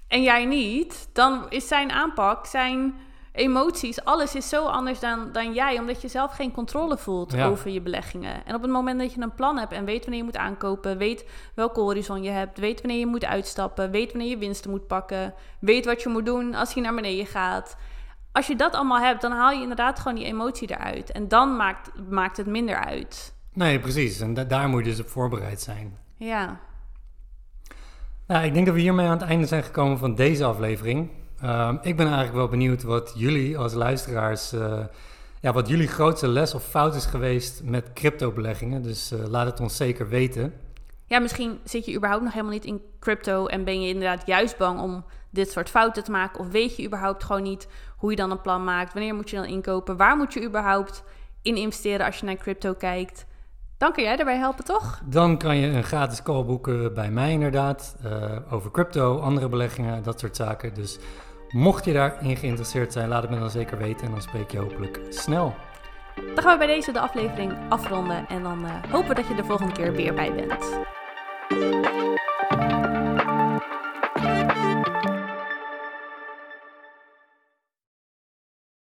en 0.08 0.21
jij 0.21 0.45
niet, 0.45 1.10
dan 1.13 1.45
is 1.49 1.67
zijn 1.67 1.91
aanpak, 1.91 2.45
zijn 2.45 2.93
emoties, 3.34 4.04
alles 4.04 4.36
is 4.36 4.50
zo 4.50 4.65
anders 4.65 5.00
dan, 5.00 5.29
dan 5.31 5.54
jij, 5.54 5.79
omdat 5.79 6.02
je 6.02 6.08
zelf 6.08 6.31
geen 6.31 6.52
controle 6.52 6.98
voelt 6.98 7.38
over 7.38 7.69
je 7.69 7.81
beleggingen. 7.81 8.46
En 8.46 8.56
op 8.56 8.62
het 8.62 8.71
moment 8.71 9.00
dat 9.00 9.13
je 9.13 9.21
een 9.21 9.34
plan 9.34 9.58
hebt 9.58 9.71
en 9.71 9.86
weet 9.86 10.00
wanneer 10.00 10.19
je 10.19 10.23
moet 10.23 10.38
aankopen, 10.38 10.98
weet 10.98 11.25
welke 11.56 11.79
horizon 11.79 12.23
je 12.23 12.29
hebt, 12.29 12.60
weet 12.60 12.81
wanneer 12.81 13.00
je 13.00 13.06
moet 13.06 13.25
uitstappen, 13.25 13.92
weet 13.92 14.12
wanneer 14.12 14.29
je 14.29 14.38
winsten 14.38 14.69
moet 14.69 14.88
pakken, 14.88 15.34
weet 15.60 15.86
wat 15.86 16.02
je 16.02 16.10
moet 16.10 16.25
doen 16.25 16.56
als 16.56 16.73
je 16.73 16.81
naar 16.81 16.96
beneden 16.96 17.25
gaat. 17.25 17.77
Als 18.31 18.48
je 18.48 18.56
dat 18.56 18.73
allemaal 18.73 19.00
hebt, 19.00 19.21
dan 19.21 19.31
haal 19.31 19.52
je 19.52 19.62
inderdaad 19.62 20.00
gewoon 20.00 20.17
die 20.17 20.25
emotie 20.25 20.71
eruit. 20.71 21.12
En 21.12 21.27
dan 21.27 21.56
maakt, 21.56 21.92
maakt 22.10 22.38
het 22.38 22.48
minder 22.48 22.75
uit. 22.75 23.36
Nee, 23.54 23.79
precies. 23.79 24.19
En 24.19 24.34
daar 24.34 24.69
moet 24.69 24.84
je 24.84 24.90
dus 24.90 25.00
op 25.00 25.10
voorbereid 25.10 25.62
zijn. 25.62 25.98
Ja. 26.15 26.60
Nou, 28.27 28.46
ik 28.46 28.54
denk 28.54 28.65
dat 28.65 28.75
we 28.75 28.81
hiermee 28.81 29.06
aan 29.06 29.19
het 29.19 29.29
einde 29.29 29.48
zijn 29.48 29.63
gekomen 29.63 29.98
van 29.98 30.15
deze 30.15 30.46
aflevering. 30.46 31.10
Ehm, 31.44 31.77
ik 31.81 31.96
ben 31.96 32.06
eigenlijk 32.06 32.35
wel 32.35 32.48
benieuwd 32.48 32.83
wat 32.83 33.12
jullie 33.15 33.58
als 33.58 33.73
luisteraars, 33.73 34.54
uh, 34.54 34.79
ja, 35.41 35.54
wat 35.54 35.67
jullie 35.67 35.87
grootste 35.87 36.27
les 36.27 36.54
of 36.54 36.63
fout 36.63 36.96
is 36.96 37.06
geweest 37.06 37.63
met 37.63 37.94
crypto-beleggingen. 37.94 38.81
Dus 38.81 39.12
uh, 39.12 39.27
laat 39.27 39.46
het 39.46 39.60
ons 39.60 39.77
zeker 39.77 40.08
weten. 40.08 40.54
Ja, 41.08 41.19
misschien 41.19 41.60
zit 41.63 41.85
je 41.85 41.96
überhaupt 41.96 42.23
nog 42.23 42.33
helemaal 42.33 42.54
niet 42.54 42.65
in 42.65 42.81
crypto 43.00 43.46
en 43.46 43.63
ben 43.63 43.81
je 43.81 43.87
inderdaad 43.87 44.25
juist 44.25 44.58
bang 44.58 44.79
om 44.79 45.06
dit 45.29 45.52
soort 45.52 45.69
fouten 45.69 46.04
te 46.04 46.12
maken. 46.12 46.39
Of 46.39 46.48
weet 46.48 46.75
je 46.75 46.85
überhaupt 46.85 47.23
gewoon 47.23 47.44
niet 47.44 47.67
hoe 47.98 48.10
je 48.10 48.15
dan 48.15 48.31
een 48.31 48.41
plan 48.41 48.63
maakt, 48.63 48.94
wanneer 48.94 49.15
moet 49.15 49.29
je 49.29 49.35
dan 49.35 49.46
inkopen, 49.46 49.98
waar 49.98 50.17
moet 50.17 50.33
je 50.33 50.44
überhaupt 50.44 51.04
in 51.41 51.56
investeren 51.56 52.06
als 52.06 52.17
je 52.17 52.25
naar 52.25 52.35
crypto 52.35 52.73
kijkt. 52.73 53.25
Dan 53.77 53.91
kun 53.91 54.04
jij 54.04 54.17
erbij 54.17 54.37
helpen, 54.37 54.65
toch? 54.65 55.02
Dan 55.06 55.37
kan 55.37 55.58
je 55.58 55.67
een 55.67 55.83
gratis 55.83 56.23
call 56.23 56.46
boeken 56.46 56.94
bij 56.94 57.12
mij 57.12 57.31
inderdaad. 57.31 57.96
eh, 58.04 58.54
over 58.54 58.71
crypto, 58.71 59.19
andere 59.19 59.50
beleggingen, 59.50 60.04
dat 60.04 60.19
soort 60.19 60.35
zaken. 60.35 60.73
Dus 60.73 61.00
Mocht 61.54 61.85
je 61.85 61.93
daarin 61.93 62.37
geïnteresseerd 62.37 62.93
zijn, 62.93 63.10
laat 63.10 63.21
het 63.21 63.31
me 63.31 63.39
dan 63.39 63.49
zeker 63.49 63.77
weten 63.77 64.06
en 64.06 64.12
dan 64.12 64.21
spreek 64.21 64.51
je 64.51 64.58
hopelijk 64.58 64.99
snel. 65.10 65.56
Dan 66.15 66.43
gaan 66.43 66.51
we 66.51 66.65
bij 66.65 66.75
deze 66.75 66.91
de 66.91 66.99
aflevering 66.99 67.54
afronden 67.69 68.27
en 68.27 68.43
dan 68.43 68.65
uh, 68.65 68.71
hopen 68.91 69.15
dat 69.15 69.27
je 69.27 69.35
de 69.35 69.43
volgende 69.43 69.73
keer 69.73 69.93
weer 69.93 70.13
bij 70.13 70.33
bent. 70.33 70.79